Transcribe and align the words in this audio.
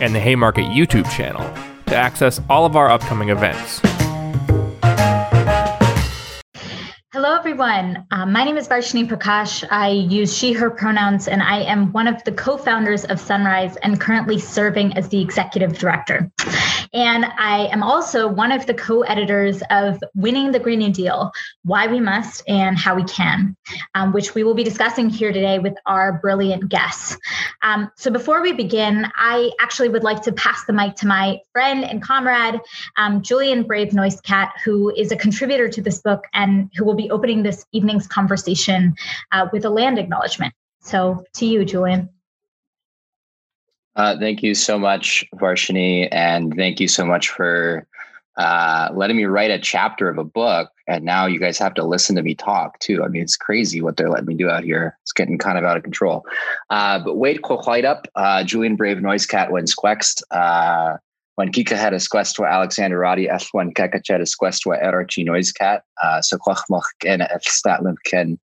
and 0.00 0.14
the 0.14 0.20
Haymarket 0.20 0.64
YouTube 0.66 1.10
channel 1.10 1.42
to 1.86 1.94
access 1.94 2.40
all 2.48 2.66
of 2.66 2.76
our 2.76 2.90
upcoming 2.90 3.28
events. 3.28 3.80
Everyone. 7.44 8.06
Um, 8.10 8.32
my 8.32 8.42
name 8.42 8.56
is 8.56 8.66
Varshini 8.66 9.06
Prakash. 9.06 9.66
I 9.70 9.90
use 9.90 10.34
she, 10.34 10.54
her 10.54 10.70
pronouns, 10.70 11.28
and 11.28 11.42
I 11.42 11.58
am 11.58 11.92
one 11.92 12.08
of 12.08 12.24
the 12.24 12.32
co 12.32 12.56
founders 12.56 13.04
of 13.04 13.20
Sunrise 13.20 13.76
and 13.82 14.00
currently 14.00 14.38
serving 14.38 14.96
as 14.96 15.10
the 15.10 15.20
executive 15.20 15.76
director. 15.76 16.32
And 16.94 17.26
I 17.38 17.66
am 17.72 17.82
also 17.82 18.28
one 18.28 18.50
of 18.50 18.64
the 18.64 18.72
co 18.72 19.02
editors 19.02 19.62
of 19.70 20.02
Winning 20.14 20.52
the 20.52 20.58
Green 20.58 20.78
New 20.78 20.92
Deal 20.92 21.32
Why 21.64 21.86
We 21.86 22.00
Must 22.00 22.42
and 22.48 22.78
How 22.78 22.94
We 22.94 23.04
Can, 23.04 23.56
um, 23.94 24.12
which 24.14 24.34
we 24.34 24.42
will 24.42 24.54
be 24.54 24.64
discussing 24.64 25.10
here 25.10 25.32
today 25.32 25.58
with 25.58 25.74
our 25.84 26.20
brilliant 26.22 26.70
guests. 26.70 27.18
Um, 27.62 27.90
so 27.96 28.10
before 28.10 28.40
we 28.40 28.52
begin, 28.52 29.10
I 29.16 29.50
actually 29.60 29.88
would 29.88 30.04
like 30.04 30.22
to 30.22 30.32
pass 30.32 30.64
the 30.66 30.72
mic 30.72 30.94
to 30.96 31.06
my 31.06 31.40
friend 31.52 31.84
and 31.84 32.00
comrade, 32.00 32.60
um, 32.96 33.22
Julian 33.22 33.64
Brave 33.64 33.88
Noisecat, 33.88 34.50
who 34.64 34.90
is 34.96 35.10
a 35.10 35.16
contributor 35.16 35.68
to 35.68 35.82
this 35.82 36.00
book 36.00 36.24
and 36.32 36.70
who 36.76 36.84
will 36.84 36.94
be 36.94 37.10
opening 37.10 37.33
this 37.42 37.64
evening's 37.72 38.06
conversation 38.06 38.94
uh, 39.32 39.48
with 39.52 39.64
a 39.64 39.70
land 39.70 39.98
acknowledgement. 39.98 40.54
So 40.80 41.24
to 41.34 41.46
you, 41.46 41.64
Julian. 41.64 42.08
Uh, 43.96 44.18
thank 44.18 44.42
you 44.42 44.54
so 44.54 44.78
much, 44.78 45.24
Varshini, 45.36 46.08
and 46.10 46.54
thank 46.56 46.80
you 46.80 46.88
so 46.88 47.04
much 47.04 47.30
for 47.30 47.86
uh, 48.36 48.88
letting 48.92 49.16
me 49.16 49.24
write 49.24 49.50
a 49.50 49.58
chapter 49.58 50.08
of 50.08 50.18
a 50.18 50.24
book. 50.24 50.70
And 50.88 51.04
now 51.04 51.26
you 51.26 51.38
guys 51.38 51.56
have 51.58 51.74
to 51.74 51.84
listen 51.84 52.16
to 52.16 52.22
me 52.22 52.34
talk 52.34 52.78
too. 52.80 53.04
I 53.04 53.08
mean, 53.08 53.22
it's 53.22 53.36
crazy 53.36 53.80
what 53.80 53.96
they're 53.96 54.10
letting 54.10 54.26
me 54.26 54.34
do 54.34 54.50
out 54.50 54.64
here. 54.64 54.98
It's 55.02 55.12
getting 55.12 55.38
kind 55.38 55.56
of 55.56 55.64
out 55.64 55.76
of 55.76 55.82
control. 55.82 56.26
Uh, 56.68 56.98
but 56.98 57.14
wait, 57.14 57.42
quite 57.42 57.84
up. 57.84 58.08
Uh, 58.16 58.42
Julian 58.42 58.76
Brave 58.76 58.98
Noisecat 58.98 59.50
when 59.50 59.64
squext. 59.64 60.22
Uh, 60.30 60.98
when 61.36 61.50
Kika 61.50 61.76
had 61.76 61.92
a 61.92 61.98
squestwa 61.98 62.50
Alexander 62.50 62.98
Roddy 62.98 63.28
F 63.28 63.48
when 63.52 63.72
Kakachet 63.72 64.20
a 64.20 64.24
squestwa 64.24 64.82
Erarchi 64.82 65.26
Noisecat. 65.26 65.80
Uh, 66.02 66.20
so 66.20 66.38
Kwachmach 66.38 66.84
Ken 67.00 67.22
F 67.22 67.44
Statlim 67.44 67.96
Ken. 68.04 68.38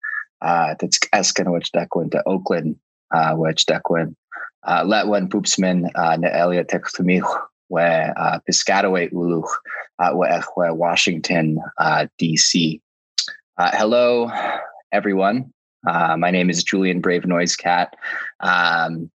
Uh, 0.43 0.75
that's 0.79 0.99
Esken 1.15 1.53
which 1.53 1.73
Dequin 1.73 2.11
to 2.11 2.23
Oakland, 2.27 2.77
uh, 3.13 3.35
which 3.35 3.67
Dequin. 3.67 4.15
Uh, 4.65 4.85
Letwen 4.85 5.29
Poopsman 5.29 5.91
uh, 5.95 6.17
na 6.17 6.29
Elia 6.29 6.65
Tektumich 6.65 7.43
where 7.69 8.15
uh, 8.17 8.39
Piscataway 8.49 9.11
Uluch 9.13 9.49
where 10.55 10.75
Washington 10.75 11.59
DC. 11.81 12.81
hello, 13.59 14.31
everyone. 14.93 15.53
my 15.85 16.31
name 16.31 16.51
is 16.51 16.63
Julian 16.63 17.01
Brave 17.01 17.23
Noisecat. 17.23 17.89
Um, 18.41 19.11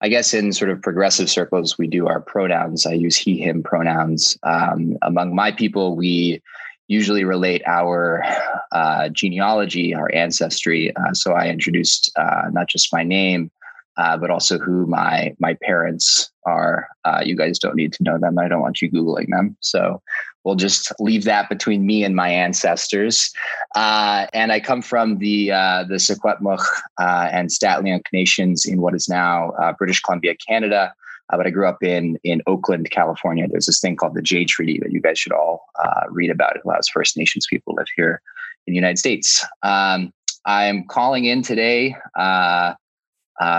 I 0.00 0.08
guess 0.08 0.32
in 0.32 0.52
sort 0.52 0.70
of 0.70 0.80
progressive 0.80 1.28
circles, 1.28 1.76
we 1.76 1.88
do 1.88 2.06
our 2.06 2.20
pronouns. 2.20 2.86
I 2.86 2.92
use 2.92 3.16
he, 3.16 3.38
him 3.38 3.62
pronouns. 3.62 4.38
Um, 4.44 4.96
among 5.02 5.34
my 5.34 5.50
people, 5.50 5.96
we 5.96 6.40
usually 6.86 7.24
relate 7.24 7.62
our 7.66 8.24
uh, 8.72 9.08
genealogy, 9.10 9.94
our 9.94 10.10
ancestry. 10.14 10.94
Uh, 10.96 11.12
so 11.12 11.32
I 11.32 11.48
introduced 11.48 12.10
uh, 12.16 12.48
not 12.52 12.68
just 12.68 12.92
my 12.92 13.02
name, 13.02 13.50
uh, 13.98 14.16
but 14.16 14.30
also 14.30 14.58
who 14.58 14.86
my 14.86 15.34
my 15.38 15.54
parents 15.62 16.30
are. 16.46 16.88
Uh, 17.04 17.20
you 17.24 17.36
guys 17.36 17.58
don't 17.58 17.74
need 17.74 17.92
to 17.92 18.02
know 18.02 18.16
them. 18.16 18.38
I 18.38 18.48
don't 18.48 18.62
want 18.62 18.80
you 18.80 18.90
googling 18.90 19.28
them. 19.28 19.56
So 19.60 20.00
we'll 20.44 20.54
just 20.54 20.92
leave 21.00 21.24
that 21.24 21.48
between 21.48 21.84
me 21.84 22.04
and 22.04 22.14
my 22.14 22.30
ancestors. 22.30 23.30
Uh, 23.74 24.26
and 24.32 24.52
I 24.52 24.60
come 24.60 24.82
from 24.82 25.18
the 25.18 25.50
uh, 25.52 25.84
the 25.84 25.96
Secwepemc 25.96 26.64
uh, 26.98 27.28
and 27.32 27.50
St'át'imc 27.50 28.02
nations 28.12 28.64
in 28.64 28.80
what 28.80 28.94
is 28.94 29.08
now 29.08 29.52
British 29.78 30.00
Columbia, 30.00 30.34
Canada. 30.48 30.94
but 31.30 31.46
I 31.46 31.50
grew 31.50 31.68
up 31.68 31.82
in 31.82 32.18
in 32.22 32.40
Oakland, 32.46 32.88
California. 32.90 33.46
There's 33.50 33.66
this 33.66 33.80
thing 33.80 33.96
called 33.96 34.14
the 34.14 34.22
Jay 34.22 34.44
Treaty 34.44 34.78
that 34.78 34.92
you 34.92 35.00
guys 35.00 35.18
should 35.18 35.32
all 35.32 35.66
read 36.10 36.30
about. 36.30 36.56
It 36.56 36.62
allows 36.64 36.88
First 36.88 37.16
Nations 37.16 37.46
people 37.50 37.74
to 37.74 37.78
live 37.78 37.88
here 37.96 38.22
in 38.66 38.72
the 38.72 38.76
United 38.76 38.98
States. 38.98 39.44
Um, 39.64 40.12
I'm 40.44 40.84
calling 40.86 41.24
in 41.24 41.42
today 41.42 41.96
uh, 42.16 42.74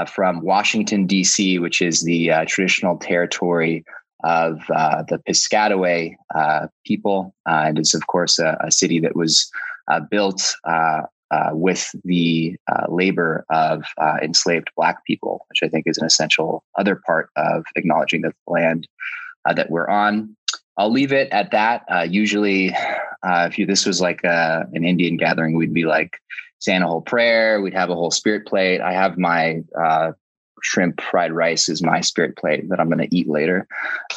from 0.08 0.42
Washington, 0.42 1.06
D.C., 1.06 1.60
which 1.60 1.82
is 1.82 2.04
the 2.04 2.32
uh, 2.32 2.46
traditional 2.48 2.98
territory 2.98 3.84
of 4.24 4.60
uh, 4.74 5.04
the 5.08 5.20
Piscataway 5.20 6.16
uh, 6.36 6.68
people. 6.86 7.34
Uh, 7.46 7.72
it 7.74 7.80
is, 7.80 7.94
of 7.94 8.08
course, 8.08 8.40
a, 8.40 8.58
a 8.62 8.72
city 8.72 9.00
that 9.00 9.16
was 9.16 9.50
uh, 9.88 10.00
built 10.00 10.56
with 11.54 11.94
the 12.04 12.56
labor 12.90 13.46
of 13.50 13.84
enslaved 14.22 14.70
Black 14.76 15.06
people, 15.06 15.46
which 15.50 15.60
I 15.64 15.70
think 15.70 15.86
is 15.88 15.98
an 15.98 16.06
essential 16.06 16.64
other 16.78 16.96
part 16.96 17.30
of 17.36 17.64
acknowledging 17.76 18.22
the 18.22 18.34
land 18.48 18.88
that 19.46 19.70
we're 19.70 19.88
on. 19.88 20.36
I'll 20.78 20.92
leave 20.92 21.12
it 21.12 21.30
at 21.32 21.52
that. 21.52 21.84
usually, 22.10 22.76
if 23.24 23.58
you, 23.58 23.66
this 23.66 23.86
was 23.86 24.02
like 24.02 24.24
a, 24.24 24.68
an 24.74 24.86
Indian 24.86 25.18
gathering, 25.18 25.56
we'd 25.56 25.74
be 25.74 25.86
like, 25.86 26.20
saying 26.60 26.82
a 26.82 26.88
whole 26.88 27.02
prayer. 27.02 27.62
We'd 27.62 27.74
have 27.74 27.90
a 27.90 27.96
whole 27.96 28.12
spirit 28.12 28.46
plate. 28.46 28.82
I 28.82 28.94
have 28.94 29.18
my 29.18 29.62
uh, 29.80 30.12
shrimp 30.62 31.02
fried 31.02 31.32
rice 31.32 31.70
is 31.70 31.82
my 31.82 32.02
spirit 32.02 32.38
plate 32.38 32.70
that 32.70 32.80
I'm 32.80 32.90
going 32.90 33.08
to 33.08 33.16
eat 33.16 33.30
later. 33.30 33.68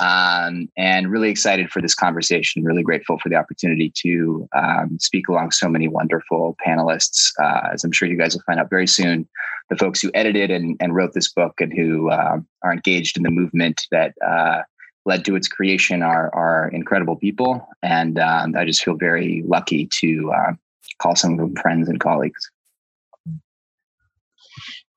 Um, 0.01 0.69
and 0.77 1.11
really 1.11 1.31
excited 1.31 1.71
for 1.71 1.81
this 1.81 1.95
conversation. 1.95 2.65
Really 2.65 2.83
grateful 2.83 3.19
for 3.19 3.29
the 3.29 3.37
opportunity 3.37 3.93
to 3.97 4.49
um, 4.55 4.99
speak 4.99 5.29
along 5.29 5.53
so 5.53 5.69
many 5.69 5.89
wonderful 5.89 6.57
panelists. 6.67 7.33
Uh, 7.41 7.71
as 7.73 7.85
I'm 7.85 7.93
sure 7.93 8.09
you 8.09 8.19
guys 8.19 8.35
will 8.35 8.43
find 8.43 8.61
out 8.61 8.71
very 8.71 8.87
soon, 8.87 9.29
the 9.71 9.77
folks 9.77 10.01
who 10.03 10.11
edited 10.15 10.51
and, 10.51 10.77
and 10.81 10.95
wrote 10.95 11.15
this 11.15 11.33
book 11.33 11.61
and 11.61 11.73
who 11.73 12.11
uh, 12.11 12.39
are 12.63 12.73
engaged 12.73 13.17
in 13.17 13.23
the 13.23 13.31
movement 13.31 13.87
that 13.91 14.15
uh, 14.27 14.63
led 15.05 15.25
to 15.25 15.37
its 15.37 15.49
creation 15.49 16.03
are, 16.03 16.33
are 16.35 16.69
incredible 16.69 17.17
people. 17.17 17.67
And 17.83 18.19
um, 18.19 18.55
I 18.57 18.65
just 18.65 18.85
feel 18.85 18.95
very 18.95 19.43
lucky 19.47 19.89
to 20.01 20.33
uh, 20.33 20.53
call 20.99 21.17
some 21.17 21.33
of 21.33 21.39
them 21.39 21.57
friends 21.57 21.89
and 21.89 22.01
colleagues. 22.01 22.52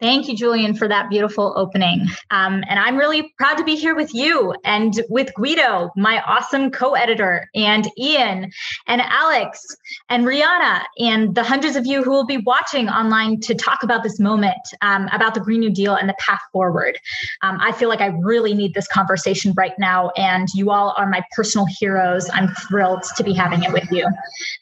Thank 0.02 0.28
you, 0.28 0.36
Julian, 0.36 0.76
for 0.76 0.90
that 0.90 1.10
beautiful 1.10 1.54
opening. 1.56 2.08
Um, 2.30 2.66
and 2.68 2.78
I'm 2.80 2.98
really 2.98 3.34
proud 3.38 3.56
to 3.56 3.64
be 3.64 3.76
here 3.78 3.96
with 3.96 4.14
you 4.14 4.54
and 4.66 5.02
with 5.08 5.34
Guido, 5.36 5.90
my 5.96 6.22
awesome 6.24 6.70
co 6.70 6.96
editor, 6.96 7.50
and 7.56 7.90
Ian, 7.98 8.52
and 8.88 9.02
Alex, 9.02 9.66
and 10.10 10.26
Rhiana, 10.26 10.84
and 11.00 11.34
the 11.34 11.44
hundreds 11.44 11.78
of 11.78 11.86
you 11.86 12.04
who 12.04 12.12
will 12.12 12.26
be 12.26 12.40
watching 12.40 12.90
online 12.90 13.40
to 13.42 13.56
talk 13.56 13.84
about 13.84 14.04
this 14.04 14.20
moment, 14.20 14.58
um, 14.82 15.08
about 15.14 15.34
the 15.34 15.40
Green 15.40 15.62
New 15.62 15.72
Deal 15.72 15.96
and 15.96 16.10
the 16.10 16.16
path 16.20 16.42
forward. 16.52 17.00
Um, 17.42 17.58
I 17.62 17.72
feel 17.72 17.88
like 17.88 18.02
I 18.02 18.08
really 18.20 18.54
need 18.54 18.74
this 18.74 18.88
conversation 18.90 19.54
right 19.56 19.80
now, 19.80 20.10
and 20.18 20.50
you 20.54 20.72
all 20.72 20.94
are 20.98 21.10
my 21.10 21.24
personal 21.32 21.68
heroes. 21.80 22.30
I'm 22.34 22.50
thrilled 22.50 23.04
to 23.16 23.24
be 23.24 23.32
having 23.32 23.64
it 23.64 23.72
with 23.72 23.90
you. 23.92 24.10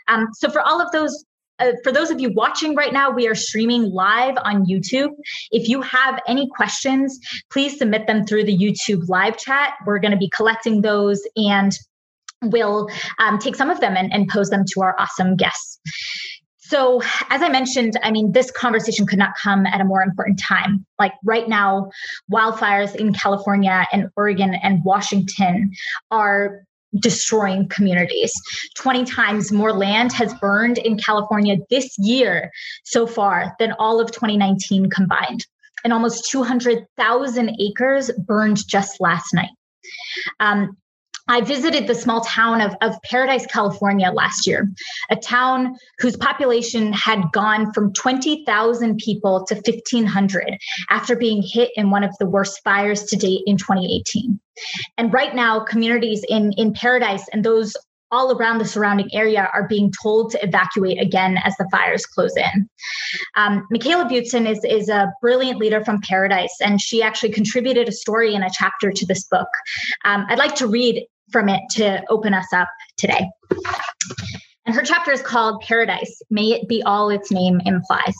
Um, 0.09 0.27
so, 0.33 0.51
for 0.51 0.61
all 0.61 0.79
of 0.79 0.91
those 0.91 1.25
uh, 1.63 1.73
for 1.83 1.91
those 1.91 2.11
of 2.11 2.19
you 2.19 2.31
watching 2.33 2.75
right 2.75 2.93
now, 2.93 3.09
we 3.09 3.27
are 3.27 3.35
streaming 3.35 3.83
live 3.91 4.35
on 4.43 4.65
YouTube. 4.65 5.09
If 5.51 5.69
you 5.69 5.81
have 5.81 6.19
any 6.27 6.49
questions, 6.55 7.19
please 7.51 7.77
submit 7.77 8.07
them 8.07 8.25
through 8.25 8.43
the 8.45 8.57
YouTube 8.57 9.07
live 9.07 9.37
chat. 9.37 9.73
We're 9.85 9.99
going 9.99 10.11
to 10.11 10.17
be 10.17 10.29
collecting 10.29 10.81
those 10.81 11.21
and 11.35 11.71
we'll 12.41 12.89
um, 13.19 13.39
take 13.39 13.55
some 13.55 13.69
of 13.69 13.79
them 13.79 13.95
and, 13.95 14.13
and 14.13 14.27
pose 14.27 14.49
them 14.49 14.65
to 14.73 14.81
our 14.81 14.95
awesome 14.99 15.35
guests. 15.35 15.79
So, 16.59 17.01
as 17.29 17.41
I 17.41 17.49
mentioned, 17.49 17.99
I 18.03 18.11
mean, 18.11 18.31
this 18.31 18.49
conversation 18.49 19.05
could 19.05 19.19
not 19.19 19.35
come 19.41 19.65
at 19.65 19.79
a 19.79 19.83
more 19.83 20.01
important 20.01 20.39
time. 20.39 20.85
Like 20.97 21.13
right 21.23 21.47
now, 21.47 21.91
wildfires 22.31 22.95
in 22.95 23.13
California 23.13 23.85
and 23.91 24.09
Oregon 24.15 24.55
and 24.55 24.83
Washington 24.83 25.71
are 26.09 26.65
destroying 26.99 27.67
communities. 27.69 28.33
20 28.75 29.05
times 29.05 29.51
more 29.51 29.73
land 29.73 30.11
has 30.13 30.33
burned 30.35 30.77
in 30.77 30.97
California 30.97 31.57
this 31.69 31.95
year 31.97 32.51
so 32.83 33.07
far 33.07 33.55
than 33.59 33.73
all 33.73 33.99
of 33.99 34.11
2019 34.11 34.89
combined. 34.89 35.45
And 35.83 35.91
almost 35.91 36.29
200,000 36.29 37.57
acres 37.59 38.11
burned 38.25 38.65
just 38.67 39.01
last 39.01 39.33
night. 39.33 39.49
Um, 40.39 40.77
I 41.27 41.41
visited 41.41 41.87
the 41.87 41.95
small 41.95 42.21
town 42.21 42.61
of, 42.61 42.75
of 42.81 43.01
Paradise, 43.03 43.45
California 43.45 44.11
last 44.11 44.45
year, 44.45 44.69
a 45.09 45.15
town 45.15 45.77
whose 45.99 46.17
population 46.17 46.91
had 46.91 47.31
gone 47.31 47.71
from 47.71 47.93
20,000 47.93 48.97
people 48.97 49.45
to 49.45 49.55
1,500 49.55 50.57
after 50.89 51.15
being 51.15 51.41
hit 51.41 51.71
in 51.75 51.89
one 51.89 52.03
of 52.03 52.15
the 52.19 52.25
worst 52.25 52.61
fires 52.63 53.03
to 53.05 53.15
date 53.15 53.41
in 53.45 53.57
2018. 53.57 54.39
And 54.97 55.13
right 55.13 55.33
now, 55.33 55.61
communities 55.61 56.25
in, 56.27 56.51
in 56.53 56.73
Paradise 56.73 57.27
and 57.31 57.43
those 57.43 57.75
all 58.13 58.37
around 58.37 58.59
the 58.59 58.65
surrounding 58.65 59.09
area 59.11 59.49
are 59.53 59.67
being 59.67 59.91
told 60.03 60.29
to 60.31 60.43
evacuate 60.45 61.01
again 61.01 61.39
as 61.43 61.57
the 61.57 61.67
fires 61.71 62.05
close 62.05 62.37
in. 62.37 62.69
Um, 63.35 63.65
Michaela 63.71 64.05
Butson 64.05 64.45
is, 64.45 64.63
is 64.63 64.87
a 64.87 65.11
brilliant 65.19 65.57
leader 65.57 65.83
from 65.83 65.99
Paradise, 66.01 66.55
and 66.61 66.79
she 66.79 67.01
actually 67.01 67.31
contributed 67.31 67.89
a 67.89 67.91
story 67.91 68.35
in 68.35 68.43
a 68.43 68.51
chapter 68.53 68.91
to 68.91 69.05
this 69.07 69.23
book. 69.23 69.47
Um, 70.05 70.27
I'd 70.29 70.37
like 70.37 70.53
to 70.55 70.67
read 70.67 71.03
from 71.31 71.49
it 71.49 71.61
to 71.71 72.03
open 72.09 72.33
us 72.33 72.47
up 72.53 72.69
today. 72.97 73.29
And 74.65 74.75
her 74.75 74.83
chapter 74.83 75.11
is 75.11 75.21
called 75.21 75.61
Paradise 75.61 76.21
May 76.29 76.51
It 76.51 76.67
Be 76.67 76.81
All 76.83 77.09
Its 77.09 77.31
Name 77.31 77.61
Implies. 77.65 78.15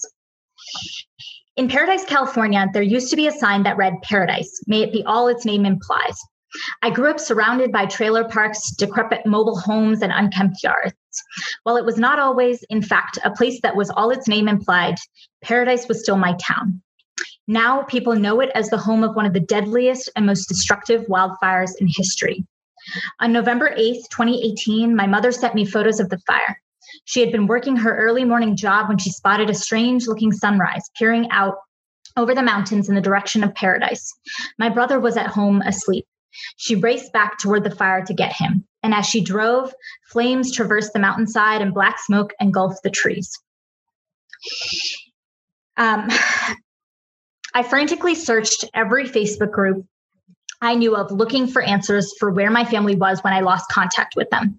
In 1.56 1.68
Paradise, 1.68 2.04
California, 2.04 2.68
there 2.74 2.82
used 2.82 3.10
to 3.12 3.16
be 3.16 3.28
a 3.28 3.32
sign 3.32 3.64
that 3.64 3.78
read 3.78 3.94
Paradise, 4.02 4.62
may 4.68 4.82
it 4.82 4.92
be 4.92 5.04
all 5.06 5.28
its 5.28 5.46
name 5.46 5.66
implies. 5.66 6.18
I 6.82 6.90
grew 6.90 7.10
up 7.10 7.20
surrounded 7.20 7.72
by 7.72 7.86
trailer 7.86 8.24
parks, 8.24 8.72
decrepit 8.72 9.26
mobile 9.26 9.60
homes, 9.60 10.02
and 10.02 10.12
unkempt 10.12 10.64
yards. 10.64 10.94
While 11.64 11.78
it 11.78 11.86
was 11.86 11.98
not 11.98 12.20
always, 12.20 12.64
in 12.70 12.82
fact, 12.82 13.20
a 13.24 13.32
place 13.32 13.60
that 13.62 13.76
was 13.76 13.90
all 13.92 14.12
its 14.12 14.28
name 14.28 14.48
implied, 14.48 14.96
Paradise 15.44 15.88
was 15.88 16.02
still 16.02 16.18
my 16.18 16.36
town. 16.40 16.82
Now 17.48 17.84
people 17.84 18.16
know 18.16 18.40
it 18.40 18.50
as 18.56 18.70
the 18.70 18.78
home 18.78 19.04
of 19.04 19.16
one 19.16 19.26
of 19.26 19.34
the 19.34 19.40
deadliest 19.40 20.10
and 20.16 20.26
most 20.26 20.48
destructive 20.48 21.06
wildfires 21.08 21.72
in 21.80 21.88
history. 21.88 22.46
On 23.20 23.32
November 23.32 23.74
8th, 23.76 24.10
2018, 24.10 24.96
my 24.96 25.08
mother 25.08 25.32
sent 25.32 25.56
me 25.56 25.66
photos 25.66 26.00
of 26.00 26.10
the 26.10 26.20
fire. 26.20 26.60
She 27.06 27.20
had 27.20 27.32
been 27.32 27.48
working 27.48 27.76
her 27.78 27.98
early 27.98 28.24
morning 28.24 28.56
job 28.56 28.88
when 28.88 28.98
she 28.98 29.12
spotted 29.12 29.50
a 29.50 29.54
strange 29.54 30.08
looking 30.08 30.32
sunrise 30.32 30.90
peering 30.98 31.30
out 31.32 31.56
over 32.18 32.36
the 32.36 32.44
mountains 32.44 32.90
in 32.90 32.96
the 32.96 33.02
direction 33.02 33.44
of 33.44 33.56
paradise. 33.56 34.14
My 34.60 34.70
brother 34.70 35.00
was 35.00 35.18
at 35.18 35.28
home 35.28 35.62
asleep. 35.62 36.06
She 36.58 36.76
raced 36.76 37.14
back 37.14 37.38
toward 37.38 37.64
the 37.64 37.76
fire 37.76 38.04
to 38.06 38.14
get 38.14 38.34
him. 38.34 38.66
And 38.82 38.94
as 38.94 39.06
she 39.06 39.24
drove, 39.24 39.74
flames 40.12 40.52
traversed 40.52 40.94
the 40.94 41.00
mountainside 41.00 41.62
and 41.62 41.74
black 41.74 42.00
smoke 42.00 42.34
engulfed 42.40 42.84
the 42.84 42.90
trees. 42.90 43.32
Um, 45.78 46.10
I 47.56 47.64
frantically 47.64 48.16
searched 48.16 48.66
every 48.74 49.06
Facebook 49.06 49.52
group 49.52 49.86
I 50.64 50.76
knew 50.76 50.96
of 50.96 51.12
looking 51.12 51.46
for 51.46 51.62
answers 51.62 52.14
for 52.18 52.32
where 52.32 52.50
my 52.50 52.64
family 52.64 52.96
was 52.96 53.22
when 53.22 53.34
I 53.34 53.42
lost 53.42 53.70
contact 53.70 54.16
with 54.16 54.30
them. 54.30 54.58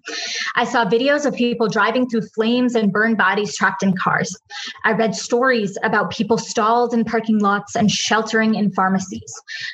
I 0.55 0.63
saw 0.63 0.85
videos 0.85 1.25
of 1.25 1.33
people 1.33 1.67
driving 1.67 2.07
through 2.07 2.27
flames 2.35 2.75
and 2.75 2.91
burned 2.91 3.17
bodies 3.17 3.55
trapped 3.55 3.81
in 3.81 3.97
cars. 3.97 4.37
I 4.83 4.91
read 4.91 5.15
stories 5.15 5.77
about 5.83 6.11
people 6.11 6.37
stalled 6.37 6.93
in 6.93 7.05
parking 7.05 7.39
lots 7.39 7.75
and 7.75 7.89
sheltering 7.89 8.53
in 8.53 8.71
pharmacies. 8.71 9.33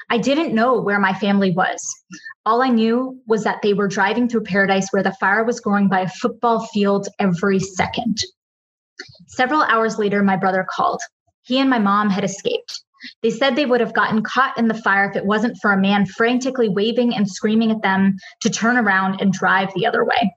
I 0.09 0.19
didn't 0.19 0.55
know 0.55 0.79
where 0.79 0.99
my 0.99 1.13
family 1.13 1.51
was. 1.51 1.81
All 2.45 2.61
I 2.61 2.69
knew 2.69 3.21
was 3.27 3.43
that 3.43 3.61
they 3.61 3.73
were 3.73 3.89
driving 3.89 4.29
through 4.29 4.43
paradise 4.43 4.87
where 4.91 5.03
the 5.03 5.15
fire 5.19 5.43
was 5.43 5.59
growing 5.59 5.89
by 5.89 5.99
a 5.99 6.09
football 6.09 6.65
field 6.67 7.09
every 7.19 7.59
second. 7.59 8.21
Several 9.27 9.63
hours 9.63 9.99
later, 9.99 10.23
my 10.23 10.37
brother 10.37 10.65
called. 10.69 11.01
He 11.41 11.59
and 11.59 11.69
my 11.69 11.79
mom 11.79 12.09
had 12.09 12.23
escaped. 12.23 12.83
They 13.21 13.29
said 13.29 13.55
they 13.55 13.65
would 13.65 13.81
have 13.81 13.93
gotten 13.93 14.23
caught 14.23 14.57
in 14.57 14.67
the 14.67 14.73
fire 14.73 15.09
if 15.09 15.15
it 15.15 15.25
wasn't 15.25 15.57
for 15.61 15.71
a 15.71 15.81
man 15.81 16.05
frantically 16.05 16.69
waving 16.69 17.15
and 17.15 17.29
screaming 17.29 17.71
at 17.71 17.81
them 17.81 18.17
to 18.41 18.49
turn 18.49 18.77
around 18.77 19.21
and 19.21 19.33
drive 19.33 19.73
the 19.73 19.85
other 19.85 20.03
way. 20.03 20.33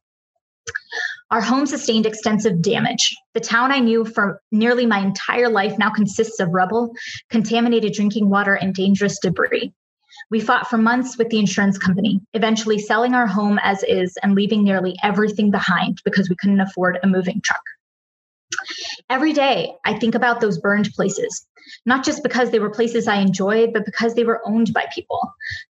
Our 1.31 1.40
home 1.40 1.66
sustained 1.66 2.06
extensive 2.06 2.62
damage. 2.62 3.14
The 3.32 3.40
town 3.40 3.72
I 3.72 3.81
knew 3.81 4.05
for 4.05 4.40
nearly 4.52 4.87
my 4.87 4.99
entire 4.99 5.49
life 5.49 5.78
now 5.78 5.90
consists 5.90 6.38
of 6.38 6.50
rubble, 6.50 6.94
contaminated 7.31 7.93
drinking 7.93 8.31
water, 8.31 8.55
and 8.55 8.75
dangerous 8.75 9.19
debris. 9.19 9.72
We 10.31 10.40
fought 10.40 10.69
for 10.69 10.78
months 10.78 11.19
with 11.19 11.31
the 11.31 11.38
insurance 11.38 11.76
company, 11.76 12.20
eventually 12.34 12.78
selling 12.78 13.14
our 13.14 13.26
home 13.26 13.58
as 13.62 13.82
is 13.82 14.16
and 14.22 14.34
leaving 14.34 14.62
nearly 14.62 14.96
everything 15.02 15.50
behind 15.50 15.99
because 16.05 16.28
we 16.28 16.37
couldn't 16.37 16.61
afford 16.61 16.99
a 17.02 17.08
moving 17.08 17.40
truck. 17.43 17.62
Every 19.11 19.32
day, 19.32 19.72
I 19.84 19.99
think 19.99 20.14
about 20.14 20.40
those 20.40 20.58
burned 20.58 20.90
places, 20.94 21.46
not 21.87 22.05
just 22.05 22.22
because 22.22 22.50
they 22.50 22.58
were 22.58 22.70
places 22.70 23.08
I 23.08 23.16
enjoyed, 23.16 23.72
but 23.72 23.84
because 23.84 24.14
they 24.14 24.25
were 24.25 24.43
owned 24.46 24.72
by 24.72 24.87
people, 24.94 25.20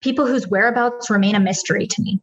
people 0.01 0.25
whose 0.27 0.47
whereabouts 0.47 1.09
remain 1.09 1.35
a 1.35 1.39
mystery 1.39 1.87
to 1.87 2.01
me. 2.01 2.21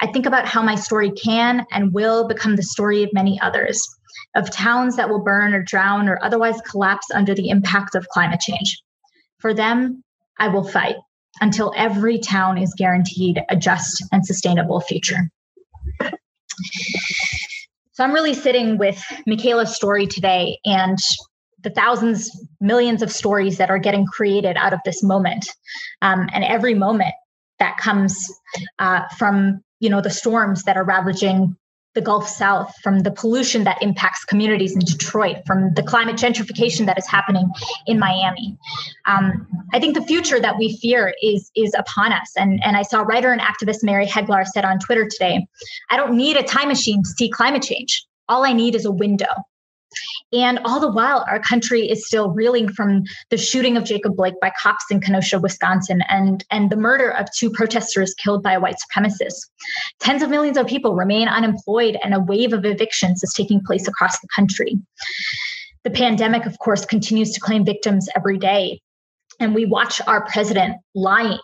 I 0.00 0.06
think 0.06 0.26
about 0.26 0.46
how 0.46 0.62
my 0.62 0.74
story 0.74 1.10
can 1.10 1.66
and 1.72 1.92
will 1.92 2.28
become 2.28 2.56
the 2.56 2.62
story 2.62 3.02
of 3.02 3.12
many 3.12 3.40
others, 3.40 3.82
of 4.36 4.50
towns 4.50 4.96
that 4.96 5.08
will 5.08 5.22
burn 5.22 5.54
or 5.54 5.62
drown 5.62 6.08
or 6.08 6.22
otherwise 6.22 6.60
collapse 6.62 7.10
under 7.12 7.34
the 7.34 7.48
impact 7.48 7.94
of 7.94 8.08
climate 8.08 8.40
change. 8.40 8.82
For 9.38 9.52
them, 9.52 10.04
I 10.38 10.48
will 10.48 10.64
fight 10.64 10.96
until 11.40 11.72
every 11.76 12.18
town 12.18 12.58
is 12.58 12.74
guaranteed 12.76 13.42
a 13.48 13.56
just 13.56 14.04
and 14.12 14.24
sustainable 14.24 14.80
future. 14.80 15.30
So 17.92 18.04
I'm 18.04 18.12
really 18.12 18.34
sitting 18.34 18.78
with 18.78 19.02
Michaela's 19.26 19.74
story 19.74 20.06
today 20.06 20.58
and 20.64 20.98
the 21.62 21.70
thousands, 21.70 22.30
millions 22.60 23.02
of 23.02 23.10
stories 23.10 23.58
that 23.58 23.70
are 23.70 23.78
getting 23.78 24.06
created 24.06 24.56
out 24.56 24.72
of 24.72 24.80
this 24.84 25.02
moment. 25.02 25.48
Um, 26.00 26.28
and 26.32 26.44
every 26.44 26.74
moment 26.74 27.14
that 27.58 27.76
comes 27.76 28.32
uh, 28.78 29.02
from 29.18 29.62
you 29.80 29.90
know 29.90 30.00
the 30.00 30.10
storms 30.10 30.62
that 30.64 30.76
are 30.76 30.84
ravaging 30.84 31.56
the 31.94 32.00
Gulf 32.00 32.26
South, 32.26 32.74
from 32.82 33.00
the 33.00 33.10
pollution 33.10 33.64
that 33.64 33.82
impacts 33.82 34.24
communities 34.24 34.72
in 34.72 34.78
Detroit, 34.80 35.36
from 35.46 35.74
the 35.74 35.82
climate 35.82 36.16
gentrification 36.16 36.86
that 36.86 36.98
is 36.98 37.06
happening 37.06 37.50
in 37.86 37.98
Miami. 37.98 38.56
Um, 39.06 39.46
I 39.74 39.78
think 39.78 39.94
the 39.94 40.02
future 40.02 40.40
that 40.40 40.56
we 40.58 40.76
fear 40.78 41.14
is 41.22 41.50
is 41.54 41.74
upon 41.76 42.12
us. 42.12 42.32
And, 42.36 42.60
and 42.64 42.76
I 42.76 42.82
saw 42.82 43.02
writer 43.02 43.30
and 43.30 43.40
activist 43.40 43.82
Mary 43.82 44.06
Heglar 44.06 44.46
said 44.46 44.64
on 44.64 44.78
Twitter 44.78 45.06
today, 45.06 45.46
I 45.90 45.96
don't 45.96 46.16
need 46.16 46.36
a 46.36 46.42
time 46.42 46.68
machine 46.68 47.02
to 47.02 47.08
see 47.10 47.28
climate 47.28 47.62
change. 47.62 48.06
All 48.28 48.44
I 48.44 48.52
need 48.52 48.74
is 48.74 48.86
a 48.86 48.92
window. 48.92 49.26
And 50.32 50.58
all 50.64 50.80
the 50.80 50.90
while, 50.90 51.24
our 51.28 51.40
country 51.40 51.88
is 51.90 52.06
still 52.06 52.30
reeling 52.30 52.68
from 52.68 53.04
the 53.30 53.36
shooting 53.36 53.76
of 53.76 53.84
Jacob 53.84 54.16
Blake 54.16 54.34
by 54.40 54.50
cops 54.58 54.84
in 54.90 55.00
Kenosha, 55.00 55.38
Wisconsin, 55.38 56.02
and, 56.08 56.44
and 56.50 56.70
the 56.70 56.76
murder 56.76 57.10
of 57.10 57.26
two 57.36 57.50
protesters 57.50 58.14
killed 58.14 58.42
by 58.42 58.52
a 58.52 58.60
white 58.60 58.76
supremacist. 58.76 59.48
Tens 60.00 60.22
of 60.22 60.30
millions 60.30 60.56
of 60.56 60.66
people 60.66 60.94
remain 60.94 61.28
unemployed, 61.28 61.98
and 62.02 62.14
a 62.14 62.20
wave 62.20 62.52
of 62.52 62.64
evictions 62.64 63.22
is 63.22 63.32
taking 63.34 63.60
place 63.60 63.86
across 63.86 64.18
the 64.20 64.28
country. 64.34 64.78
The 65.84 65.90
pandemic, 65.90 66.46
of 66.46 66.58
course, 66.58 66.84
continues 66.84 67.32
to 67.32 67.40
claim 67.40 67.64
victims 67.64 68.08
every 68.16 68.38
day. 68.38 68.80
And 69.40 69.54
we 69.54 69.64
watch 69.66 70.00
our 70.06 70.24
president 70.26 70.76
lying, 70.94 71.38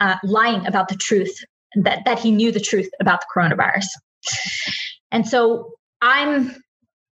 uh, 0.00 0.16
lying 0.22 0.66
about 0.66 0.88
the 0.88 0.96
truth, 0.96 1.36
that, 1.74 2.04
that 2.04 2.18
he 2.18 2.30
knew 2.30 2.52
the 2.52 2.60
truth 2.60 2.90
about 3.00 3.20
the 3.20 3.26
coronavirus. 3.34 3.86
And 5.10 5.26
so 5.26 5.72
I'm 6.00 6.54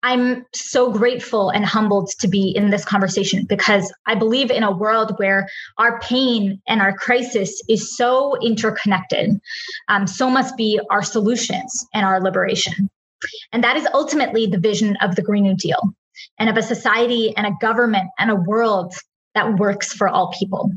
I'm 0.02 0.44
so 0.54 0.92
grateful 0.92 1.50
and 1.50 1.64
humbled 1.64 2.10
to 2.20 2.28
be 2.28 2.50
in 2.50 2.70
this 2.70 2.84
conversation 2.84 3.44
because 3.44 3.92
I 4.06 4.14
believe 4.14 4.50
in 4.50 4.62
a 4.62 4.76
world 4.76 5.14
where 5.16 5.48
our 5.78 5.98
pain 6.00 6.60
and 6.68 6.80
our 6.80 6.96
crisis 6.96 7.62
is 7.68 7.96
so 7.96 8.36
interconnected. 8.40 9.40
Um, 9.88 10.06
so 10.06 10.30
must 10.30 10.56
be 10.56 10.80
our 10.90 11.02
solutions 11.02 11.86
and 11.94 12.04
our 12.04 12.20
liberation. 12.20 12.88
And 13.52 13.64
that 13.64 13.76
is 13.76 13.88
ultimately 13.94 14.46
the 14.46 14.60
vision 14.60 14.96
of 15.00 15.16
the 15.16 15.22
Green 15.22 15.44
New 15.44 15.56
Deal 15.56 15.94
and 16.38 16.48
of 16.48 16.56
a 16.56 16.62
society 16.62 17.34
and 17.36 17.46
a 17.46 17.56
government 17.60 18.08
and 18.18 18.30
a 18.30 18.36
world 18.36 18.94
that 19.34 19.58
works 19.58 19.92
for 19.92 20.08
all 20.08 20.34
people. 20.38 20.70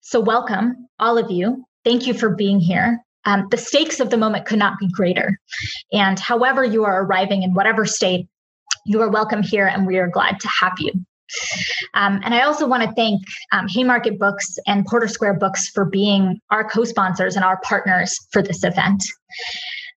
So, 0.00 0.20
welcome, 0.20 0.88
all 0.98 1.18
of 1.18 1.30
you. 1.30 1.64
Thank 1.84 2.06
you 2.06 2.14
for 2.14 2.30
being 2.30 2.60
here. 2.60 3.02
Um, 3.26 3.48
the 3.50 3.56
stakes 3.56 4.00
of 4.00 4.10
the 4.10 4.16
moment 4.16 4.46
could 4.46 4.58
not 4.58 4.78
be 4.78 4.88
greater. 4.88 5.38
And 5.92 6.18
however 6.18 6.64
you 6.64 6.84
are 6.84 7.02
arriving 7.02 7.42
in 7.42 7.54
whatever 7.54 7.86
state, 7.86 8.26
you 8.84 9.00
are 9.00 9.10
welcome 9.10 9.42
here 9.42 9.66
and 9.66 9.86
we 9.86 9.98
are 9.98 10.08
glad 10.08 10.40
to 10.40 10.48
have 10.60 10.74
you. 10.78 10.92
Um, 11.94 12.20
and 12.22 12.34
I 12.34 12.42
also 12.42 12.66
want 12.66 12.82
to 12.82 12.92
thank 12.92 13.22
um, 13.52 13.66
Haymarket 13.68 14.18
Books 14.18 14.56
and 14.66 14.84
Porter 14.84 15.08
Square 15.08 15.34
Books 15.34 15.68
for 15.68 15.84
being 15.84 16.38
our 16.50 16.68
co 16.68 16.84
sponsors 16.84 17.34
and 17.34 17.44
our 17.44 17.58
partners 17.62 18.18
for 18.30 18.42
this 18.42 18.62
event. 18.62 19.02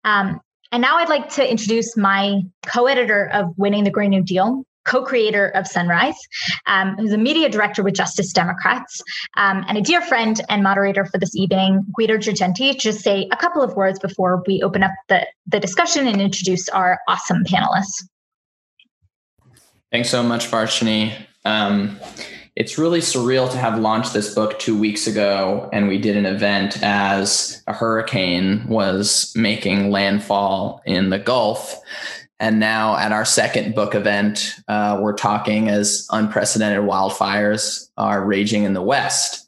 Um, 0.03 0.39
and 0.71 0.81
now 0.81 0.97
I'd 0.97 1.09
like 1.09 1.29
to 1.29 1.49
introduce 1.49 1.97
my 1.97 2.41
co 2.67 2.85
editor 2.85 3.29
of 3.31 3.47
Winning 3.57 3.83
the 3.83 3.91
Green 3.91 4.11
New 4.11 4.21
Deal, 4.21 4.63
co-creator 4.85 5.47
of 5.49 5.67
Sunrise, 5.67 6.15
um, 6.67 6.95
who's 6.97 7.11
a 7.11 7.17
media 7.17 7.49
director 7.49 7.83
with 7.83 7.95
Justice 7.95 8.31
Democrats, 8.31 9.01
um, 9.35 9.65
and 9.67 9.77
a 9.77 9.81
dear 9.81 10.01
friend 10.01 10.41
and 10.47 10.63
moderator 10.63 11.05
for 11.05 11.17
this 11.17 11.35
evening, 11.35 11.83
Guido 11.95 12.17
Girgenti, 12.17 12.77
just 12.77 13.01
say 13.01 13.27
a 13.31 13.37
couple 13.37 13.61
of 13.61 13.75
words 13.75 13.99
before 13.99 14.43
we 14.47 14.61
open 14.61 14.83
up 14.83 14.91
the, 15.09 15.25
the 15.47 15.59
discussion 15.59 16.07
and 16.07 16.21
introduce 16.21 16.69
our 16.69 16.99
awesome 17.07 17.43
panelists. 17.43 18.03
Thanks 19.95 20.09
so 20.09 20.23
much, 20.23 20.51
Varshini. 20.51 21.13
Um, 21.45 21.97
it's 22.57 22.77
really 22.77 22.99
surreal 22.99 23.49
to 23.49 23.57
have 23.57 23.79
launched 23.79 24.13
this 24.13 24.35
book 24.35 24.59
two 24.59 24.77
weeks 24.77 25.07
ago 25.07 25.69
and 25.71 25.87
we 25.87 25.97
did 25.97 26.17
an 26.17 26.25
event 26.25 26.83
as 26.83 27.63
a 27.65 27.71
hurricane 27.71 28.67
was 28.67 29.31
making 29.37 29.91
landfall 29.91 30.81
in 30.85 31.11
the 31.11 31.17
Gulf. 31.17 31.79
And 32.41 32.59
now 32.59 32.97
at 32.97 33.13
our 33.13 33.23
second 33.23 33.73
book 33.73 33.95
event, 33.95 34.55
uh, 34.67 34.99
we're 35.01 35.15
talking 35.15 35.69
as 35.69 36.09
unprecedented 36.11 36.83
wildfires 36.83 37.89
are 37.95 38.21
raging 38.21 38.63
in 38.63 38.73
the 38.73 38.81
West. 38.81 39.47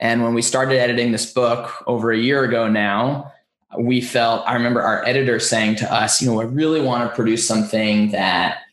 And 0.00 0.24
when 0.24 0.34
we 0.34 0.42
started 0.42 0.76
editing 0.76 1.12
this 1.12 1.32
book 1.32 1.70
over 1.86 2.10
a 2.10 2.18
year 2.18 2.42
ago 2.42 2.66
now, 2.66 3.32
we 3.78 4.00
felt, 4.00 4.42
I 4.44 4.54
remember 4.54 4.82
our 4.82 5.06
editor 5.06 5.38
saying 5.38 5.76
to 5.76 5.94
us, 5.94 6.20
you 6.20 6.28
know, 6.28 6.40
I 6.40 6.46
really 6.46 6.80
want 6.80 7.08
to 7.08 7.14
produce 7.14 7.46
something 7.46 8.10
that 8.10 8.63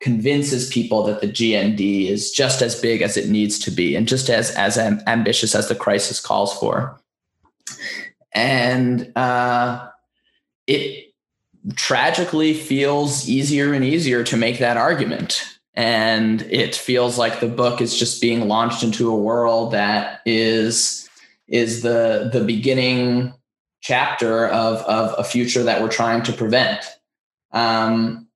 convinces 0.00 0.70
people 0.70 1.02
that 1.04 1.20
the 1.20 1.26
GND 1.26 2.08
is 2.08 2.30
just 2.30 2.62
as 2.62 2.80
big 2.80 3.02
as 3.02 3.16
it 3.16 3.28
needs 3.28 3.58
to 3.58 3.70
be 3.70 3.96
and 3.96 4.06
just 4.06 4.30
as 4.30 4.50
as 4.52 4.78
ambitious 4.78 5.54
as 5.54 5.68
the 5.68 5.74
crisis 5.74 6.20
calls 6.20 6.56
for. 6.58 7.00
And 8.32 9.12
uh, 9.16 9.88
it 10.66 11.12
tragically 11.74 12.54
feels 12.54 13.28
easier 13.28 13.72
and 13.72 13.84
easier 13.84 14.22
to 14.24 14.36
make 14.36 14.58
that 14.58 14.76
argument. 14.76 15.42
And 15.74 16.42
it 16.42 16.74
feels 16.74 17.18
like 17.18 17.40
the 17.40 17.48
book 17.48 17.80
is 17.80 17.96
just 17.96 18.20
being 18.20 18.48
launched 18.48 18.82
into 18.82 19.10
a 19.10 19.16
world 19.16 19.72
that 19.72 20.20
is 20.24 21.08
is 21.46 21.82
the 21.82 22.30
the 22.32 22.44
beginning 22.44 23.32
chapter 23.80 24.46
of 24.48 24.78
of 24.82 25.14
a 25.18 25.24
future 25.24 25.62
that 25.64 25.82
we're 25.82 25.88
trying 25.88 26.22
to 26.24 26.32
prevent. 26.32 26.84
Um, 27.52 28.27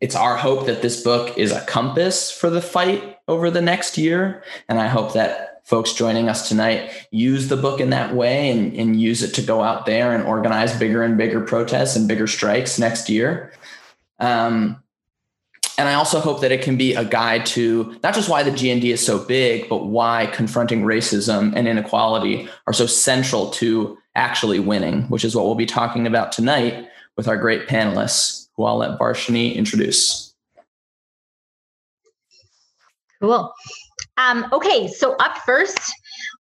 it's 0.00 0.16
our 0.16 0.36
hope 0.36 0.66
that 0.66 0.82
this 0.82 1.02
book 1.02 1.36
is 1.36 1.52
a 1.52 1.64
compass 1.66 2.30
for 2.30 2.48
the 2.48 2.62
fight 2.62 3.18
over 3.28 3.50
the 3.50 3.60
next 3.60 3.98
year. 3.98 4.42
And 4.68 4.80
I 4.80 4.88
hope 4.88 5.12
that 5.12 5.60
folks 5.64 5.92
joining 5.92 6.28
us 6.28 6.48
tonight 6.48 6.90
use 7.10 7.48
the 7.48 7.56
book 7.56 7.80
in 7.80 7.90
that 7.90 8.14
way 8.14 8.50
and, 8.50 8.74
and 8.74 9.00
use 9.00 9.22
it 9.22 9.34
to 9.34 9.42
go 9.42 9.62
out 9.62 9.86
there 9.86 10.12
and 10.12 10.24
organize 10.24 10.76
bigger 10.76 11.02
and 11.02 11.18
bigger 11.18 11.40
protests 11.42 11.96
and 11.96 12.08
bigger 12.08 12.26
strikes 12.26 12.78
next 12.78 13.08
year. 13.08 13.52
Um, 14.18 14.82
and 15.78 15.88
I 15.88 15.94
also 15.94 16.20
hope 16.20 16.40
that 16.40 16.52
it 16.52 16.62
can 16.62 16.76
be 16.76 16.94
a 16.94 17.04
guide 17.04 17.46
to 17.46 17.98
not 18.02 18.14
just 18.14 18.28
why 18.28 18.42
the 18.42 18.50
GND 18.50 18.84
is 18.84 19.04
so 19.04 19.18
big, 19.24 19.68
but 19.68 19.86
why 19.86 20.26
confronting 20.26 20.82
racism 20.82 21.54
and 21.54 21.68
inequality 21.68 22.48
are 22.66 22.72
so 22.72 22.86
central 22.86 23.50
to 23.52 23.96
actually 24.14 24.60
winning, 24.60 25.04
which 25.04 25.24
is 25.24 25.34
what 25.34 25.46
we'll 25.46 25.54
be 25.54 25.66
talking 25.66 26.06
about 26.06 26.32
tonight 26.32 26.86
with 27.16 27.28
our 27.28 27.36
great 27.36 27.66
panelists 27.66 28.48
who 28.60 28.66
I'll 28.66 28.76
let 28.76 28.98
Varshini 28.98 29.54
introduce. 29.54 30.34
Cool. 33.22 33.50
Um, 34.18 34.46
okay, 34.52 34.86
so 34.86 35.16
up 35.16 35.38
first, 35.46 35.78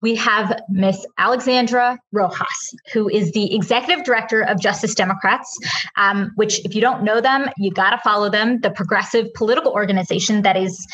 we 0.03 0.15
have 0.15 0.61
Miss 0.69 1.07
Alexandra 1.19 1.99
Rojas, 2.13 2.75
who 2.93 3.09
is 3.09 3.33
the 3.33 3.55
executive 3.55 4.05
director 4.05 4.43
of 4.43 4.61
Justice 4.61 4.95
Democrats, 4.95 5.57
um, 5.97 6.33
which, 6.37 6.65
if 6.65 6.75
you 6.75 6.81
don't 6.81 7.03
know 7.03 7.21
them, 7.21 7.49
you 7.57 7.71
got 7.71 7.91
to 7.91 7.99
follow 7.99 8.29
them, 8.29 8.61
the 8.61 8.71
progressive 8.71 9.33
political 9.35 9.73
organization 9.73 10.43
that 10.43 10.57
is 10.57 10.87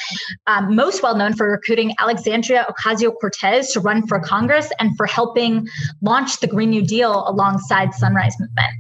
um, 0.47 0.75
most 0.75 1.03
well 1.03 1.17
known 1.17 1.35
for 1.35 1.51
recruiting 1.51 1.95
Alexandria 1.99 2.67
Ocasio 2.71 3.13
Cortez 3.21 3.73
to 3.73 3.81
run 3.81 4.07
for 4.07 4.21
Congress 4.21 4.71
and 4.79 4.97
for 4.97 5.07
helping 5.07 5.69
launch 6.01 6.41
the 6.41 6.47
Green 6.47 6.71
New 6.71 6.83
Deal 6.83 7.29
alongside 7.29 7.95
Sunrise 7.95 8.35
Movement. 8.39 8.73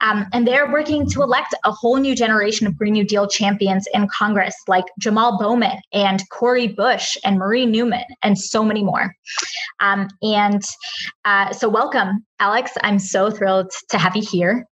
Um, 0.00 0.26
and 0.32 0.46
they're 0.46 0.70
working 0.70 1.08
to 1.10 1.22
elect 1.22 1.54
a 1.64 1.70
whole 1.70 1.96
new 1.96 2.14
generation 2.14 2.66
of 2.66 2.76
Green 2.76 2.92
New 2.94 3.04
Deal 3.04 3.26
champions 3.26 3.86
in 3.94 4.08
Congress, 4.08 4.54
like 4.66 4.84
Jamal 4.98 5.38
Bowman 5.38 5.80
and 5.92 6.22
Cori 6.30 6.66
Bush 6.68 7.16
and 7.24 7.38
Marie 7.38 7.66
Newman, 7.66 8.04
and 8.22 8.38
so 8.38 8.64
many 8.64 8.82
more. 8.82 9.14
Um, 9.80 10.08
and 10.22 10.62
uh, 11.24 11.52
so, 11.52 11.68
welcome, 11.68 12.24
Alex. 12.40 12.72
I'm 12.82 12.98
so 12.98 13.30
thrilled 13.30 13.70
to 13.90 13.98
have 13.98 14.16
you 14.16 14.22
here. 14.22 14.66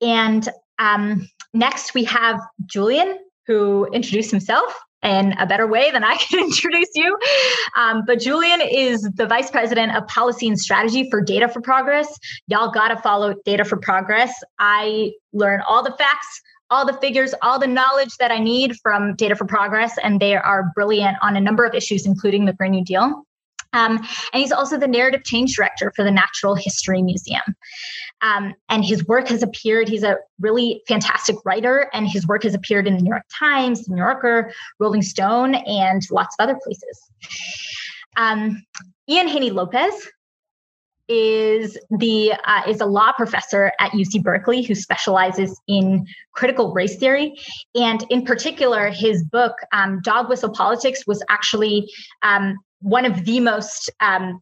And 0.00 0.48
um, 0.78 1.28
next, 1.52 1.94
we 1.94 2.04
have 2.04 2.40
Julian, 2.66 3.18
who 3.46 3.86
introduced 3.92 4.30
himself 4.30 4.74
in 5.02 5.32
a 5.38 5.46
better 5.46 5.66
way 5.66 5.90
than 5.90 6.04
I 6.04 6.16
can 6.30 6.44
introduce 6.44 6.90
you. 6.94 7.16
Um, 7.76 8.04
but 8.06 8.20
Julian 8.20 8.60
is 8.60 9.02
the 9.14 9.26
vice 9.26 9.50
president 9.50 9.96
of 9.96 10.06
policy 10.06 10.48
and 10.48 10.58
strategy 10.58 11.08
for 11.10 11.20
Data 11.20 11.48
for 11.48 11.60
Progress. 11.60 12.18
Y'all 12.46 12.70
got 12.70 12.88
to 12.88 12.96
follow 12.96 13.34
Data 13.44 13.64
for 13.64 13.76
Progress. 13.76 14.32
I 14.58 15.12
learn 15.32 15.62
all 15.66 15.82
the 15.82 15.92
facts. 15.92 16.42
All 16.70 16.84
the 16.84 16.92
figures, 16.92 17.34
all 17.40 17.58
the 17.58 17.66
knowledge 17.66 18.14
that 18.18 18.30
I 18.30 18.38
need 18.38 18.76
from 18.82 19.16
Data 19.16 19.34
for 19.34 19.46
Progress, 19.46 19.96
and 20.02 20.20
they 20.20 20.36
are 20.36 20.70
brilliant 20.74 21.16
on 21.22 21.34
a 21.34 21.40
number 21.40 21.64
of 21.64 21.74
issues, 21.74 22.04
including 22.04 22.44
the 22.44 22.52
Green 22.52 22.72
New 22.72 22.84
Deal. 22.84 23.24
Um, 23.72 23.98
and 24.32 24.40
he's 24.40 24.52
also 24.52 24.78
the 24.78 24.88
narrative 24.88 25.24
change 25.24 25.54
director 25.54 25.92
for 25.94 26.04
the 26.04 26.10
Natural 26.10 26.54
History 26.54 27.02
Museum. 27.02 27.42
Um, 28.22 28.54
and 28.68 28.84
his 28.84 29.06
work 29.06 29.28
has 29.28 29.42
appeared, 29.42 29.88
he's 29.88 30.02
a 30.02 30.16
really 30.40 30.82
fantastic 30.88 31.36
writer, 31.44 31.90
and 31.92 32.08
his 32.08 32.26
work 32.26 32.44
has 32.44 32.54
appeared 32.54 32.86
in 32.86 32.96
the 32.96 33.02
New 33.02 33.10
York 33.10 33.26
Times, 33.38 33.84
the 33.84 33.94
New 33.94 34.00
Yorker, 34.00 34.52
Rolling 34.78 35.02
Stone, 35.02 35.54
and 35.54 36.02
lots 36.10 36.34
of 36.38 36.44
other 36.44 36.58
places. 36.62 37.10
Um, 38.16 38.64
Ian 39.08 39.28
Haney 39.28 39.50
Lopez 39.50 40.08
is 41.08 41.78
the 41.90 42.34
uh, 42.44 42.62
is 42.68 42.80
a 42.80 42.86
law 42.86 43.12
professor 43.12 43.72
at 43.80 43.92
UC 43.92 44.22
Berkeley 44.22 44.62
who 44.62 44.74
specializes 44.74 45.58
in 45.66 46.06
critical 46.32 46.72
race 46.74 46.96
theory, 46.96 47.34
and 47.74 48.04
in 48.10 48.24
particular, 48.24 48.90
his 48.90 49.24
book 49.24 49.54
um, 49.72 50.00
"Dog 50.02 50.28
Whistle 50.28 50.50
Politics" 50.50 51.06
was 51.06 51.24
actually 51.30 51.90
um, 52.22 52.58
one 52.80 53.04
of 53.04 53.24
the 53.24 53.40
most 53.40 53.90
um, 54.00 54.40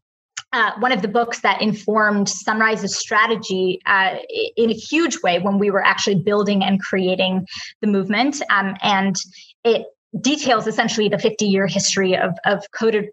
uh, 0.52 0.72
one 0.78 0.92
of 0.92 1.02
the 1.02 1.08
books 1.08 1.40
that 1.40 1.60
informed 1.60 2.28
Sunrise's 2.28 2.96
strategy 2.96 3.80
uh, 3.86 4.16
in 4.56 4.70
a 4.70 4.74
huge 4.74 5.20
way 5.22 5.38
when 5.38 5.58
we 5.58 5.70
were 5.70 5.84
actually 5.84 6.14
building 6.14 6.62
and 6.62 6.80
creating 6.80 7.46
the 7.80 7.86
movement. 7.86 8.40
Um, 8.50 8.76
and 8.80 9.16
it 9.64 9.86
details 10.20 10.66
essentially 10.66 11.08
the 11.08 11.18
50 11.18 11.44
year 11.44 11.66
history 11.66 12.16
of, 12.16 12.38
of 12.44 12.64
coded 12.70 13.06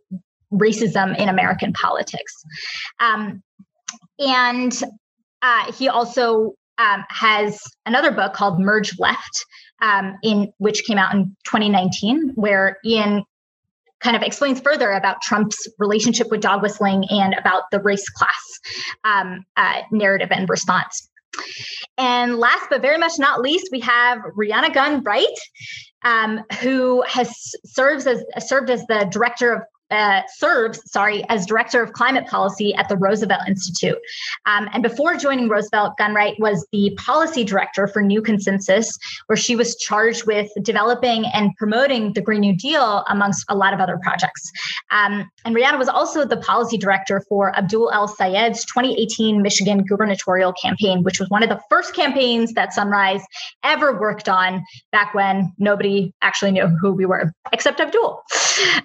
racism 0.53 1.17
in 1.17 1.27
American 1.27 1.73
politics. 1.73 2.33
Um, 2.99 3.43
and 4.19 4.79
uh, 5.41 5.71
he 5.73 5.89
also 5.89 6.53
um, 6.77 7.03
has 7.09 7.59
another 7.85 8.11
book 8.11 8.33
called 8.33 8.59
Merge 8.59 8.97
Left, 8.99 9.45
um, 9.81 10.15
in 10.23 10.53
which 10.59 10.85
came 10.85 10.97
out 10.97 11.13
in 11.13 11.35
2019, 11.45 12.31
where 12.35 12.77
Ian 12.85 13.23
kind 14.03 14.15
of 14.15 14.22
explains 14.22 14.60
further 14.60 14.91
about 14.91 15.22
Trump's 15.22 15.67
relationship 15.79 16.29
with 16.29 16.41
dog 16.41 16.62
whistling 16.62 17.05
and 17.10 17.33
about 17.36 17.63
the 17.72 17.79
race 17.79 18.07
class 18.10 18.60
um, 19.03 19.45
uh, 19.57 19.81
narrative 19.91 20.29
and 20.31 20.50
response. 20.50 21.10
And 21.98 22.38
last 22.38 22.67
but 22.69 22.81
very 22.81 22.98
much 22.98 23.13
not 23.17 23.41
least, 23.41 23.69
we 23.72 23.79
have 23.79 24.19
Rhiana 24.38 24.74
Gunn 24.74 25.01
Wright, 25.03 25.25
um, 26.03 26.41
who 26.62 27.03
has 27.07 27.33
serves 27.65 28.05
as 28.05 28.24
served 28.39 28.69
as 28.69 28.86
the 28.88 29.07
director 29.12 29.53
of 29.53 29.62
uh, 29.93 30.21
serves, 30.27 30.81
sorry, 30.91 31.23
as 31.29 31.45
director 31.45 31.81
of 31.81 31.93
climate 31.93 32.27
policy 32.27 32.73
at 32.75 32.89
the 32.89 32.97
Roosevelt 32.97 33.41
Institute. 33.47 33.97
Um, 34.45 34.69
and 34.73 34.81
before 34.81 35.15
joining 35.15 35.47
Roosevelt, 35.47 35.97
Gunn 35.97 36.13
Wright 36.13 36.35
was 36.39 36.65
the 36.71 36.97
policy 36.97 37.43
director 37.43 37.88
for 37.88 38.01
New 38.01 38.21
Consensus, 38.21 38.97
where 39.27 39.38
she 39.38 39.55
was 39.55 39.75
charged 39.77 40.25
with 40.25 40.50
developing 40.63 41.25
and 41.27 41.55
promoting 41.57 42.13
the 42.13 42.21
Green 42.21 42.41
New 42.41 42.55
Deal 42.55 43.05
amongst 43.09 43.45
a 43.50 43.55
lot 43.55 43.73
of 43.73 43.79
other 43.79 44.00
projects. 44.01 44.51
Um, 44.91 45.29
and 45.45 45.55
Rhiana 45.55 45.77
was 45.77 45.88
also 45.88 46.25
the 46.25 46.38
policy 46.38 46.77
director 46.77 47.23
for 47.29 47.55
Abdul 47.55 47.91
El 47.91 48.07
Sayed's 48.07 48.65
2018 48.65 49.41
Michigan 49.41 49.83
gubernatorial 49.83 50.53
campaign, 50.53 51.03
which 51.03 51.19
was 51.19 51.29
one 51.29 51.43
of 51.43 51.50
the 51.50 51.62
first 51.69 51.93
campaigns 51.93 52.53
that 52.53 52.73
Sunrise 52.73 53.21
ever 53.63 54.00
worked 54.00 54.27
on 54.27 54.63
back 54.91 55.13
when 55.13 55.53
nobody 55.57 56.13
actually 56.21 56.51
knew 56.51 56.67
who 56.67 56.91
we 56.91 57.05
were, 57.05 57.31
except 57.51 57.79
Abdul. 57.79 58.23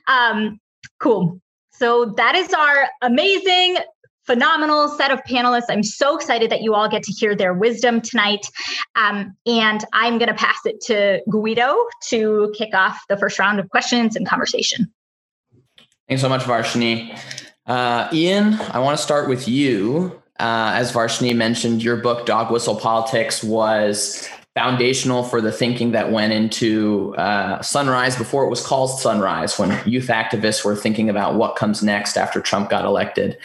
Um, 0.07 0.61
Cool. 0.99 1.41
So 1.71 2.07
that 2.17 2.35
is 2.35 2.53
our 2.53 2.89
amazing, 3.03 3.79
phenomenal 4.25 4.89
set 4.89 5.11
of 5.11 5.21
panelists. 5.25 5.67
I'm 5.69 5.83
so 5.83 6.17
excited 6.17 6.51
that 6.51 6.61
you 6.61 6.75
all 6.75 6.89
get 6.89 7.03
to 7.05 7.13
hear 7.13 7.37
their 7.37 7.55
wisdom 7.55 8.01
tonight. 8.01 8.47
Um, 8.97 9.37
and 9.47 9.85
I'm 9.93 10.19
going 10.19 10.29
to 10.29 10.35
pass 10.35 10.59
it 10.65 10.81
to 10.83 11.23
Guido 11.31 11.77
to 12.09 12.53
kick 12.59 12.75
off 12.75 13.01
the 13.09 13.17
first 13.17 13.39
round 13.39 13.61
of 13.61 13.69
questions 13.71 14.17
and 14.17 14.27
conversation. 14.27 14.93
Thanks 16.09 16.23
so 16.23 16.29
much, 16.29 16.43
Varshini. 16.43 17.19
Uh, 17.67 18.09
Ian, 18.13 18.55
I 18.55 18.79
want 18.81 18.97
to 18.97 19.03
start 19.03 19.29
with 19.29 19.47
you. 19.47 20.21
Uh, 20.41 20.73
as 20.75 20.93
Varshini 20.93 21.35
mentioned, 21.35 21.83
your 21.83 21.97
book, 21.97 22.25
Dog 22.27 22.51
Whistle 22.51 22.77
Politics, 22.77 23.45
was 23.45 24.29
foundational 24.59 25.23
for 25.23 25.41
the 25.41 25.53
thinking 25.53 25.93
that 25.93 26.11
went 26.11 26.33
into 26.33 27.15
uh, 27.15 27.63
Sunrise 27.63 28.17
before 28.17 28.45
it 28.45 28.51
was 28.51 28.61
called 28.61 28.91
Sunrise, 28.91 29.57
when 29.57 29.71
youth 29.89 30.09
activists 30.09 30.65
were 30.65 30.75
thinking 30.75 31.09
about 31.09 31.37
what 31.37 31.55
comes 31.55 31.81
next 31.81 32.17
after 32.17 32.41
Trump 32.41 32.69
got 32.69 32.85
elected. 32.85 33.39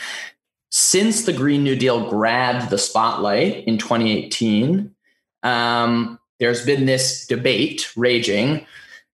Since 0.72 1.25
the 1.25 1.34
Green 1.34 1.63
New 1.63 1.75
Deal 1.75 2.10
grabbed 2.10 2.72
the 2.72 2.79
spotlight 2.79 3.63
in 3.67 3.77
2018, 3.77 4.89
um, 5.43 6.20
there's 6.39 6.65
been 6.65 6.88
this 6.88 7.27
debate 7.27 7.91
raging. 7.96 8.65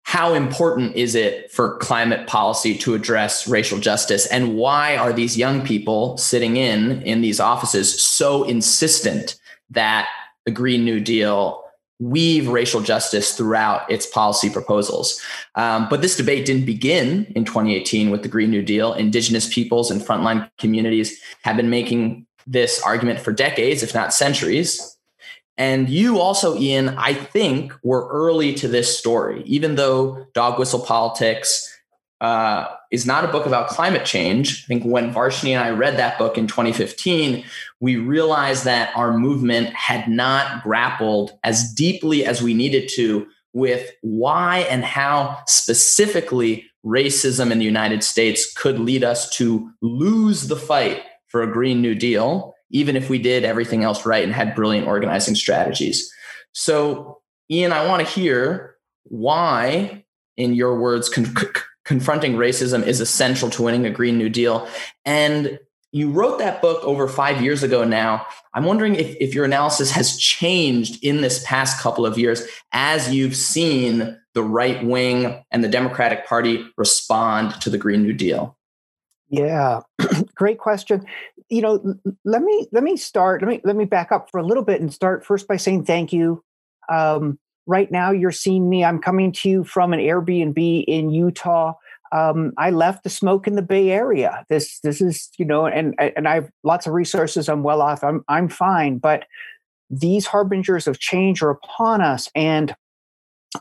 how 0.04 0.36
important 0.36 0.96
is 0.96 1.16
it 1.16 1.52
for 1.52 1.78
climate 1.80 2.28
policy 2.28 2.78
to 2.78 2.94
address 2.94 3.48
racial 3.48 3.80
justice 3.80 4.26
and 4.28 4.56
why 4.56 4.96
are 4.96 5.12
these 5.12 5.36
young 5.36 5.66
people 5.66 6.16
sitting 6.18 6.56
in 6.56 7.02
in 7.02 7.22
these 7.22 7.42
offices 7.42 8.02
so 8.02 8.44
insistent 8.44 9.36
that 9.70 10.08
the 10.46 10.52
green 10.52 10.86
new 10.86 11.02
deal 11.02 11.67
weave 12.00 12.48
racial 12.48 12.82
justice 12.82 13.36
throughout 13.36 13.90
its 13.92 14.06
policy 14.06 14.50
proposals. 14.50 15.20
Um, 15.56 15.88
but 15.90 16.02
this 16.02 16.16
debate 16.16 16.46
didn't 16.46 16.66
begin 16.66 17.32
in 17.36 17.44
2018 17.44 18.12
with 18.12 18.22
the 18.22 18.28
green 18.28 18.52
new 18.52 18.62
deal. 18.62 18.94
Indigenous 18.94 19.52
peoples 19.52 19.90
and 19.90 20.02
frontline 20.02 20.50
communities 20.60 21.20
have 21.42 21.58
been 21.58 21.70
making 21.70 22.28
this 22.46 22.82
argument 22.82 23.20
for 23.20 23.34
decades 23.34 23.84
if 23.84 23.94
not 23.94 24.14
centuries. 24.14 24.98
And 25.58 25.90
you 25.90 26.20
also, 26.20 26.56
Ian, 26.58 26.90
I 26.90 27.14
think 27.14 27.74
were 27.82 28.08
early 28.10 28.54
to 28.56 28.68
this 28.68 28.96
story, 28.96 29.42
even 29.46 29.76
though 29.76 30.28
Dog 30.34 30.60
Whistle 30.60 30.80
Politics 30.80 31.68
uh, 32.22 32.68
is 32.92 33.06
not 33.06 33.26
a 33.26 33.28
book 33.28 33.46
about 33.46 33.68
climate 33.68 34.06
change. 34.06 34.64
I 34.64 34.68
think 34.68 34.84
when 34.84 35.14
Varshini 35.14 35.52
and 35.52 35.64
I 35.64 35.72
read 35.72 35.98
that 35.98 36.18
book 36.18 36.38
in 36.38 36.48
2015, 36.48 37.44
we 37.80 37.96
realized 37.96 38.66
that 38.66 38.96
our 38.96 39.18
movement 39.18 39.68
had 39.74 40.08
not 40.08 40.64
grappled 40.64 41.32
as 41.44 41.74
deeply 41.74 42.26
as 42.26 42.42
we 42.42 42.54
needed 42.54 42.90
to 42.96 43.28
with 43.54 43.92
why 44.02 44.60
and 44.70 44.84
how 44.84 45.40
specifically 45.48 46.66
racism 46.86 47.52
in 47.52 47.60
the 47.60 47.66
United 47.66 48.04
States 48.04 48.52
could 48.54 48.80
lead 48.80 49.04
us 49.04 49.30
to 49.30 49.72
lose 49.82 50.48
the 50.48 50.56
fight 50.56 51.04
for 51.28 51.42
a 51.42 51.52
Green 51.52 51.82
New 51.82 51.96
Deal 51.96 52.56
even 52.70 52.96
if 52.96 53.10
we 53.10 53.18
did 53.18 53.44
everything 53.44 53.84
else 53.84 54.06
right 54.06 54.24
and 54.24 54.34
had 54.34 54.56
brilliant 54.56 54.88
organizing 54.88 55.36
strategies. 55.36 56.12
So, 56.54 57.22
Ian, 57.50 57.72
I 57.72 57.88
want 57.88 58.06
to 58.06 58.14
hear 58.14 58.76
why, 59.04 60.06
in 60.36 60.54
your 60.54 60.80
words, 60.80 61.10
con- 61.10 61.34
confronting 61.86 62.34
racism 62.34 62.86
is 62.86 63.00
essential 63.00 63.50
to 63.52 63.64
winning 63.64 63.86
a 63.86 63.90
Green 63.90 64.18
New 64.18 64.30
Deal. 64.30 64.68
And 65.06 65.60
you 65.98 66.12
wrote 66.12 66.38
that 66.38 66.62
book 66.62 66.84
over 66.84 67.08
five 67.08 67.42
years 67.42 67.64
ago 67.64 67.84
now. 67.84 68.26
I'm 68.54 68.66
wondering 68.66 68.96
if, 68.96 69.16
if 69.20 69.34
your 69.34 69.46
analysis 69.46 69.90
has 69.92 70.16
changed 70.18 71.04
in 71.04 71.22
this 71.22 71.44
past 71.44 71.82
couple 71.82 72.06
of 72.06 72.18
years 72.18 72.48
as 72.72 73.14
you've 73.14 73.36
seen 73.36 74.18
the 74.34 74.44
right 74.44 74.86
wing 74.86 75.44
and 75.50 75.64
the 75.64 75.68
Democratic 75.68 76.28
Party 76.28 76.64
respond 76.78 77.60
to 77.62 77.72
the 77.72 77.78
Green 77.80 78.04
New 78.04 78.14
Deal. 78.14 78.56
Yeah, 79.30 79.82
great 80.36 80.60
question. 80.60 81.06
You 81.50 81.62
know, 81.62 81.96
let 82.24 82.44
me 82.44 82.68
let 82.72 82.84
me 82.84 82.96
start. 82.96 83.42
Let 83.42 83.50
me 83.50 83.62
let 83.64 83.76
me 83.76 83.86
back 83.86 84.12
up 84.12 84.30
for 84.30 84.40
a 84.40 84.46
little 84.46 84.64
bit 84.64 84.80
and 84.80 84.94
start 84.94 85.26
first 85.26 85.48
by 85.48 85.58
saying 85.58 85.86
thank 85.86 86.14
you. 86.14 86.44
Um, 86.90 87.40
right 87.66 87.92
now, 87.92 88.12
you're 88.12 88.32
seeing 88.32 88.70
me. 88.70 88.86
I'm 88.86 89.00
coming 89.00 89.32
to 89.32 89.50
you 89.50 89.64
from 89.64 89.94
an 89.94 90.00
Airbnb 90.00 90.86
in 90.88 91.10
Utah. 91.10 91.74
Um, 92.12 92.54
I 92.58 92.70
left 92.72 93.04
the 93.04 93.10
smoke 93.10 93.48
in 93.48 93.56
the 93.56 93.62
Bay 93.62 93.90
Area. 93.92 94.46
This 94.50 94.80
this 94.82 95.02
is 95.02 95.30
you 95.38 95.46
know, 95.46 95.66
and 95.66 95.96
and 96.00 96.28
I 96.28 96.36
have 96.36 96.50
lots 96.64 96.88
of 96.88 96.94
resources. 96.94 97.50
I'm 97.50 97.64
well 97.64 97.82
off. 97.82 98.04
I'm 98.04 98.24
I'm 98.28 98.50
fine, 98.50 98.98
but 98.98 99.26
these 99.90 100.26
harbingers 100.26 100.88
of 100.88 101.00
change 101.00 101.42
are 101.42 101.50
upon 101.50 102.02
us, 102.02 102.30
and 102.36 102.76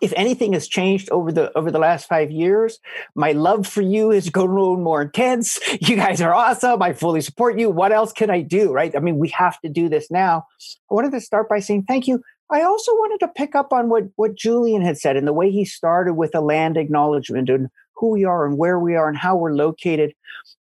if 0.00 0.12
anything 0.16 0.52
has 0.52 0.68
changed 0.68 1.10
over 1.10 1.32
the 1.32 1.56
over 1.56 1.70
the 1.70 1.78
last 1.78 2.08
five 2.08 2.30
years, 2.30 2.78
my 3.14 3.32
love 3.32 3.66
for 3.66 3.82
you 3.82 4.10
is 4.10 4.30
grown 4.30 4.82
more 4.82 5.02
intense. 5.02 5.58
You 5.80 5.96
guys 5.96 6.20
are 6.20 6.34
awesome. 6.34 6.82
I 6.82 6.94
fully 6.94 7.20
support 7.20 7.58
you. 7.58 7.70
What 7.70 7.92
else 7.92 8.12
can 8.12 8.30
I 8.30 8.40
do? 8.40 8.72
Right? 8.72 8.94
I 8.96 8.98
mean, 8.98 9.18
we 9.18 9.28
have 9.28 9.60
to 9.60 9.68
do 9.68 9.88
this 9.88 10.10
now. 10.10 10.46
I 10.90 10.94
wanted 10.94 11.12
to 11.12 11.20
start 11.20 11.48
by 11.48 11.60
saying 11.60 11.84
thank 11.84 12.08
you. 12.08 12.22
I 12.50 12.62
also 12.62 12.92
wanted 12.92 13.24
to 13.24 13.32
pick 13.32 13.54
up 13.54 13.72
on 13.72 13.88
what 13.88 14.04
what 14.16 14.34
Julian 14.34 14.82
had 14.82 14.98
said 14.98 15.16
and 15.16 15.26
the 15.26 15.32
way 15.32 15.50
he 15.50 15.64
started 15.64 16.14
with 16.14 16.34
a 16.34 16.40
land 16.40 16.76
acknowledgement 16.76 17.48
and 17.48 17.68
who 17.96 18.10
we 18.10 18.24
are 18.24 18.46
and 18.46 18.58
where 18.58 18.78
we 18.78 18.94
are 18.94 19.08
and 19.08 19.18
how 19.18 19.36
we're 19.36 19.54
located. 19.54 20.12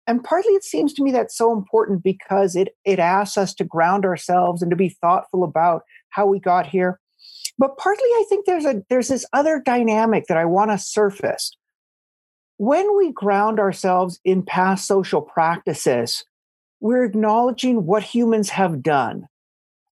And 0.06 0.24
partly 0.24 0.52
it 0.52 0.64
seems 0.64 0.94
to 0.94 1.02
me 1.02 1.12
that's 1.12 1.36
so 1.36 1.52
important 1.52 2.02
because 2.02 2.56
it 2.56 2.74
it 2.84 2.98
asks 2.98 3.36
us 3.36 3.54
to 3.54 3.64
ground 3.64 4.04
ourselves 4.04 4.62
and 4.62 4.70
to 4.70 4.76
be 4.76 4.88
thoughtful 4.88 5.44
about 5.44 5.82
how 6.10 6.26
we 6.26 6.40
got 6.40 6.66
here 6.66 6.98
but 7.58 7.76
partly, 7.76 8.04
I 8.04 8.24
think 8.28 8.46
there's 8.46 8.64
a 8.64 8.82
there's 8.88 9.08
this 9.08 9.26
other 9.32 9.60
dynamic 9.60 10.26
that 10.28 10.36
I 10.36 10.44
want 10.44 10.70
to 10.70 10.78
surface. 10.78 11.50
When 12.56 12.96
we 12.96 13.12
ground 13.12 13.58
ourselves 13.58 14.20
in 14.24 14.42
past 14.42 14.86
social 14.86 15.20
practices, 15.20 16.24
we're 16.80 17.04
acknowledging 17.04 17.84
what 17.84 18.02
humans 18.02 18.50
have 18.50 18.82
done. 18.82 19.26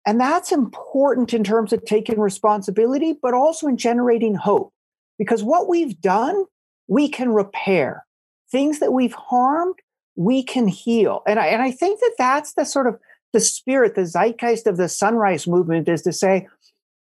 And 0.06 0.20
that's 0.20 0.52
important 0.52 1.34
in 1.34 1.46
terms 1.46 1.72
of 1.72 1.86
taking 1.86 2.20
responsibility, 2.20 3.18
but 3.22 3.34
also 3.34 3.68
in 3.68 3.78
generating 3.78 4.36
hope. 4.36 4.74
Because 5.18 5.44
what 5.44 5.70
we've 5.70 6.00
done, 6.02 6.44
we 6.88 7.10
can 7.10 7.30
repair. 7.30 8.06
Things 8.52 8.80
that 8.80 8.94
we've 8.94 9.14
harmed, 9.14 9.76
we 10.16 10.44
can 10.44 10.68
heal. 10.68 11.24
And 11.28 11.40
I, 11.40 11.48
and 11.48 11.62
I 11.62 11.72
think 11.72 12.00
that 12.00 12.16
that's 12.18 12.54
the 12.54 12.66
sort 12.66 12.88
of 12.88 13.00
the 13.34 13.40
spirit, 13.40 13.96
the 13.96 14.06
zeitgeist 14.06 14.68
of 14.68 14.78
the 14.78 14.88
sunrise 14.88 15.48
movement 15.48 15.90
is 15.90 16.04
to 16.04 16.14
say, 16.14 16.48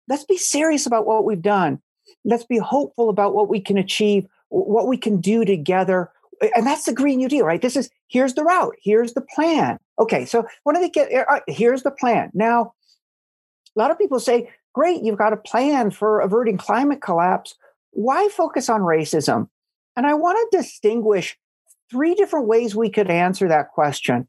let's 0.08 0.24
be 0.24 0.38
serious 0.38 0.86
about 0.86 1.06
what 1.06 1.24
we've 1.24 1.42
done. 1.42 1.80
Let's 2.24 2.44
be 2.44 2.58
hopeful 2.58 3.08
about 3.10 3.34
what 3.34 3.48
we 3.48 3.60
can 3.60 3.76
achieve, 3.76 4.26
what 4.48 4.88
we 4.88 4.96
can 4.96 5.20
do 5.20 5.44
together. 5.44 6.10
And 6.54 6.66
that's 6.66 6.84
the 6.84 6.92
Green 6.92 7.18
New 7.18 7.28
Deal, 7.28 7.44
right? 7.44 7.60
This 7.60 7.76
is 7.76 7.90
here's 8.08 8.34
the 8.34 8.44
route, 8.44 8.74
here's 8.82 9.12
the 9.12 9.20
plan. 9.20 9.78
Okay, 9.98 10.24
so 10.24 10.46
when 10.64 10.74
do 10.74 10.80
they 10.80 10.90
get 10.90 11.10
uh, 11.12 11.40
here's 11.46 11.82
the 11.82 11.90
plan. 11.90 12.30
Now, 12.34 12.74
a 13.76 13.78
lot 13.78 13.90
of 13.90 13.98
people 13.98 14.20
say, 14.20 14.50
great, 14.74 15.02
you've 15.02 15.18
got 15.18 15.32
a 15.32 15.38
plan 15.38 15.90
for 15.90 16.20
averting 16.20 16.56
climate 16.56 17.02
collapse. 17.02 17.54
Why 17.92 18.28
focus 18.28 18.68
on 18.68 18.82
racism? 18.82 19.48
And 19.96 20.06
I 20.06 20.14
want 20.14 20.38
to 20.50 20.58
distinguish 20.58 21.36
three 21.90 22.14
different 22.14 22.46
ways 22.46 22.76
we 22.76 22.90
could 22.90 23.10
answer 23.10 23.48
that 23.48 23.70
question. 23.72 24.28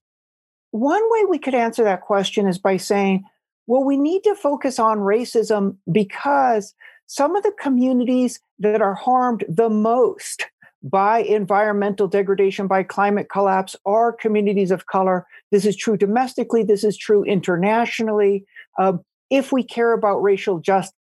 One 0.72 1.04
way 1.12 1.26
we 1.26 1.40
could 1.40 1.56
answer 1.56 1.84
that 1.84 2.02
question 2.02 2.48
is 2.48 2.58
by 2.58 2.78
saying, 2.78 3.24
well, 3.68 3.84
we 3.84 3.98
need 3.98 4.24
to 4.24 4.36
focus 4.36 4.80
on 4.80 5.00
racism 5.00 5.78
because 5.92 6.74
some 7.06 7.36
of 7.36 7.44
the 7.44 7.54
communities 7.60 8.40
that 8.60 8.82
are 8.82 8.94
harmed 8.94 9.44
the 9.50 9.70
most 9.70 10.46
by 10.84 11.20
environmental 11.20 12.08
degradation, 12.08 12.68
by 12.68 12.84
climate 12.84 13.28
collapse, 13.30 13.76
are 13.86 14.14
communities 14.14 14.72
of 14.72 14.86
color. 14.86 15.26
This 15.52 15.66
is 15.66 15.76
true 15.76 15.98
domestically, 15.98 16.64
this 16.64 16.84
is 16.84 16.98
true 16.98 17.24
internationally. 17.24 18.46
Um, 18.80 19.02
if 19.30 19.52
we 19.52 19.64
care 19.64 19.94
about 19.94 20.20
racial 20.20 20.60
justice, 20.60 20.94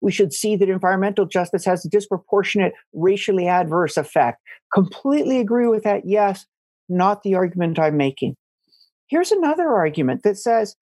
we 0.00 0.12
should 0.12 0.32
see 0.32 0.56
that 0.56 0.68
environmental 0.68 1.26
justice 1.26 1.64
has 1.64 1.84
a 1.84 1.88
disproportionate 1.88 2.72
racially 2.92 3.46
adverse 3.46 3.96
effect. 3.96 4.40
Completely 4.72 5.38
agree 5.38 5.66
with 5.66 5.82
that. 5.84 6.02
Yes, 6.04 6.46
not 6.88 7.22
the 7.22 7.34
argument 7.34 7.78
I'm 7.78 7.96
making. 7.96 8.36
Here's 9.06 9.32
another 9.32 9.68
argument 9.68 10.22
that 10.22 10.38
says 10.38 10.76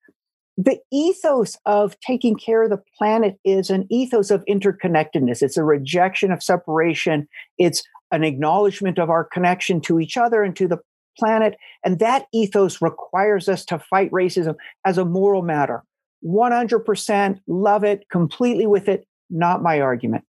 the 0.57 0.79
ethos 0.91 1.57
of 1.65 1.99
taking 1.99 2.35
care 2.35 2.63
of 2.63 2.69
the 2.69 2.81
planet 2.97 3.37
is 3.43 3.69
an 3.69 3.87
ethos 3.89 4.29
of 4.29 4.45
interconnectedness. 4.45 5.41
It's 5.41 5.57
a 5.57 5.63
rejection 5.63 6.31
of 6.31 6.43
separation. 6.43 7.27
It's 7.57 7.83
an 8.11 8.23
acknowledgement 8.23 8.99
of 8.99 9.09
our 9.09 9.23
connection 9.23 9.81
to 9.81 9.99
each 9.99 10.17
other 10.17 10.43
and 10.43 10.55
to 10.55 10.67
the 10.67 10.77
planet. 11.17 11.55
And 11.83 11.99
that 11.99 12.27
ethos 12.33 12.81
requires 12.81 13.49
us 13.49 13.65
to 13.65 13.79
fight 13.79 14.11
racism 14.11 14.55
as 14.85 14.97
a 14.97 15.05
moral 15.05 15.41
matter. 15.41 15.83
100% 16.25 17.39
love 17.47 17.83
it, 17.83 18.07
completely 18.09 18.67
with 18.67 18.87
it, 18.87 19.05
not 19.29 19.61
my 19.61 19.81
argument. 19.81 20.23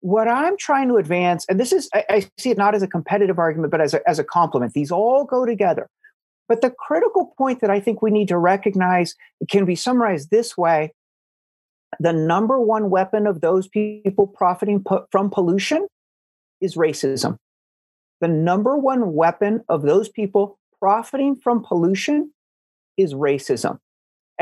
What 0.00 0.28
I'm 0.28 0.56
trying 0.56 0.88
to 0.88 0.96
advance, 0.96 1.44
and 1.48 1.60
this 1.60 1.72
is, 1.72 1.88
I, 1.94 2.04
I 2.08 2.30
see 2.38 2.50
it 2.50 2.58
not 2.58 2.74
as 2.74 2.82
a 2.82 2.88
competitive 2.88 3.38
argument, 3.38 3.70
but 3.70 3.80
as 3.80 3.94
a, 3.94 4.08
as 4.08 4.18
a 4.18 4.24
complement. 4.24 4.72
These 4.72 4.90
all 4.90 5.24
go 5.24 5.46
together. 5.46 5.88
But 6.48 6.60
the 6.60 6.70
critical 6.70 7.32
point 7.38 7.60
that 7.60 7.70
I 7.70 7.80
think 7.80 8.02
we 8.02 8.10
need 8.10 8.28
to 8.28 8.38
recognize 8.38 9.14
can 9.48 9.64
be 9.64 9.76
summarized 9.76 10.30
this 10.30 10.56
way 10.56 10.92
the 12.00 12.12
number 12.12 12.60
one 12.60 12.90
weapon 12.90 13.26
of 13.26 13.40
those 13.40 13.68
people 13.68 14.26
profiting 14.26 14.84
from 15.10 15.30
pollution 15.30 15.86
is 16.60 16.74
racism. 16.76 17.36
The 18.20 18.28
number 18.28 18.76
one 18.76 19.14
weapon 19.14 19.62
of 19.68 19.82
those 19.82 20.08
people 20.08 20.58
profiting 20.78 21.36
from 21.36 21.62
pollution 21.62 22.32
is 22.96 23.14
racism. 23.14 23.78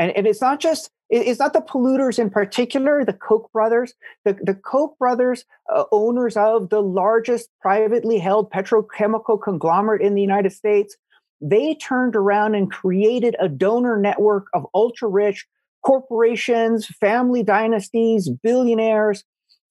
And, 0.01 0.17
and 0.17 0.25
it's 0.25 0.41
not 0.41 0.59
just 0.59 0.89
it's 1.11 1.39
not 1.39 1.53
the 1.53 1.61
polluters 1.61 2.17
in 2.17 2.31
particular, 2.31 3.05
the 3.05 3.13
Koch 3.13 3.51
brothers. 3.51 3.93
The, 4.25 4.33
the 4.41 4.55
Koch 4.55 4.97
brothers, 4.97 5.45
uh, 5.71 5.83
owners 5.91 6.35
of 6.37 6.69
the 6.69 6.81
largest 6.81 7.49
privately 7.61 8.17
held 8.17 8.49
petrochemical 8.49 9.39
conglomerate 9.39 10.01
in 10.01 10.15
the 10.15 10.21
United 10.21 10.53
States, 10.53 10.97
they 11.39 11.75
turned 11.75 12.15
around 12.15 12.55
and 12.55 12.71
created 12.71 13.35
a 13.39 13.47
donor 13.47 13.97
network 13.97 14.47
of 14.55 14.65
ultra 14.73 15.07
rich 15.07 15.45
corporations, 15.85 16.87
family 16.87 17.43
dynasties, 17.43 18.29
billionaires, 18.41 19.23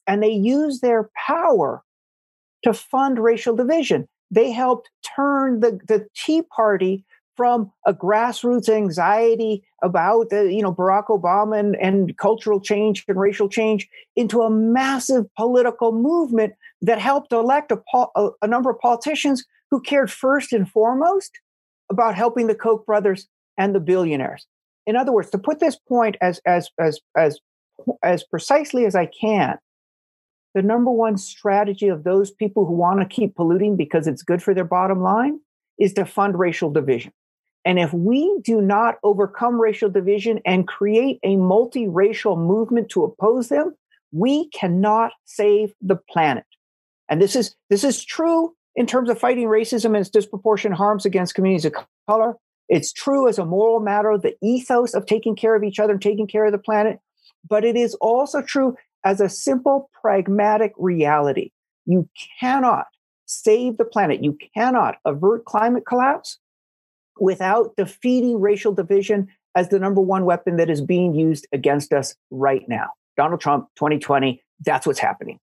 and 0.06 0.22
they 0.22 0.30
used 0.30 0.80
their 0.80 1.10
power 1.26 1.82
to 2.62 2.72
fund 2.72 3.18
racial 3.18 3.56
division. 3.56 4.06
They 4.30 4.52
helped 4.52 4.90
turn 5.16 5.58
the, 5.58 5.80
the 5.88 6.06
Tea 6.14 6.42
Party 6.42 7.04
from 7.40 7.72
a 7.86 7.94
grassroots 7.94 8.68
anxiety 8.68 9.64
about 9.82 10.26
you 10.30 10.60
know 10.60 10.74
Barack 10.74 11.06
Obama 11.06 11.58
and, 11.58 11.74
and 11.76 12.14
cultural 12.18 12.60
change 12.60 13.02
and 13.08 13.18
racial 13.18 13.48
change 13.48 13.88
into 14.14 14.42
a 14.42 14.50
massive 14.50 15.24
political 15.36 15.90
movement 15.90 16.52
that 16.82 16.98
helped 16.98 17.32
elect 17.32 17.72
a, 17.72 17.80
a, 18.14 18.28
a 18.42 18.46
number 18.46 18.68
of 18.68 18.78
politicians 18.78 19.42
who 19.70 19.80
cared 19.80 20.10
first 20.12 20.52
and 20.52 20.70
foremost 20.70 21.30
about 21.90 22.14
helping 22.14 22.46
the 22.46 22.54
Koch 22.54 22.84
brothers 22.84 23.26
and 23.56 23.74
the 23.74 23.80
billionaires. 23.80 24.46
In 24.86 24.94
other 24.94 25.10
words, 25.10 25.30
to 25.30 25.38
put 25.38 25.60
this 25.60 25.78
point 25.78 26.18
as 26.20 26.42
as 26.44 26.68
as 26.78 27.00
as 27.16 27.40
as 28.02 28.22
precisely 28.22 28.84
as 28.84 28.94
I 28.94 29.06
can, 29.06 29.56
the 30.54 30.60
number 30.60 30.90
one 30.90 31.16
strategy 31.16 31.88
of 31.88 32.04
those 32.04 32.30
people 32.30 32.66
who 32.66 32.74
want 32.74 33.00
to 33.00 33.06
keep 33.06 33.34
polluting 33.34 33.78
because 33.78 34.06
it's 34.06 34.22
good 34.22 34.42
for 34.42 34.52
their 34.52 34.62
bottom 34.62 35.00
line 35.00 35.40
is 35.78 35.94
to 35.94 36.04
fund 36.04 36.38
racial 36.38 36.70
division. 36.70 37.14
And 37.64 37.78
if 37.78 37.92
we 37.92 38.40
do 38.42 38.60
not 38.60 38.96
overcome 39.02 39.60
racial 39.60 39.90
division 39.90 40.40
and 40.46 40.66
create 40.66 41.18
a 41.22 41.36
multiracial 41.36 42.38
movement 42.38 42.88
to 42.90 43.04
oppose 43.04 43.48
them, 43.48 43.74
we 44.12 44.48
cannot 44.50 45.12
save 45.24 45.72
the 45.80 45.96
planet. 45.96 46.44
And 47.08 47.20
this 47.20 47.36
is 47.36 47.54
this 47.68 47.84
is 47.84 48.04
true 48.04 48.54
in 48.76 48.86
terms 48.86 49.10
of 49.10 49.18
fighting 49.18 49.46
racism 49.46 49.86
and 49.86 49.96
its 49.98 50.10
disproportionate 50.10 50.78
harms 50.78 51.04
against 51.04 51.34
communities 51.34 51.64
of 51.64 51.74
color. 52.08 52.36
It's 52.68 52.92
true 52.92 53.28
as 53.28 53.38
a 53.38 53.44
moral 53.44 53.80
matter, 53.80 54.16
the 54.16 54.36
ethos 54.42 54.94
of 54.94 55.06
taking 55.06 55.34
care 55.34 55.56
of 55.56 55.64
each 55.64 55.80
other 55.80 55.92
and 55.92 56.02
taking 56.02 56.28
care 56.28 56.46
of 56.46 56.52
the 56.52 56.58
planet. 56.58 57.00
But 57.48 57.64
it 57.64 57.76
is 57.76 57.94
also 57.96 58.42
true 58.42 58.76
as 59.04 59.20
a 59.20 59.28
simple, 59.28 59.90
pragmatic 60.00 60.72
reality. 60.78 61.50
You 61.86 62.08
cannot 62.38 62.86
save 63.26 63.76
the 63.76 63.84
planet. 63.84 64.22
You 64.22 64.38
cannot 64.54 64.98
avert 65.04 65.44
climate 65.44 65.84
collapse 65.86 66.38
without 67.18 67.74
defeating 67.76 68.40
racial 68.40 68.72
division 68.72 69.28
as 69.54 69.68
the 69.68 69.78
number 69.78 70.00
one 70.00 70.24
weapon 70.24 70.56
that 70.56 70.70
is 70.70 70.80
being 70.80 71.14
used 71.14 71.46
against 71.52 71.92
us 71.92 72.14
right 72.30 72.68
now. 72.68 72.90
Donald 73.16 73.40
Trump, 73.40 73.68
2020, 73.76 74.42
that's 74.64 74.86
what's 74.86 74.98
happening. 74.98 75.38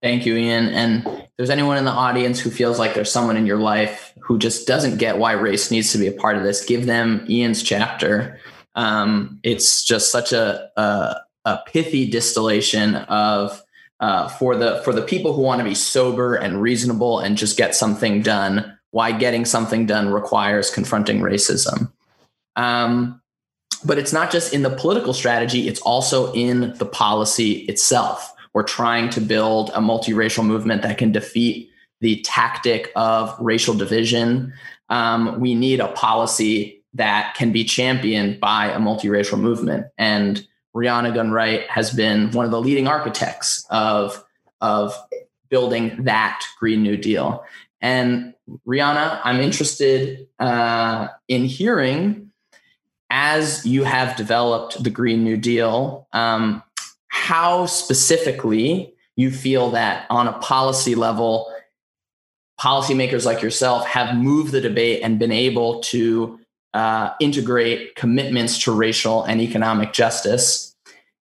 Thank 0.00 0.26
you, 0.26 0.36
Ian. 0.36 0.68
And 0.68 1.04
if 1.06 1.30
there's 1.36 1.50
anyone 1.50 1.76
in 1.76 1.84
the 1.84 1.90
audience 1.90 2.38
who 2.38 2.50
feels 2.50 2.78
like 2.78 2.94
there's 2.94 3.10
someone 3.10 3.36
in 3.36 3.46
your 3.46 3.58
life 3.58 4.14
who 4.20 4.38
just 4.38 4.66
doesn't 4.66 4.98
get 4.98 5.18
why 5.18 5.32
race 5.32 5.72
needs 5.72 5.90
to 5.92 5.98
be 5.98 6.06
a 6.06 6.12
part 6.12 6.36
of 6.36 6.44
this, 6.44 6.64
give 6.64 6.86
them 6.86 7.26
Ian's 7.28 7.64
chapter. 7.64 8.38
Um, 8.76 9.40
it's 9.42 9.82
just 9.82 10.12
such 10.12 10.32
a, 10.32 10.70
a, 10.76 11.16
a 11.44 11.58
pithy 11.66 12.08
distillation 12.08 12.94
of 12.94 13.60
uh, 13.98 14.28
for 14.28 14.54
the 14.54 14.80
for 14.84 14.92
the 14.92 15.02
people 15.02 15.32
who 15.32 15.42
want 15.42 15.58
to 15.58 15.64
be 15.64 15.74
sober 15.74 16.36
and 16.36 16.62
reasonable 16.62 17.18
and 17.18 17.36
just 17.36 17.56
get 17.56 17.74
something 17.74 18.22
done. 18.22 18.77
Why 18.90 19.12
getting 19.12 19.44
something 19.44 19.86
done 19.86 20.10
requires 20.10 20.70
confronting 20.70 21.20
racism. 21.20 21.92
Um, 22.56 23.20
but 23.84 23.98
it's 23.98 24.12
not 24.12 24.30
just 24.30 24.52
in 24.52 24.62
the 24.62 24.70
political 24.70 25.12
strategy; 25.12 25.68
it's 25.68 25.80
also 25.80 26.32
in 26.32 26.74
the 26.78 26.86
policy 26.86 27.60
itself. 27.66 28.34
We're 28.54 28.62
trying 28.64 29.10
to 29.10 29.20
build 29.20 29.70
a 29.70 29.80
multiracial 29.80 30.44
movement 30.44 30.82
that 30.82 30.98
can 30.98 31.12
defeat 31.12 31.70
the 32.00 32.20
tactic 32.22 32.90
of 32.96 33.36
racial 33.38 33.74
division. 33.74 34.52
Um, 34.88 35.38
we 35.38 35.54
need 35.54 35.80
a 35.80 35.88
policy 35.88 36.82
that 36.94 37.34
can 37.36 37.52
be 37.52 37.64
championed 37.64 38.40
by 38.40 38.66
a 38.66 38.78
multiracial 38.78 39.38
movement. 39.38 39.86
And 39.98 40.46
Rhiana 40.74 41.14
Gunn-Wright 41.14 41.68
has 41.70 41.90
been 41.90 42.30
one 42.32 42.44
of 42.44 42.50
the 42.50 42.60
leading 42.60 42.88
architects 42.88 43.66
of, 43.70 44.24
of 44.60 44.96
building 45.48 46.04
that 46.04 46.42
Green 46.58 46.82
New 46.82 46.96
Deal. 46.96 47.44
And 47.80 48.34
Rhiana, 48.66 49.20
I'm 49.24 49.40
interested 49.40 50.26
uh, 50.38 51.08
in 51.28 51.44
hearing 51.44 52.30
as 53.10 53.64
you 53.64 53.84
have 53.84 54.16
developed 54.16 54.82
the 54.82 54.90
Green 54.90 55.24
New 55.24 55.36
Deal, 55.36 56.06
um, 56.12 56.62
how 57.08 57.66
specifically 57.66 58.94
you 59.16 59.30
feel 59.30 59.70
that 59.70 60.06
on 60.10 60.28
a 60.28 60.32
policy 60.34 60.94
level, 60.94 61.52
policymakers 62.60 63.24
like 63.24 63.40
yourself 63.40 63.86
have 63.86 64.16
moved 64.16 64.52
the 64.52 64.60
debate 64.60 65.00
and 65.02 65.18
been 65.18 65.32
able 65.32 65.80
to 65.80 66.38
uh, 66.74 67.10
integrate 67.20 67.94
commitments 67.94 68.62
to 68.64 68.72
racial 68.72 69.24
and 69.24 69.40
economic 69.40 69.92
justice. 69.92 70.76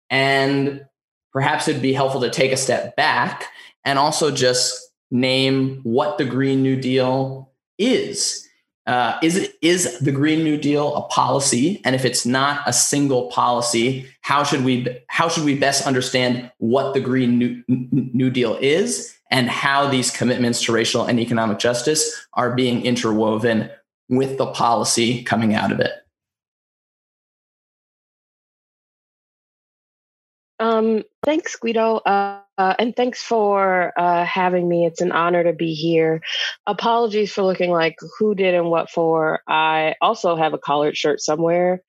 And 0.09 0.85
perhaps 1.31 1.67
it'd 1.67 1.81
be 1.81 1.93
helpful 1.93 2.21
to 2.21 2.29
take 2.29 2.51
a 2.51 2.57
step 2.57 2.95
back 2.95 3.45
and 3.85 3.97
also 3.97 4.31
just 4.31 4.86
name 5.11 5.79
what 5.83 6.17
the 6.17 6.25
Green 6.25 6.61
New 6.61 6.79
Deal 6.79 7.51
is. 7.77 8.47
Uh, 8.85 9.19
is 9.21 9.35
it 9.35 9.53
is 9.61 9.99
the 9.99 10.13
Green 10.13 10.45
New 10.45 10.57
Deal 10.57 10.95
a 10.95 11.01
policy? 11.09 11.81
And 11.83 11.93
if 11.93 12.05
it's 12.05 12.25
not 12.25 12.61
a 12.65 12.71
single 12.71 13.29
policy, 13.29 14.07
how 14.21 14.43
should 14.43 14.63
we 14.63 14.87
how 15.07 15.27
should 15.27 15.43
we 15.43 15.57
best 15.57 15.85
understand 15.85 16.51
what 16.59 16.93
the 16.93 17.01
Green 17.01 17.37
New, 17.37 17.63
New 17.67 18.29
Deal 18.29 18.57
is 18.61 19.13
and 19.29 19.49
how 19.49 19.89
these 19.89 20.09
commitments 20.09 20.63
to 20.63 20.71
racial 20.71 21.05
and 21.05 21.19
economic 21.19 21.59
justice 21.59 22.27
are 22.33 22.55
being 22.55 22.85
interwoven 22.85 23.69
with 24.07 24.37
the 24.37 24.47
policy 24.47 25.21
coming 25.23 25.53
out 25.53 25.73
of 25.73 25.81
it? 25.81 25.91
Um, 30.59 31.03
thanks, 31.23 31.55
Guido. 31.57 31.97
Uh, 31.97 32.39
uh, 32.57 32.73
and 32.79 32.95
thanks 32.95 33.21
for 33.21 33.93
uh, 33.97 34.25
having 34.25 34.67
me. 34.67 34.85
It's 34.85 35.01
an 35.01 35.11
honor 35.11 35.43
to 35.43 35.53
be 35.53 35.73
here. 35.73 36.21
Apologies 36.65 37.31
for 37.31 37.43
looking 37.43 37.71
like 37.71 37.97
who 38.17 38.33
did 38.33 38.55
and 38.55 38.69
what 38.69 38.89
for. 38.89 39.41
I 39.47 39.95
also 40.01 40.35
have 40.35 40.53
a 40.53 40.57
collared 40.57 40.97
shirt 40.97 41.21
somewhere, 41.21 41.83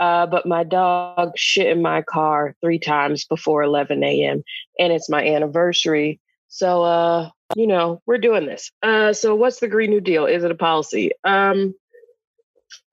uh, 0.00 0.26
but 0.26 0.46
my 0.46 0.64
dog 0.64 1.32
shit 1.36 1.66
in 1.66 1.82
my 1.82 2.02
car 2.02 2.54
three 2.62 2.78
times 2.78 3.26
before 3.26 3.62
11 3.62 4.02
a.m. 4.02 4.42
and 4.78 4.92
it's 4.92 5.10
my 5.10 5.26
anniversary. 5.26 6.20
So, 6.48 6.82
uh, 6.82 7.30
you 7.56 7.66
know, 7.66 8.00
we're 8.06 8.18
doing 8.18 8.46
this. 8.46 8.70
Uh, 8.82 9.12
so, 9.12 9.34
what's 9.34 9.60
the 9.60 9.68
Green 9.68 9.90
New 9.90 10.00
Deal? 10.00 10.26
Is 10.26 10.44
it 10.44 10.50
a 10.50 10.56
policy? 10.56 11.10
Um, 11.24 11.74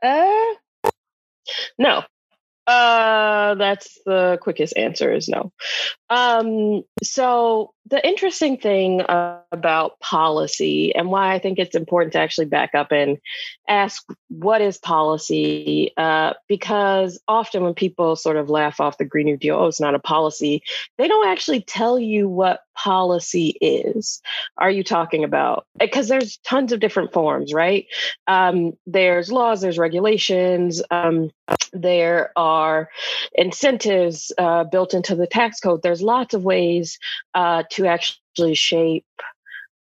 uh, 0.04 0.54
no, 1.78 2.04
uh, 2.68 3.56
that's 3.56 4.00
the 4.06 4.38
quickest 4.42 4.78
answer 4.78 5.12
is 5.14 5.28
no. 5.28 5.52
Um, 6.10 6.84
so 7.04 7.74
the 7.88 8.06
interesting 8.06 8.58
thing 8.58 9.02
about 9.08 10.00
policy 10.00 10.94
and 10.96 11.10
why 11.10 11.34
I 11.34 11.40
think 11.40 11.58
it's 11.58 11.76
important 11.76 12.14
to 12.14 12.20
actually 12.20 12.46
back 12.46 12.76
up 12.76 12.92
and 12.92 13.18
ask 13.68 14.04
what 14.32 14.62
is 14.62 14.78
policy, 14.78 15.92
uh, 15.98 16.34
because 16.48 17.20
often 17.28 17.64
when 17.64 17.74
people 17.74 18.16
sort 18.16 18.38
of 18.38 18.50
laugh 18.50 18.80
off 18.80 18.98
the 18.98 19.04
Green 19.04 19.26
New 19.26 19.36
Deal, 19.36 19.58
oh, 19.58 19.68
it's 19.68 19.82
not 19.82 19.94
a 19.94 20.00
policy, 20.00 20.64
they 20.98 21.10
don't 21.10 21.28
actually 21.28 21.62
tell 21.62 22.00
you 22.00 22.30
what 22.30 22.62
policy 22.74 23.58
is. 23.60 24.22
Are 24.58 24.72
you 24.72 24.86
talking 24.86 25.26
about? 25.26 25.66
Because 25.78 26.08
there's 26.08 26.38
tons 26.38 26.72
of 26.72 26.80
different 26.80 27.12
forms, 27.12 27.54
right? 27.54 27.88
Um, 28.26 28.72
there's 28.88 29.34
laws, 29.34 29.60
there's 29.60 29.78
regulations. 29.78 30.82
Um, 30.90 31.32
there 31.74 32.32
are 32.38 32.90
incentives 33.34 34.32
uh, 34.38 34.64
built 34.64 34.94
into 34.94 35.14
the 35.14 35.28
tax 35.28 35.60
code. 35.60 35.82
There's 35.84 36.02
lots 36.02 36.34
of 36.34 36.46
ways 36.46 37.00
uh, 37.34 37.64
to 37.72 37.86
actually 37.86 38.56
shape 38.56 39.06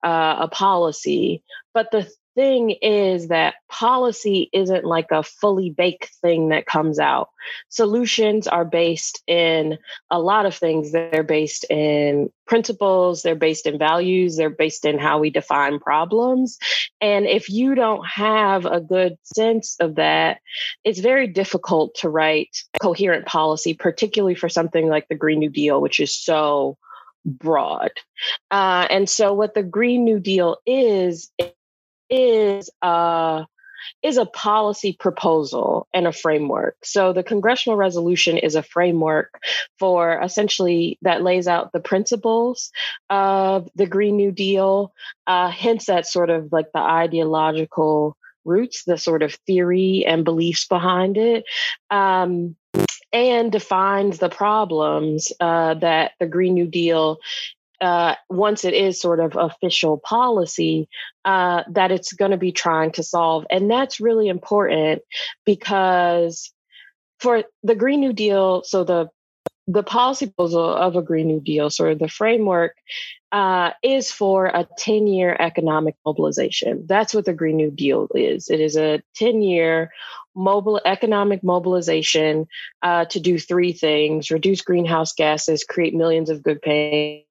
uh, 0.03 0.35
a 0.41 0.47
policy. 0.49 1.41
But 1.73 1.91
the 1.91 2.11
thing 2.35 2.71
is 2.81 3.27
that 3.27 3.55
policy 3.69 4.49
isn't 4.53 4.85
like 4.85 5.11
a 5.11 5.23
fully 5.23 5.69
baked 5.69 6.09
thing 6.21 6.49
that 6.49 6.65
comes 6.65 6.99
out. 6.99 7.29
Solutions 7.69 8.47
are 8.47 8.65
based 8.65 9.21
in 9.27 9.77
a 10.09 10.19
lot 10.19 10.45
of 10.45 10.55
things. 10.55 10.91
They're 10.91 11.23
based 11.23 11.65
in 11.69 12.29
principles, 12.47 13.21
they're 13.21 13.35
based 13.35 13.65
in 13.65 13.77
values, 13.77 14.35
they're 14.35 14.49
based 14.49 14.85
in 14.85 14.99
how 14.99 15.19
we 15.19 15.29
define 15.29 15.79
problems. 15.79 16.57
And 16.99 17.25
if 17.25 17.49
you 17.49 17.75
don't 17.75 18.05
have 18.05 18.65
a 18.65 18.81
good 18.81 19.17
sense 19.23 19.75
of 19.79 19.95
that, 19.95 20.39
it's 20.83 20.99
very 20.99 21.27
difficult 21.27 21.95
to 21.95 22.09
write 22.09 22.63
coherent 22.81 23.25
policy, 23.25 23.73
particularly 23.73 24.35
for 24.35 24.49
something 24.49 24.87
like 24.89 25.07
the 25.07 25.15
Green 25.15 25.39
New 25.39 25.49
Deal, 25.49 25.81
which 25.81 25.99
is 25.99 26.15
so 26.15 26.77
broad. 27.25 27.91
Uh, 28.49 28.87
and 28.89 29.09
so, 29.09 29.33
what 29.33 29.53
the 29.53 29.63
Green 29.63 30.03
New 30.03 30.19
Deal 30.19 30.57
is, 30.65 31.31
is 32.11 32.69
a 32.81 33.45
is 34.03 34.17
a 34.17 34.25
policy 34.25 34.93
proposal 34.93 35.87
and 35.93 36.05
a 36.05 36.11
framework. 36.11 36.75
So 36.83 37.13
the 37.13 37.23
congressional 37.23 37.77
resolution 37.77 38.37
is 38.37 38.55
a 38.55 38.61
framework 38.61 39.41
for 39.79 40.21
essentially 40.21 40.99
that 41.01 41.23
lays 41.23 41.47
out 41.47 41.71
the 41.71 41.79
principles 41.79 42.71
of 43.09 43.69
the 43.75 43.87
Green 43.87 44.17
New 44.17 44.31
Deal, 44.31 44.93
uh, 45.25 45.49
hence 45.49 45.85
that 45.85 46.05
sort 46.05 46.29
of 46.29 46.51
like 46.51 46.71
the 46.73 46.79
ideological 46.79 48.15
roots, 48.45 48.83
the 48.83 48.97
sort 48.97 49.23
of 49.23 49.33
theory 49.47 50.05
and 50.05 50.25
beliefs 50.25 50.67
behind 50.67 51.17
it. 51.17 51.45
Um, 51.89 52.55
and 53.13 53.51
defines 53.51 54.19
the 54.19 54.29
problems 54.29 55.33
uh, 55.41 55.73
that 55.75 56.13
the 56.19 56.27
Green 56.27 56.53
New 56.53 56.67
Deal 56.67 57.19
uh, 57.81 58.15
once 58.29 58.63
it 58.63 58.73
is 58.73 59.01
sort 59.01 59.19
of 59.19 59.35
official 59.35 59.97
policy, 59.97 60.87
uh, 61.25 61.63
that 61.71 61.91
it's 61.91 62.13
going 62.13 62.31
to 62.31 62.37
be 62.37 62.51
trying 62.51 62.91
to 62.91 63.03
solve. 63.03 63.45
And 63.49 63.69
that's 63.69 63.99
really 63.99 64.27
important 64.27 65.01
because 65.45 66.53
for 67.19 67.43
the 67.63 67.75
Green 67.75 67.99
New 67.99 68.13
Deal, 68.13 68.63
so 68.63 68.83
the 68.83 69.09
the 69.67 69.83
policy 69.83 70.25
proposal 70.25 70.73
of 70.73 70.95
a 70.95 71.01
Green 71.01 71.27
New 71.27 71.39
Deal, 71.39 71.69
sort 71.69 71.93
of 71.93 71.99
the 71.99 72.09
framework, 72.09 72.75
uh, 73.31 73.71
is 73.83 74.11
for 74.11 74.47
a 74.47 74.67
10 74.77 75.07
year 75.07 75.35
economic 75.39 75.95
mobilization. 76.05 76.85
That's 76.87 77.13
what 77.13 77.25
the 77.25 77.33
Green 77.33 77.57
New 77.57 77.71
Deal 77.71 78.07
is. 78.13 78.49
It 78.49 78.59
is 78.59 78.75
a 78.75 79.01
10 79.15 79.41
year 79.41 79.91
mobile 80.35 80.81
economic 80.83 81.43
mobilization 81.43 82.47
uh, 82.81 83.05
to 83.05 83.19
do 83.19 83.37
three 83.37 83.71
things 83.71 84.31
reduce 84.31 84.61
greenhouse 84.61 85.13
gases, 85.13 85.63
create 85.63 85.93
millions 85.93 86.29
of 86.29 86.43
good 86.43 86.61
paying 86.61 87.23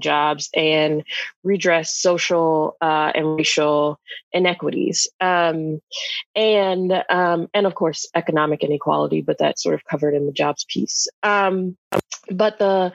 jobs 0.00 0.48
and 0.54 1.04
redress 1.44 1.94
social 1.94 2.76
uh, 2.80 3.12
and 3.14 3.36
racial 3.36 4.00
inequities. 4.32 5.08
Um, 5.20 5.80
and 6.34 7.04
um, 7.08 7.48
and 7.54 7.66
of 7.66 7.74
course 7.74 8.06
economic 8.14 8.62
inequality 8.62 9.20
but 9.20 9.38
that's 9.38 9.62
sort 9.62 9.74
of 9.74 9.84
covered 9.84 10.14
in 10.14 10.26
the 10.26 10.32
jobs 10.32 10.64
piece. 10.68 11.08
Um, 11.22 11.76
but 12.30 12.58
the 12.58 12.92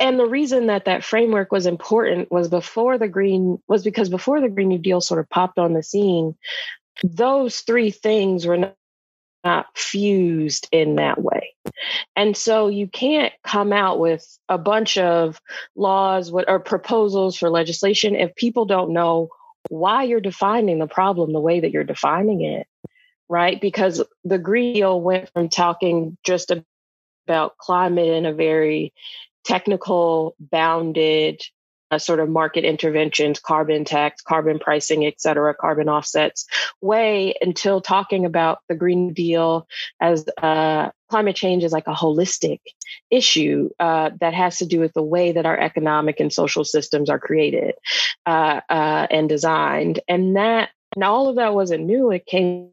and 0.00 0.18
the 0.18 0.26
reason 0.26 0.66
that 0.66 0.86
that 0.86 1.04
framework 1.04 1.52
was 1.52 1.64
important 1.64 2.30
was 2.32 2.48
before 2.48 2.98
the 2.98 3.08
green 3.08 3.58
was 3.68 3.84
because 3.84 4.08
before 4.08 4.40
the 4.40 4.48
green 4.48 4.68
new 4.68 4.78
deal 4.78 5.00
sort 5.00 5.20
of 5.20 5.28
popped 5.30 5.58
on 5.58 5.74
the 5.74 5.82
scene 5.82 6.34
those 7.02 7.60
three 7.60 7.90
things 7.90 8.46
were 8.46 8.58
not, 8.58 8.76
not 9.44 9.66
fused 9.76 10.68
in 10.72 10.96
that 10.96 11.20
way 11.20 11.31
and 12.16 12.36
so 12.36 12.68
you 12.68 12.86
can't 12.86 13.32
come 13.44 13.72
out 13.72 13.98
with 13.98 14.38
a 14.48 14.58
bunch 14.58 14.98
of 14.98 15.40
laws 15.76 16.32
or 16.32 16.60
proposals 16.60 17.36
for 17.36 17.50
legislation 17.50 18.14
if 18.14 18.34
people 18.34 18.64
don't 18.64 18.92
know 18.92 19.28
why 19.68 20.02
you're 20.02 20.20
defining 20.20 20.78
the 20.78 20.86
problem 20.86 21.32
the 21.32 21.40
way 21.40 21.60
that 21.60 21.70
you're 21.70 21.84
defining 21.84 22.42
it 22.42 22.66
right? 23.32 23.62
Because 23.62 24.04
the 24.24 24.36
green 24.36 24.74
deal 24.74 25.00
went 25.00 25.30
from 25.32 25.48
talking 25.48 26.18
just 26.22 26.52
about 27.26 27.56
climate 27.56 28.08
in 28.08 28.26
a 28.26 28.34
very 28.34 28.92
technical, 29.42 30.36
bounded, 30.38 31.40
sort 31.98 32.20
of 32.20 32.28
market 32.28 32.64
interventions, 32.64 33.40
carbon 33.40 33.84
tax, 33.84 34.22
carbon 34.22 34.58
pricing, 34.58 35.04
et 35.04 35.20
cetera, 35.20 35.54
carbon 35.54 35.88
offsets 35.88 36.46
way 36.80 37.34
until 37.40 37.80
talking 37.80 38.24
about 38.24 38.58
the 38.68 38.74
Green 38.74 39.12
Deal 39.12 39.66
as 40.00 40.24
uh, 40.42 40.90
climate 41.08 41.36
change 41.36 41.64
is 41.64 41.72
like 41.72 41.86
a 41.86 41.94
holistic 41.94 42.60
issue 43.10 43.70
uh, 43.78 44.10
that 44.20 44.34
has 44.34 44.58
to 44.58 44.66
do 44.66 44.80
with 44.80 44.92
the 44.94 45.02
way 45.02 45.32
that 45.32 45.46
our 45.46 45.58
economic 45.58 46.20
and 46.20 46.32
social 46.32 46.64
systems 46.64 47.10
are 47.10 47.18
created 47.18 47.74
uh, 48.26 48.60
uh, 48.68 49.06
and 49.10 49.28
designed. 49.28 50.00
And 50.08 50.36
that, 50.36 50.70
and 50.94 51.04
all 51.04 51.28
of 51.28 51.36
that 51.36 51.54
wasn't 51.54 51.84
new. 51.84 52.10
It 52.10 52.26
came 52.26 52.70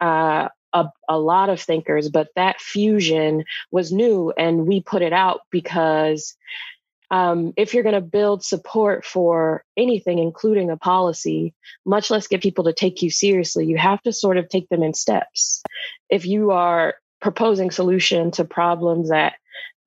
uh, 0.00 0.48
a, 0.72 0.86
a 1.08 1.18
lot 1.18 1.48
of 1.48 1.60
thinkers, 1.60 2.08
but 2.08 2.28
that 2.36 2.60
fusion 2.60 3.44
was 3.70 3.92
new 3.92 4.32
and 4.36 4.66
we 4.66 4.80
put 4.80 5.02
it 5.02 5.12
out 5.12 5.40
because 5.50 6.36
um, 7.10 7.52
if 7.56 7.74
you're 7.74 7.82
going 7.82 7.96
to 7.96 8.00
build 8.00 8.44
support 8.44 9.04
for 9.04 9.64
anything, 9.76 10.18
including 10.18 10.70
a 10.70 10.76
policy, 10.76 11.54
much 11.84 12.10
less 12.10 12.28
get 12.28 12.42
people 12.42 12.64
to 12.64 12.72
take 12.72 13.02
you 13.02 13.10
seriously, 13.10 13.66
you 13.66 13.76
have 13.76 14.00
to 14.02 14.12
sort 14.12 14.36
of 14.36 14.48
take 14.48 14.68
them 14.68 14.82
in 14.82 14.94
steps. 14.94 15.62
If 16.08 16.24
you 16.24 16.52
are 16.52 16.94
proposing 17.20 17.70
solution 17.70 18.30
to 18.32 18.44
problems 18.44 19.10
that 19.10 19.34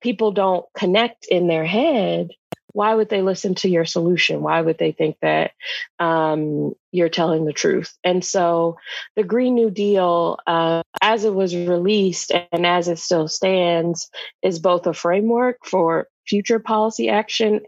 people 0.02 0.32
don't 0.32 0.66
connect 0.78 1.26
in 1.26 1.48
their 1.48 1.66
head, 1.66 2.32
why 2.74 2.94
would 2.94 3.10
they 3.10 3.22
listen 3.22 3.56
to 3.56 3.70
your 3.70 3.86
solution? 3.86 4.42
Why 4.42 4.62
would 4.62 4.78
they 4.78 4.92
think 4.92 5.18
that 5.22 5.52
um, 6.00 6.74
you're 6.92 7.10
telling 7.10 7.46
the 7.46 7.54
truth? 7.54 7.96
And 8.04 8.26
so 8.26 8.78
the 9.16 9.24
Green 9.24 9.56
New 9.56 9.70
Deal, 9.70 10.38
uh, 10.46 10.82
as 11.02 11.24
it 11.24 11.34
was 11.34 11.56
released 11.56 12.32
and 12.52 12.66
as 12.66 12.88
it 12.88 13.00
still 13.00 13.28
stands, 13.28 14.10
is 14.42 14.60
both 14.60 14.88
a 14.88 14.94
framework 14.94 15.58
for 15.66 16.08
future 16.28 16.60
policy 16.60 17.10
action 17.10 17.62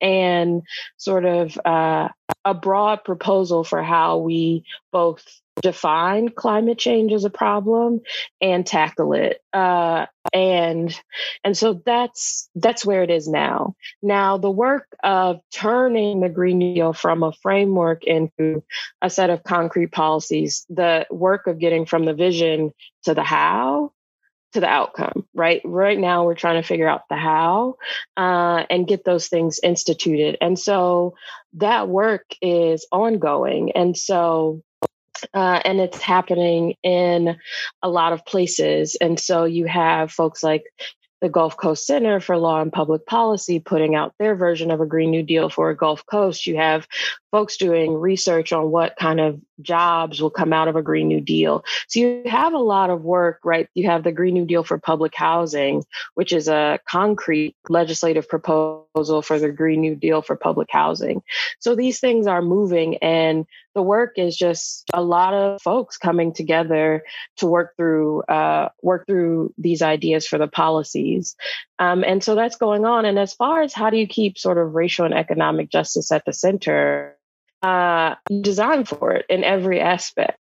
and 0.00 0.62
sort 0.96 1.24
of 1.24 1.58
uh, 1.64 2.08
a 2.44 2.54
broad 2.54 3.04
proposal 3.04 3.64
for 3.64 3.82
how 3.82 4.18
we 4.18 4.64
both 4.92 5.24
define 5.60 6.28
climate 6.28 6.78
change 6.78 7.12
as 7.12 7.24
a 7.24 7.30
problem 7.30 8.00
and 8.40 8.66
tackle 8.66 9.12
it 9.12 9.40
uh, 9.52 10.06
and 10.32 10.98
and 11.44 11.56
so 11.56 11.80
that's 11.84 12.50
that's 12.54 12.84
where 12.84 13.02
it 13.02 13.10
is 13.10 13.28
now. 13.28 13.74
Now 14.02 14.38
the 14.38 14.50
work 14.50 14.86
of 15.02 15.40
turning 15.52 16.20
the 16.20 16.28
green 16.28 16.58
deal 16.58 16.92
from 16.92 17.22
a 17.22 17.32
framework 17.32 18.04
into 18.04 18.62
a 19.00 19.10
set 19.10 19.30
of 19.30 19.44
concrete 19.44 19.92
policies 19.92 20.66
the 20.68 21.06
work 21.10 21.46
of 21.46 21.58
getting 21.58 21.86
from 21.86 22.04
the 22.04 22.14
vision 22.14 22.72
to 23.04 23.14
the 23.14 23.22
how 23.22 23.92
to 24.52 24.60
the 24.60 24.68
outcome 24.68 25.26
right? 25.34 25.60
Right 25.64 25.98
now 25.98 26.24
we're 26.24 26.34
trying 26.34 26.60
to 26.60 26.66
figure 26.66 26.88
out 26.88 27.02
the 27.08 27.16
how 27.16 27.76
uh, 28.16 28.64
and 28.68 28.88
get 28.88 29.04
those 29.04 29.28
things 29.28 29.60
instituted. 29.62 30.36
And 30.40 30.58
so 30.58 31.14
that 31.54 31.88
work 31.88 32.24
is 32.42 32.86
ongoing. 32.90 33.72
And 33.72 33.96
so 33.96 34.62
uh, 35.34 35.60
and 35.64 35.80
it's 35.80 36.00
happening 36.00 36.74
in 36.82 37.36
a 37.82 37.88
lot 37.88 38.12
of 38.12 38.24
places. 38.24 38.96
And 39.00 39.18
so 39.18 39.44
you 39.44 39.66
have 39.66 40.10
folks 40.12 40.42
like 40.42 40.64
the 41.20 41.28
Gulf 41.28 41.56
Coast 41.56 41.86
Center 41.86 42.20
for 42.20 42.36
Law 42.36 42.60
and 42.60 42.72
Public 42.72 43.04
Policy 43.04 43.58
putting 43.58 43.94
out 43.94 44.14
their 44.18 44.36
version 44.36 44.70
of 44.70 44.80
a 44.80 44.86
Green 44.86 45.10
New 45.10 45.22
Deal 45.22 45.48
for 45.48 45.70
a 45.70 45.76
Gulf 45.76 46.06
Coast. 46.06 46.46
You 46.46 46.56
have 46.56 46.86
folks 47.32 47.56
doing 47.56 47.94
research 47.94 48.52
on 48.52 48.70
what 48.70 48.96
kind 48.96 49.20
of 49.20 49.40
jobs 49.60 50.22
will 50.22 50.30
come 50.30 50.52
out 50.52 50.68
of 50.68 50.76
a 50.76 50.82
Green 50.82 51.08
New 51.08 51.20
Deal. 51.20 51.64
So 51.88 52.00
you 52.00 52.22
have 52.26 52.52
a 52.52 52.58
lot 52.58 52.90
of 52.90 53.02
work, 53.02 53.40
right? 53.44 53.68
You 53.74 53.88
have 53.88 54.04
the 54.04 54.12
Green 54.12 54.34
New 54.34 54.46
Deal 54.46 54.62
for 54.62 54.78
public 54.78 55.14
housing, 55.14 55.84
which 56.14 56.32
is 56.32 56.48
a 56.48 56.78
concrete 56.88 57.56
legislative 57.68 58.28
proposal 58.28 59.22
for 59.22 59.38
the 59.38 59.50
Green 59.50 59.80
New 59.80 59.96
Deal 59.96 60.22
for 60.22 60.36
public 60.36 60.68
housing. 60.70 61.22
So 61.58 61.74
these 61.74 61.98
things 61.98 62.26
are 62.26 62.42
moving 62.42 62.98
and 62.98 63.44
the 63.78 63.82
work 63.82 64.18
is 64.18 64.36
just 64.36 64.90
a 64.92 65.00
lot 65.00 65.34
of 65.34 65.62
folks 65.62 65.96
coming 65.96 66.32
together 66.32 67.04
to 67.36 67.46
work 67.46 67.76
through 67.76 68.22
uh, 68.22 68.70
work 68.82 69.06
through 69.06 69.54
these 69.56 69.82
ideas 69.82 70.26
for 70.26 70.36
the 70.36 70.48
policies 70.48 71.36
um, 71.78 72.02
and 72.02 72.24
so 72.24 72.34
that's 72.34 72.56
going 72.56 72.84
on 72.84 73.04
and 73.04 73.20
as 73.20 73.32
far 73.34 73.62
as 73.62 73.72
how 73.72 73.88
do 73.88 73.96
you 73.96 74.08
keep 74.08 74.36
sort 74.36 74.58
of 74.58 74.74
racial 74.74 75.04
and 75.04 75.14
economic 75.14 75.70
justice 75.70 76.10
at 76.10 76.24
the 76.24 76.32
center 76.32 77.14
uh, 77.62 78.14
design 78.40 78.84
for 78.84 79.12
it 79.12 79.26
in 79.28 79.44
every 79.44 79.80
aspect. 79.80 80.38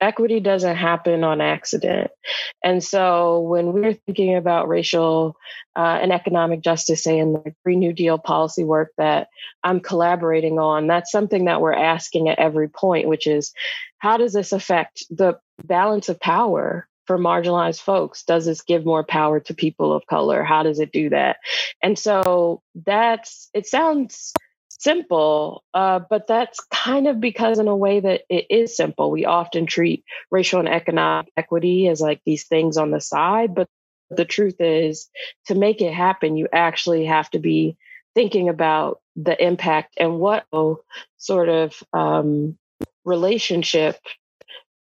Equity 0.00 0.40
doesn't 0.40 0.76
happen 0.76 1.24
on 1.24 1.40
accident. 1.40 2.10
And 2.64 2.82
so 2.82 3.40
when 3.40 3.72
we're 3.72 3.94
thinking 3.94 4.34
about 4.34 4.68
racial 4.68 5.36
uh, 5.76 5.98
and 6.00 6.12
economic 6.12 6.62
justice, 6.62 7.02
say 7.02 7.18
in 7.18 7.34
the 7.34 7.54
Green 7.64 7.80
New 7.80 7.92
Deal 7.92 8.18
policy 8.18 8.64
work 8.64 8.92
that 8.96 9.28
I'm 9.62 9.80
collaborating 9.80 10.58
on, 10.58 10.86
that's 10.86 11.12
something 11.12 11.44
that 11.44 11.60
we're 11.60 11.72
asking 11.72 12.28
at 12.28 12.38
every 12.38 12.68
point, 12.68 13.08
which 13.08 13.26
is 13.26 13.52
how 13.98 14.16
does 14.16 14.32
this 14.32 14.52
affect 14.52 15.04
the 15.10 15.38
balance 15.64 16.08
of 16.08 16.18
power 16.18 16.88
for 17.06 17.18
marginalized 17.18 17.80
folks? 17.80 18.22
Does 18.22 18.46
this 18.46 18.62
give 18.62 18.86
more 18.86 19.04
power 19.04 19.40
to 19.40 19.54
people 19.54 19.92
of 19.92 20.06
color? 20.06 20.44
How 20.44 20.62
does 20.62 20.80
it 20.80 20.92
do 20.92 21.10
that? 21.10 21.36
And 21.82 21.98
so 21.98 22.62
that's, 22.74 23.50
it 23.52 23.66
sounds 23.66 24.32
simple, 24.80 25.62
uh, 25.74 26.00
but 26.08 26.26
that's 26.26 26.58
kind 26.72 27.06
of 27.06 27.20
because, 27.20 27.58
in 27.58 27.68
a 27.68 27.76
way, 27.76 28.00
that 28.00 28.22
it 28.30 28.46
is 28.48 28.74
simple. 28.74 29.10
We 29.10 29.26
often 29.26 29.66
treat 29.66 30.04
racial 30.30 30.58
and 30.58 30.68
economic 30.68 31.30
equity 31.36 31.86
as 31.86 32.00
like 32.00 32.22
these 32.24 32.46
things 32.46 32.78
on 32.78 32.90
the 32.90 33.00
side, 33.00 33.54
but 33.54 33.68
the 34.08 34.24
truth 34.24 34.56
is, 34.58 35.08
to 35.46 35.54
make 35.54 35.82
it 35.82 35.92
happen, 35.92 36.36
you 36.36 36.48
actually 36.52 37.04
have 37.04 37.30
to 37.30 37.38
be 37.38 37.76
thinking 38.14 38.48
about 38.48 39.00
the 39.16 39.40
impact 39.40 39.94
and 39.98 40.18
what 40.18 40.46
sort 41.18 41.48
of 41.48 41.80
um, 41.92 42.58
relationship 43.04 43.98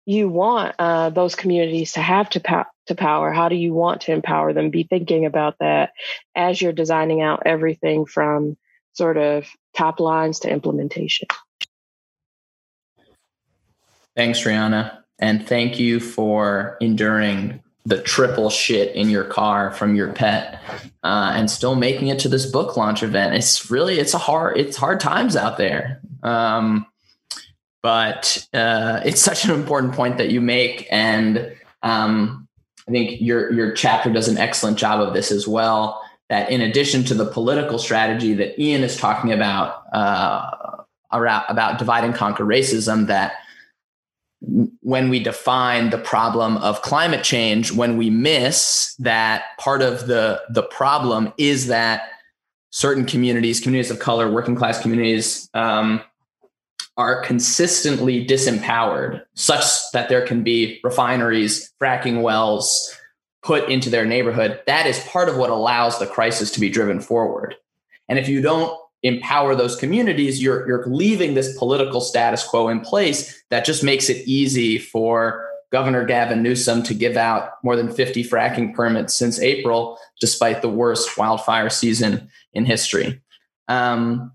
you 0.05 0.29
want 0.29 0.75
uh, 0.79 1.09
those 1.09 1.35
communities 1.35 1.93
to 1.93 1.99
have 1.99 2.29
to, 2.29 2.65
to 2.88 2.95
power. 2.95 3.31
How 3.31 3.49
do 3.49 3.55
you 3.55 3.73
want 3.73 4.01
to 4.01 4.13
empower 4.13 4.53
them? 4.53 4.71
Be 4.71 4.83
thinking 4.83 5.25
about 5.25 5.57
that 5.59 5.91
as 6.35 6.59
you're 6.59 6.73
designing 6.73 7.21
out 7.21 7.43
everything 7.45 8.05
from 8.05 8.57
sort 8.99 9.17
of 9.17 9.47
top 9.75 10.01
lines 10.01 10.39
to 10.41 10.49
implementation. 10.51 11.25
Thanks, 14.15 14.41
Rhiana. 14.41 14.97
And 15.19 15.47
thank 15.47 15.79
you 15.79 16.01
for 16.01 16.77
enduring 16.81 17.63
the 17.85 18.01
triple 18.01 18.49
shit 18.49 18.93
in 18.93 19.09
your 19.09 19.23
car 19.23 19.71
from 19.71 19.95
your 19.95 20.12
pet 20.12 20.62
uh, 21.03 21.31
and 21.33 21.49
still 21.49 21.75
making 21.75 22.09
it 22.09 22.19
to 22.19 22.29
this 22.29 22.45
book 22.45 22.75
launch 22.75 23.01
event. 23.01 23.35
It's 23.35 23.71
really, 23.71 23.97
it's 23.99 24.13
a 24.13 24.17
hard, 24.17 24.57
it's 24.57 24.75
hard 24.75 24.99
times 24.99 25.38
out 25.38 25.57
there. 25.57 26.01
Um, 26.21 26.85
but 27.81 28.45
uh, 28.53 28.99
it's 29.05 29.21
such 29.29 29.45
an 29.45 29.51
important 29.51 29.93
point 29.93 30.17
that 30.17 30.29
you 30.29 30.41
make. 30.41 30.85
And 30.91 31.55
um, 31.83 32.45
I 32.85 32.91
think 32.91 33.21
your, 33.21 33.53
your 33.53 33.73
chapter 33.73 34.12
does 34.12 34.27
an 34.27 34.38
excellent 34.38 34.77
job 34.77 34.99
of 34.99 35.13
this 35.13 35.31
as 35.31 35.47
well 35.47 36.01
that 36.29 36.49
in 36.51 36.61
addition 36.61 37.03
to 37.05 37.13
the 37.13 37.25
political 37.25 37.79
strategy 37.79 38.33
that 38.35 38.59
Ian 38.61 38.83
is 38.83 38.95
talking 38.95 39.31
about, 39.31 39.83
uh, 39.93 40.83
around, 41.11 41.45
about 41.49 41.79
divide 41.79 42.03
and 42.03 42.13
conquer 42.13 42.45
racism, 42.45 43.07
that 43.07 43.33
when 44.41 45.09
we 45.09 45.21
define 45.21 45.89
the 45.89 45.97
problem 45.97 46.57
of 46.57 46.81
climate 46.81 47.23
change 47.23 47.71
when 47.73 47.97
we 47.97 48.09
miss 48.09 48.95
that 48.99 49.57
part 49.57 49.81
of 49.81 50.07
the 50.07 50.41
the 50.49 50.63
problem 50.63 51.33
is 51.37 51.67
that 51.67 52.09
certain 52.71 53.05
communities 53.05 53.59
communities 53.59 53.91
of 53.91 53.99
color 53.99 54.31
working 54.31 54.55
class 54.55 54.81
communities 54.81 55.49
um, 55.53 56.01
are 56.95 57.21
consistently 57.21 58.25
disempowered 58.25 59.23
such 59.33 59.65
that 59.91 60.07
there 60.07 60.25
can 60.25 60.41
be 60.41 60.79
refineries 60.83 61.73
fracking 61.81 62.21
wells 62.21 62.95
put 63.41 63.69
into 63.69 63.89
their 63.89 64.06
neighborhood 64.06 64.62
that 64.67 64.86
is 64.86 64.99
part 65.02 65.30
of 65.30 65.38
what 65.38 65.49
allows 65.49 65.99
the 65.99 66.08
crisis 66.08 66.52
to 66.52 66.60
be 66.60 66.69
driven 66.69 66.99
forward 66.99 67.56
and 68.10 68.17
if 68.17 68.28
you 68.28 68.41
don't 68.41 68.78
empower 69.04 69.56
those 69.56 69.75
communities, 69.75 70.41
you're 70.41 70.67
you're 70.67 70.86
leaving 70.88 71.34
this 71.34 71.58
political 71.58 72.02
status 72.02 72.43
quo 72.43 72.67
in 72.67 72.82
place 72.82 73.41
that 73.49 73.65
just 73.65 73.84
makes 73.84 74.10
it 74.10 74.28
easy 74.28 74.78
for 74.78 75.47
Governor 75.71 76.04
Gavin 76.04 76.41
Newsom 76.41 76.84
to 76.84 76.93
give 76.93 77.15
out 77.15 77.52
more 77.63 77.75
than 77.75 77.91
50 77.91 78.23
fracking 78.23 78.73
permits 78.73 79.13
since 79.13 79.39
April, 79.39 79.99
despite 80.19 80.62
the 80.62 80.69
worst 80.69 81.17
wildfire 81.17 81.69
season 81.69 82.30
in 82.54 82.65
history. 82.65 83.21
Um, 83.67 84.32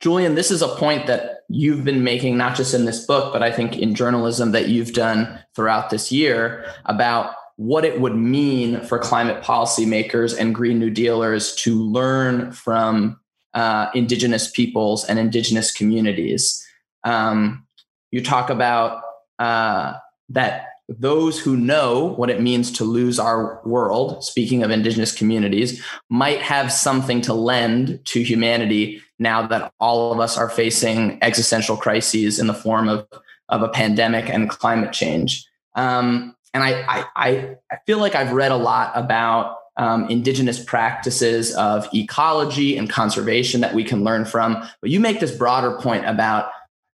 Julian, 0.00 0.34
this 0.34 0.50
is 0.50 0.62
a 0.62 0.68
point 0.68 1.06
that 1.06 1.42
you've 1.48 1.84
been 1.84 2.02
making, 2.02 2.36
not 2.36 2.56
just 2.56 2.72
in 2.72 2.86
this 2.86 3.04
book, 3.04 3.32
but 3.32 3.42
I 3.42 3.52
think 3.52 3.78
in 3.78 3.94
journalism 3.94 4.52
that 4.52 4.68
you've 4.68 4.94
done 4.94 5.38
throughout 5.54 5.90
this 5.90 6.10
year 6.10 6.64
about 6.86 7.34
what 7.62 7.84
it 7.84 8.00
would 8.00 8.16
mean 8.16 8.80
for 8.80 8.98
climate 8.98 9.40
policymakers 9.40 10.36
and 10.36 10.52
Green 10.52 10.80
New 10.80 10.90
Dealers 10.90 11.54
to 11.54 11.80
learn 11.80 12.50
from 12.50 13.20
uh, 13.54 13.86
indigenous 13.94 14.50
peoples 14.50 15.04
and 15.04 15.16
indigenous 15.16 15.72
communities. 15.72 16.60
Um, 17.04 17.64
you 18.10 18.20
talk 18.20 18.50
about 18.50 19.02
uh, 19.38 19.94
that 20.30 20.70
those 20.88 21.38
who 21.38 21.56
know 21.56 22.06
what 22.16 22.30
it 22.30 22.40
means 22.40 22.72
to 22.72 22.84
lose 22.84 23.20
our 23.20 23.60
world, 23.64 24.24
speaking 24.24 24.64
of 24.64 24.72
indigenous 24.72 25.16
communities, 25.16 25.80
might 26.10 26.42
have 26.42 26.72
something 26.72 27.20
to 27.20 27.32
lend 27.32 28.04
to 28.06 28.24
humanity 28.24 29.00
now 29.20 29.46
that 29.46 29.72
all 29.78 30.12
of 30.12 30.18
us 30.18 30.36
are 30.36 30.50
facing 30.50 31.16
existential 31.22 31.76
crises 31.76 32.40
in 32.40 32.48
the 32.48 32.54
form 32.54 32.88
of, 32.88 33.06
of 33.48 33.62
a 33.62 33.68
pandemic 33.68 34.28
and 34.28 34.50
climate 34.50 34.92
change. 34.92 35.46
Um, 35.76 36.34
and 36.54 36.62
I, 36.62 37.06
I, 37.16 37.56
I 37.70 37.76
feel 37.86 37.98
like 37.98 38.14
I've 38.14 38.32
read 38.32 38.52
a 38.52 38.56
lot 38.56 38.92
about 38.94 39.58
um, 39.76 40.08
indigenous 40.08 40.62
practices 40.62 41.54
of 41.54 41.88
ecology 41.94 42.76
and 42.76 42.90
conservation 42.90 43.62
that 43.62 43.74
we 43.74 43.84
can 43.84 44.04
learn 44.04 44.24
from. 44.24 44.62
But 44.80 44.90
you 44.90 45.00
make 45.00 45.20
this 45.20 45.34
broader 45.36 45.78
point 45.78 46.06
about 46.06 46.50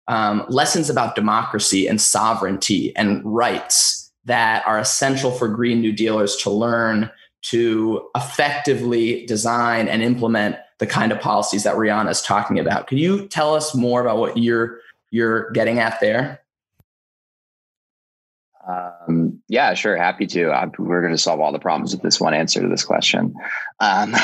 um, 0.06 0.44
lessons 0.48 0.88
about 0.88 1.14
democracy 1.14 1.86
and 1.86 2.00
sovereignty 2.00 2.94
and 2.96 3.20
rights 3.24 4.10
that 4.24 4.66
are 4.66 4.78
essential 4.78 5.30
for 5.30 5.48
Green 5.48 5.80
New 5.80 5.92
Dealers 5.92 6.36
to 6.36 6.50
learn 6.50 7.10
to 7.40 8.08
effectively 8.14 9.26
design 9.26 9.88
and 9.88 10.02
implement 10.02 10.56
the 10.78 10.86
kind 10.86 11.12
of 11.12 11.20
policies 11.20 11.64
that 11.64 11.74
Rhiana 11.76 12.10
is 12.10 12.22
talking 12.22 12.58
about. 12.58 12.86
Can 12.86 12.98
you 12.98 13.26
tell 13.28 13.54
us 13.54 13.74
more 13.74 14.00
about 14.00 14.18
what 14.18 14.36
you're 14.36 14.78
you're 15.10 15.50
getting 15.50 15.78
at 15.78 15.98
there? 16.00 16.40
Um, 18.68 19.27
yeah, 19.48 19.72
sure. 19.72 19.96
Happy 19.96 20.26
to. 20.26 20.50
I, 20.50 20.66
we're 20.78 21.00
going 21.00 21.14
to 21.14 21.18
solve 21.18 21.40
all 21.40 21.52
the 21.52 21.58
problems 21.58 21.92
with 21.92 22.02
this 22.02 22.20
one 22.20 22.34
answer 22.34 22.60
to 22.60 22.68
this 22.68 22.84
question. 22.84 23.34
Um, 23.80 24.14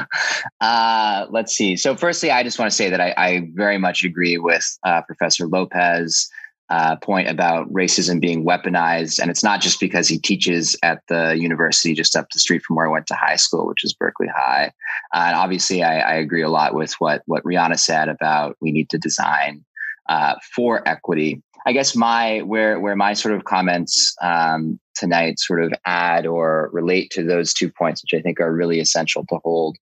uh, 0.60 1.26
let's 1.30 1.54
see. 1.54 1.76
So, 1.76 1.94
firstly, 1.94 2.32
I 2.32 2.42
just 2.42 2.58
want 2.58 2.70
to 2.70 2.76
say 2.76 2.90
that 2.90 3.00
I, 3.00 3.14
I 3.16 3.48
very 3.54 3.78
much 3.78 4.02
agree 4.02 4.36
with 4.36 4.66
uh, 4.84 5.02
Professor 5.02 5.46
Lopez. 5.46 6.28
Uh, 6.70 6.96
point 6.96 7.28
about 7.28 7.70
racism 7.70 8.18
being 8.18 8.42
weaponized, 8.42 9.18
and 9.18 9.30
it's 9.30 9.44
not 9.44 9.60
just 9.60 9.78
because 9.78 10.08
he 10.08 10.18
teaches 10.18 10.74
at 10.82 11.02
the 11.08 11.36
university 11.38 11.92
just 11.92 12.16
up 12.16 12.26
the 12.32 12.40
street 12.40 12.62
from 12.62 12.74
where 12.74 12.88
I 12.88 12.90
went 12.90 13.06
to 13.08 13.14
high 13.14 13.36
school, 13.36 13.66
which 13.66 13.84
is 13.84 13.92
Berkeley 13.92 14.28
High. 14.34 14.72
Uh, 15.14 15.24
and 15.26 15.36
obviously, 15.36 15.82
I, 15.82 15.98
I, 15.98 16.14
agree 16.14 16.40
a 16.40 16.48
lot 16.48 16.74
with 16.74 16.94
what 17.00 17.22
what 17.26 17.44
Rhiana 17.44 17.78
said 17.78 18.08
about 18.08 18.56
we 18.62 18.72
need 18.72 18.88
to 18.90 18.98
design 18.98 19.62
uh, 20.08 20.36
for 20.54 20.82
equity 20.88 21.42
I 21.66 21.72
guess 21.72 21.96
my 21.96 22.40
where 22.40 22.78
where 22.78 22.96
my 22.96 23.14
sort 23.14 23.34
of 23.34 23.44
comments 23.44 24.14
um, 24.22 24.78
tonight 24.94 25.38
sort 25.38 25.62
of 25.62 25.72
add 25.86 26.26
or 26.26 26.70
relate 26.72 27.10
to 27.12 27.24
those 27.24 27.54
two 27.54 27.70
points, 27.70 28.02
which 28.02 28.18
I 28.18 28.22
think 28.22 28.40
are 28.40 28.52
really 28.52 28.80
essential 28.80 29.24
to 29.28 29.38
hold, 29.42 29.76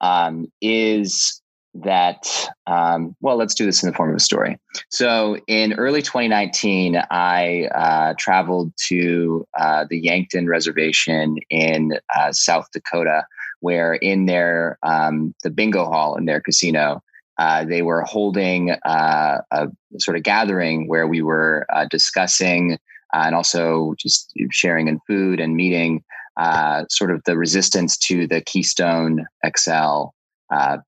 um, 0.00 0.50
is 0.60 1.40
that 1.74 2.48
um, 2.66 3.14
well, 3.20 3.36
let's 3.36 3.54
do 3.54 3.66
this 3.66 3.82
in 3.82 3.90
the 3.90 3.94
form 3.94 4.10
of 4.10 4.16
a 4.16 4.20
story. 4.20 4.58
So 4.90 5.38
in 5.46 5.74
early 5.74 6.02
2019, 6.02 7.00
I 7.10 7.68
uh, 7.74 8.14
traveled 8.18 8.72
to 8.88 9.46
uh, 9.58 9.84
the 9.88 9.98
Yankton 9.98 10.48
Reservation 10.48 11.36
in 11.50 11.92
uh, 12.16 12.32
South 12.32 12.66
Dakota, 12.72 13.24
where 13.60 13.94
in 13.94 14.26
their 14.26 14.78
um, 14.82 15.34
the 15.44 15.50
bingo 15.50 15.84
hall 15.84 16.16
in 16.16 16.24
their 16.24 16.40
casino 16.40 17.00
uh, 17.38 17.64
they 17.64 17.82
were 17.82 18.02
holding 18.02 18.72
uh, 18.84 19.38
a 19.50 19.68
sort 19.98 20.16
of 20.16 20.22
gathering 20.22 20.88
where 20.88 21.06
we 21.06 21.22
were 21.22 21.66
uh, 21.72 21.86
discussing 21.88 22.78
uh, 23.14 23.22
and 23.26 23.34
also 23.34 23.94
just 23.96 24.32
sharing 24.50 24.88
in 24.88 25.00
food 25.06 25.40
and 25.40 25.54
meeting 25.54 26.02
uh, 26.36 26.84
sort 26.90 27.10
of 27.10 27.22
the 27.24 27.36
resistance 27.36 27.96
to 27.96 28.26
the 28.26 28.40
Keystone 28.40 29.26
XL 29.56 30.06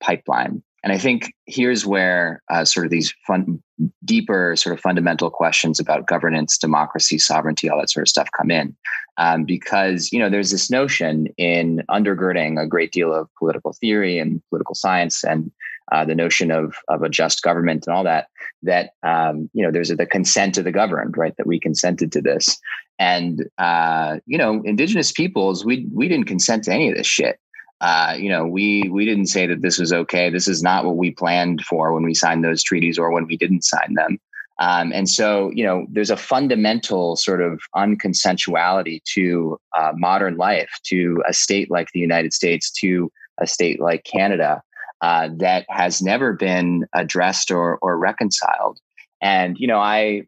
pipeline. 0.00 0.62
And 0.82 0.94
I 0.94 0.98
think 0.98 1.34
here's 1.46 1.84
where 1.84 2.42
sort 2.64 2.86
of 2.86 2.90
these 2.90 3.14
fun, 3.26 3.62
deeper, 4.04 4.56
sort 4.56 4.74
of 4.74 4.80
fundamental 4.80 5.30
questions 5.30 5.78
about 5.78 6.06
governance, 6.06 6.56
democracy, 6.56 7.18
sovereignty, 7.18 7.68
all 7.68 7.78
that 7.78 7.90
sort 7.90 8.02
of 8.02 8.08
stuff 8.08 8.28
come 8.36 8.50
in, 8.50 8.74
um, 9.18 9.44
because 9.44 10.10
you 10.10 10.18
know 10.18 10.30
there's 10.30 10.50
this 10.50 10.70
notion 10.70 11.26
in 11.36 11.82
undergirding 11.90 12.58
a 12.58 12.66
great 12.66 12.92
deal 12.92 13.12
of 13.12 13.28
political 13.38 13.74
theory 13.74 14.18
and 14.18 14.42
political 14.48 14.74
science 14.74 15.22
and 15.22 15.50
uh, 15.90 16.04
the 16.04 16.14
notion 16.14 16.50
of 16.50 16.74
of 16.88 17.02
a 17.02 17.08
just 17.08 17.42
government 17.42 17.86
and 17.86 17.94
all 17.94 18.04
that 18.04 18.28
that 18.62 18.90
um, 19.02 19.50
you 19.52 19.64
know 19.64 19.70
there's 19.70 19.90
a, 19.90 19.96
the 19.96 20.06
consent 20.06 20.58
of 20.58 20.64
the 20.64 20.72
governed 20.72 21.16
right 21.16 21.36
that 21.36 21.46
we 21.46 21.58
consented 21.58 22.12
to 22.12 22.20
this. 22.20 22.58
And 22.98 23.48
uh, 23.58 24.18
you 24.26 24.38
know 24.38 24.62
indigenous 24.64 25.12
peoples 25.12 25.64
we 25.64 25.86
we 25.92 26.08
didn't 26.08 26.26
consent 26.26 26.64
to 26.64 26.72
any 26.72 26.90
of 26.90 26.96
this 26.96 27.06
shit. 27.06 27.38
Uh, 27.80 28.14
you 28.18 28.28
know 28.28 28.46
we 28.46 28.88
we 28.90 29.04
didn't 29.04 29.26
say 29.26 29.46
that 29.46 29.62
this 29.62 29.78
was 29.78 29.92
okay. 29.92 30.30
This 30.30 30.48
is 30.48 30.62
not 30.62 30.84
what 30.84 30.96
we 30.96 31.10
planned 31.10 31.62
for 31.62 31.92
when 31.92 32.04
we 32.04 32.14
signed 32.14 32.44
those 32.44 32.62
treaties 32.62 32.98
or 32.98 33.10
when 33.10 33.26
we 33.26 33.36
didn't 33.36 33.64
sign 33.64 33.94
them. 33.94 34.18
Um, 34.60 34.92
and 34.92 35.08
so, 35.08 35.50
you 35.54 35.64
know, 35.64 35.86
there's 35.90 36.10
a 36.10 36.18
fundamental 36.18 37.16
sort 37.16 37.40
of 37.40 37.62
unconsensuality 37.74 39.02
to 39.14 39.58
uh, 39.76 39.92
modern 39.94 40.36
life, 40.36 40.70
to 40.84 41.22
a 41.26 41.32
state 41.32 41.70
like 41.70 41.88
the 41.92 42.00
United 42.00 42.34
States, 42.34 42.70
to 42.72 43.10
a 43.40 43.46
state 43.46 43.80
like 43.80 44.04
Canada, 44.04 44.62
uh, 45.00 45.28
that 45.36 45.66
has 45.68 46.02
never 46.02 46.32
been 46.32 46.86
addressed 46.94 47.50
or 47.50 47.78
or 47.82 47.98
reconciled. 47.98 48.78
And 49.20 49.56
you 49.58 49.66
know, 49.66 49.78
I 49.78 50.22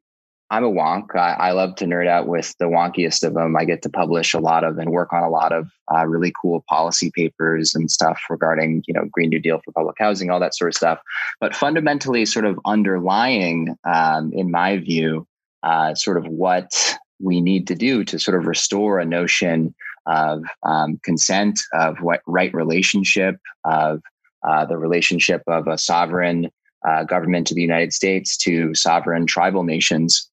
I'm 0.53 0.65
a 0.65 0.71
wonk. 0.71 1.17
I, 1.17 1.33
I, 1.33 1.53
love 1.53 1.77
to 1.77 1.87
nerd 1.87 2.07
out 2.07 2.29
with 2.29 2.55
the 2.59 2.67
wonkiest 2.67 3.27
of 3.27 3.33
them. 3.33 3.57
I 3.57 3.65
get 3.65 3.81
to 3.83 3.89
publish 3.89 4.35
a 4.35 4.39
lot 4.39 4.65
of 4.65 4.77
and 4.77 4.91
work 4.91 5.11
on 5.11 5.23
a 5.23 5.31
lot 5.31 5.51
of 5.51 5.71
uh, 5.91 6.07
really 6.07 6.31
cool 6.43 6.63
policy 6.69 7.11
papers 7.11 7.75
and 7.75 7.91
stuff 7.91 8.21
regarding, 8.29 8.85
you 8.87 8.93
know, 8.93 9.09
Green 9.11 9.31
New 9.31 9.39
Deal 9.39 9.63
for 9.65 9.73
public 9.73 9.97
housing, 9.99 10.31
all 10.31 10.41
that 10.41 10.55
sort 10.55 10.69
of 10.69 10.75
stuff. 10.75 11.01
But 11.41 11.57
fundamentally, 11.57 12.27
sort 12.27 12.45
of 12.45 12.61
underlying, 12.67 13.79
um, 13.85 14.31
in 14.35 14.51
my 14.51 14.77
view, 14.77 15.27
uh, 15.63 15.95
sort 15.95 16.19
of 16.19 16.27
what 16.27 16.99
we 17.19 17.41
need 17.41 17.67
to 17.69 17.75
do 17.75 18.05
to 18.05 18.19
sort 18.19 18.37
of 18.37 18.47
restore 18.47 18.99
a 18.99 19.07
notion 19.07 19.75
of 20.05 20.45
um, 20.65 21.01
consent, 21.03 21.59
of 21.73 22.03
what 22.03 22.21
right 22.27 22.53
relationship, 22.53 23.37
of 23.65 24.03
uh, 24.45 24.65
the 24.65 24.77
relationship 24.77 25.43
of 25.47 25.69
a 25.69 25.79
sovereign 25.79 26.51
uh, 26.87 27.05
government 27.05 27.47
to 27.47 27.55
the 27.55 27.63
United 27.63 27.93
States 27.93 28.37
to 28.37 28.75
sovereign 28.75 29.27
tribal 29.27 29.63
nations 29.63 30.29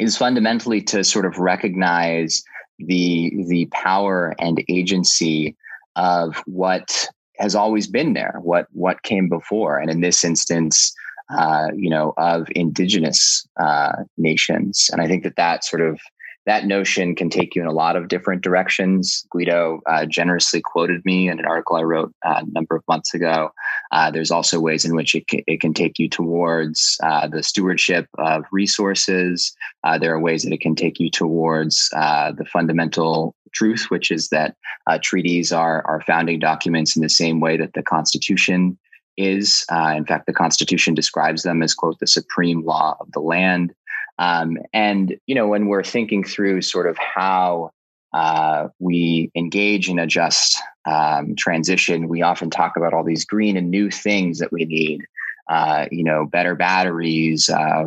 is 0.00 0.16
fundamentally 0.16 0.80
to 0.80 1.04
sort 1.04 1.26
of 1.26 1.38
recognize 1.38 2.42
the 2.78 3.32
the 3.46 3.66
power 3.66 4.34
and 4.38 4.64
agency 4.68 5.56
of 5.96 6.42
what 6.46 7.08
has 7.38 7.54
always 7.54 7.86
been 7.86 8.14
there, 8.14 8.38
what 8.42 8.66
what 8.72 9.02
came 9.02 9.28
before, 9.28 9.78
and 9.78 9.90
in 9.90 10.00
this 10.00 10.24
instance, 10.24 10.92
uh, 11.36 11.68
you 11.76 11.90
know, 11.90 12.12
of 12.16 12.48
indigenous 12.54 13.46
uh, 13.60 13.92
nations. 14.16 14.88
And 14.92 15.00
I 15.00 15.06
think 15.06 15.22
that 15.24 15.36
that 15.36 15.64
sort 15.64 15.82
of 15.82 16.00
that 16.46 16.66
notion 16.66 17.14
can 17.14 17.30
take 17.30 17.54
you 17.54 17.62
in 17.62 17.68
a 17.68 17.72
lot 17.72 17.96
of 17.96 18.08
different 18.08 18.42
directions. 18.42 19.26
Guido 19.30 19.80
uh, 19.86 20.04
generously 20.04 20.60
quoted 20.60 21.02
me 21.04 21.28
in 21.28 21.38
an 21.38 21.46
article 21.46 21.76
I 21.76 21.82
wrote 21.82 22.12
uh, 22.24 22.42
a 22.42 22.50
number 22.52 22.76
of 22.76 22.84
months 22.86 23.14
ago. 23.14 23.50
Uh, 23.92 24.10
there's 24.10 24.30
also 24.30 24.60
ways 24.60 24.84
in 24.84 24.94
which 24.94 25.14
it 25.14 25.26
can, 25.26 25.40
it 25.46 25.60
can 25.60 25.72
take 25.72 25.98
you 25.98 26.08
towards 26.08 26.98
uh, 27.02 27.28
the 27.28 27.42
stewardship 27.42 28.06
of 28.18 28.44
resources. 28.52 29.54
Uh, 29.84 29.98
there 29.98 30.14
are 30.14 30.20
ways 30.20 30.42
that 30.42 30.52
it 30.52 30.60
can 30.60 30.74
take 30.74 31.00
you 31.00 31.10
towards 31.10 31.88
uh, 31.96 32.32
the 32.32 32.44
fundamental 32.44 33.34
truth, 33.52 33.86
which 33.88 34.10
is 34.10 34.28
that 34.28 34.56
treaties 35.02 35.52
are, 35.52 35.86
are 35.86 36.02
founding 36.02 36.38
documents 36.40 36.96
in 36.96 37.02
the 37.02 37.08
same 37.08 37.40
way 37.40 37.56
that 37.56 37.72
the 37.72 37.82
Constitution 37.82 38.76
is. 39.16 39.64
in 39.70 40.04
fact, 40.04 40.26
the 40.26 40.32
Constitution 40.32 40.92
describes 40.92 41.44
them 41.44 41.62
as, 41.62 41.72
quote, 41.72 41.98
the 42.00 42.06
supreme 42.06 42.64
law 42.64 42.96
of 43.00 43.10
the 43.12 43.20
land. 43.20 43.72
Um, 44.18 44.58
and 44.72 45.16
you 45.26 45.34
know, 45.34 45.48
when 45.48 45.66
we're 45.66 45.82
thinking 45.82 46.24
through 46.24 46.62
sort 46.62 46.88
of 46.88 46.96
how 46.98 47.70
uh, 48.12 48.68
we 48.78 49.30
engage 49.34 49.88
in 49.88 49.98
a 49.98 50.06
just 50.06 50.60
um, 50.86 51.34
transition, 51.36 52.08
we 52.08 52.22
often 52.22 52.50
talk 52.50 52.76
about 52.76 52.94
all 52.94 53.04
these 53.04 53.24
green 53.24 53.56
and 53.56 53.70
new 53.70 53.90
things 53.90 54.38
that 54.38 54.52
we 54.52 54.64
need. 54.64 55.02
Uh, 55.50 55.86
you 55.90 56.02
know, 56.02 56.24
better 56.24 56.54
batteries, 56.54 57.50
a 57.50 57.84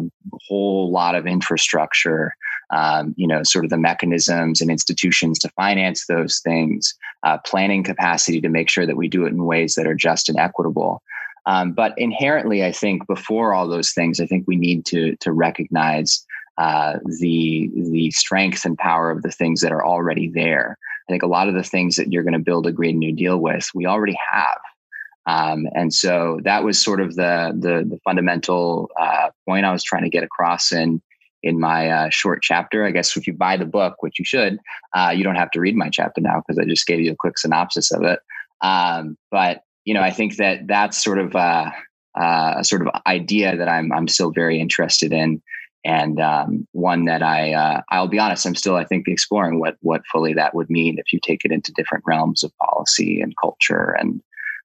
whole 0.47 0.91
lot 0.91 1.15
of 1.15 1.25
infrastructure, 1.25 2.36
um, 2.69 3.15
you 3.17 3.28
know, 3.28 3.41
sort 3.41 3.65
of 3.65 3.71
the 3.71 3.78
mechanisms 3.78 4.61
and 4.61 4.69
institutions 4.69 5.39
to 5.39 5.49
finance 5.49 6.05
those 6.05 6.39
things, 6.39 6.93
uh, 7.23 7.38
planning 7.45 7.84
capacity 7.84 8.41
to 8.41 8.49
make 8.49 8.69
sure 8.69 8.86
that 8.86 8.97
we 8.97 9.07
do 9.07 9.25
it 9.25 9.30
in 9.30 9.45
ways 9.45 9.73
that 9.73 9.88
are 9.88 9.95
just 9.95 10.30
and 10.30 10.38
equitable. 10.38 11.01
Um, 11.47 11.71
but 11.71 11.93
inherently, 11.97 12.63
I 12.63 12.73
think 12.73 13.07
before 13.07 13.53
all 13.53 13.67
those 13.67 13.93
things, 13.93 14.19
I 14.19 14.27
think 14.27 14.45
we 14.47 14.57
need 14.57 14.85
to 14.87 15.15
to 15.15 15.31
recognize 15.31 16.25
uh, 16.57 16.97
the 17.19 17.71
the 17.73 18.11
strength 18.11 18.65
and 18.65 18.77
power 18.77 19.09
of 19.09 19.23
the 19.23 19.31
things 19.31 19.61
that 19.61 19.71
are 19.71 19.85
already 19.85 20.29
there. 20.29 20.77
I 21.07 21.11
think 21.11 21.23
a 21.23 21.27
lot 21.27 21.47
of 21.47 21.55
the 21.55 21.63
things 21.63 21.95
that 21.95 22.11
you're 22.11 22.23
going 22.23 22.33
to 22.33 22.39
build 22.39 22.67
a 22.67 22.71
Green 22.71 22.99
New 22.99 23.13
Deal 23.13 23.37
with, 23.37 23.69
we 23.73 23.85
already 23.85 24.17
have. 24.31 24.59
Um, 25.25 25.67
and 25.73 25.93
so 25.93 26.39
that 26.43 26.65
was 26.65 26.83
sort 26.83 26.99
of 26.99 27.15
the 27.15 27.53
the, 27.57 27.87
the 27.89 27.99
fundamental 28.03 28.89
uh, 28.99 29.29
point 29.47 29.65
I 29.65 29.71
was 29.71 29.83
trying 29.83 30.03
to 30.03 30.09
get 30.09 30.23
across 30.23 30.73
in 30.73 31.01
in 31.43 31.61
my 31.61 31.89
uh, 31.89 32.09
short 32.09 32.41
chapter. 32.41 32.85
I 32.85 32.91
guess 32.91 33.15
if 33.15 33.25
you 33.25 33.31
buy 33.31 33.55
the 33.55 33.65
book, 33.65 33.95
which 34.01 34.19
you 34.19 34.25
should, 34.25 34.59
uh, 34.93 35.13
you 35.15 35.23
don't 35.23 35.35
have 35.35 35.51
to 35.51 35.61
read 35.61 35.77
my 35.77 35.89
chapter 35.89 36.19
now 36.19 36.41
because 36.45 36.59
I 36.59 36.65
just 36.65 36.87
gave 36.87 36.99
you 36.99 37.13
a 37.13 37.15
quick 37.15 37.37
synopsis 37.37 37.91
of 37.91 38.03
it. 38.03 38.19
Um, 38.61 39.17
but 39.31 39.61
you 39.88 39.93
know, 39.93 40.01
I 40.01 40.11
think 40.11 40.35
that 40.35 40.67
that's 40.67 41.01
sort 41.01 41.17
of 41.17 41.33
uh, 41.33 41.71
uh, 42.19 42.55
a 42.57 42.63
sort 42.65 42.81
of 42.81 42.89
idea 43.07 43.55
that 43.55 43.69
I'm 43.69 43.89
I'm 43.93 44.09
still 44.09 44.31
very 44.31 44.59
interested 44.59 45.13
in, 45.13 45.41
and 45.85 46.19
um, 46.19 46.67
one 46.73 47.05
that 47.05 47.23
I 47.23 47.53
uh, 47.53 47.81
I'll 47.89 48.09
be 48.09 48.19
honest, 48.19 48.45
I'm 48.45 48.53
still 48.53 48.75
I 48.75 48.83
think 48.83 49.07
exploring 49.07 49.61
what 49.61 49.77
what 49.79 50.01
fully 50.11 50.33
that 50.33 50.53
would 50.53 50.69
mean 50.69 50.97
if 50.99 51.13
you 51.13 51.21
take 51.23 51.45
it 51.45 51.53
into 51.53 51.71
different 51.71 52.03
realms 52.05 52.43
of 52.43 52.51
policy 52.57 53.21
and 53.21 53.33
culture 53.41 53.95
and 53.97 54.21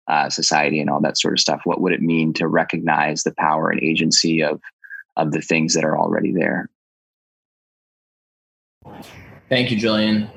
uh, 0.08 0.28
society 0.28 0.80
and 0.80 0.90
all 0.90 1.00
that 1.02 1.16
sort 1.16 1.34
of 1.34 1.40
stuff. 1.40 1.60
What 1.62 1.80
would 1.80 1.92
it 1.92 2.02
mean 2.02 2.32
to 2.34 2.48
recognize 2.48 3.22
the 3.22 3.34
power 3.38 3.70
and 3.70 3.80
agency 3.80 4.42
of 4.42 4.60
of 5.16 5.30
the 5.30 5.40
things 5.40 5.74
that 5.74 5.84
are 5.84 5.96
already 5.96 6.32
there? 6.32 6.68
Thank 9.48 9.70
you, 9.70 9.76
Julian. 9.76 10.28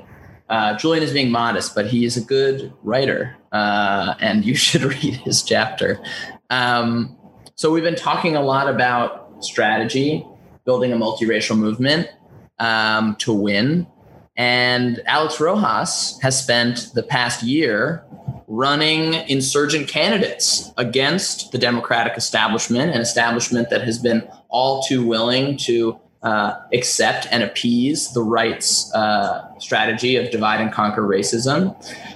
Uh, 0.49 0.77
Julian 0.77 1.03
is 1.03 1.11
being 1.11 1.31
modest, 1.31 1.73
but 1.73 1.87
he 1.87 2.05
is 2.05 2.17
a 2.17 2.21
good 2.21 2.71
writer, 2.83 3.35
uh, 3.51 4.15
and 4.19 4.45
you 4.45 4.55
should 4.65 4.83
read 4.83 5.15
his 5.15 5.43
chapter. 5.43 6.03
Um, 6.49 7.17
so 7.55 7.71
we've 7.71 7.83
been 7.83 7.95
talking 7.95 8.35
a 8.35 8.41
lot 8.41 8.69
about 8.69 9.43
strategy, 9.43 10.25
building 10.65 10.91
a 10.91 10.95
multiracial 10.95 11.57
movement 11.57 12.09
um, 12.59 13.15
to 13.17 13.33
win, 13.33 13.87
and 14.37 15.01
Alex 15.05 15.39
Rojas 15.39 16.19
has 16.21 16.41
spent 16.41 16.91
the 16.93 17.03
past 17.03 17.41
year 17.41 18.03
running 18.47 19.13
insurgent 19.29 19.87
candidates 19.87 20.71
against 20.77 21.51
the 21.51 21.57
Democratic 21.57 22.17
establishment, 22.17 22.93
an 22.93 23.01
establishment 23.01 23.69
that 23.69 23.81
has 23.81 23.97
been 23.97 24.27
all 24.49 24.83
too 24.83 25.05
willing 25.05 25.57
to 25.57 25.99
uh, 26.25 26.59
accept 26.73 27.27
and 27.29 27.43
appease 27.43 28.11
the 28.13 28.23
right's 28.23 28.91
uh, 28.93 29.47
strategy 29.59 30.15
of 30.15 30.31
divide 30.31 30.59
and 30.59 30.73
conquer 30.73 31.03
racism. 31.03 31.75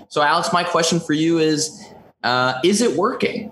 So, 0.09 0.23
Alex, 0.23 0.51
my 0.51 0.63
question 0.63 0.99
for 0.99 1.13
you 1.13 1.37
is 1.37 1.87
uh, 2.23 2.59
Is 2.63 2.81
it 2.81 2.97
working? 2.97 3.51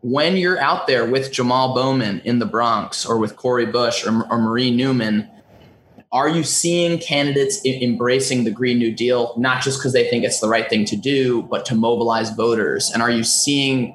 When 0.00 0.38
you're 0.38 0.58
out 0.58 0.86
there 0.86 1.04
with 1.04 1.30
Jamal 1.30 1.74
Bowman 1.74 2.22
in 2.24 2.38
the 2.38 2.46
Bronx 2.46 3.04
or 3.04 3.18
with 3.18 3.36
Cori 3.36 3.66
Bush 3.66 4.06
or, 4.06 4.26
or 4.30 4.38
Marie 4.38 4.70
Newman, 4.70 5.28
are 6.10 6.28
you 6.28 6.42
seeing 6.42 6.98
candidates 6.98 7.60
embracing 7.66 8.44
the 8.44 8.50
Green 8.50 8.78
New 8.78 8.92
Deal, 8.92 9.34
not 9.36 9.62
just 9.62 9.78
because 9.78 9.92
they 9.92 10.08
think 10.08 10.24
it's 10.24 10.40
the 10.40 10.48
right 10.48 10.68
thing 10.70 10.86
to 10.86 10.96
do, 10.96 11.42
but 11.42 11.66
to 11.66 11.74
mobilize 11.74 12.30
voters? 12.30 12.90
And 12.90 13.02
are 13.02 13.10
you 13.10 13.22
seeing 13.22 13.94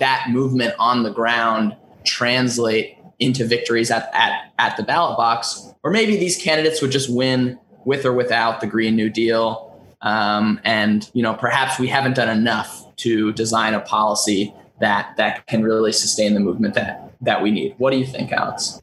that 0.00 0.26
movement 0.30 0.74
on 0.80 1.04
the 1.04 1.10
ground 1.10 1.76
translate 2.04 2.97
into 3.18 3.44
victories 3.44 3.90
at, 3.90 4.10
at, 4.14 4.52
at 4.58 4.76
the 4.76 4.82
ballot 4.82 5.16
box? 5.16 5.72
Or 5.82 5.90
maybe 5.90 6.16
these 6.16 6.36
candidates 6.36 6.80
would 6.82 6.90
just 6.90 7.12
win 7.12 7.58
with 7.84 8.04
or 8.04 8.12
without 8.12 8.60
the 8.60 8.66
Green 8.66 8.96
New 8.96 9.10
Deal. 9.10 9.64
Um, 10.02 10.60
and, 10.64 11.10
you 11.14 11.22
know, 11.22 11.34
perhaps 11.34 11.78
we 11.78 11.88
haven't 11.88 12.14
done 12.14 12.28
enough 12.28 12.84
to 12.96 13.32
design 13.32 13.74
a 13.74 13.80
policy 13.80 14.54
that 14.80 15.16
that 15.16 15.46
can 15.46 15.62
really 15.62 15.92
sustain 15.92 16.34
the 16.34 16.40
movement 16.40 16.74
that 16.74 17.12
that 17.20 17.42
we 17.42 17.50
need. 17.50 17.74
What 17.78 17.90
do 17.90 17.96
you 17.96 18.06
think, 18.06 18.30
Alex? 18.30 18.80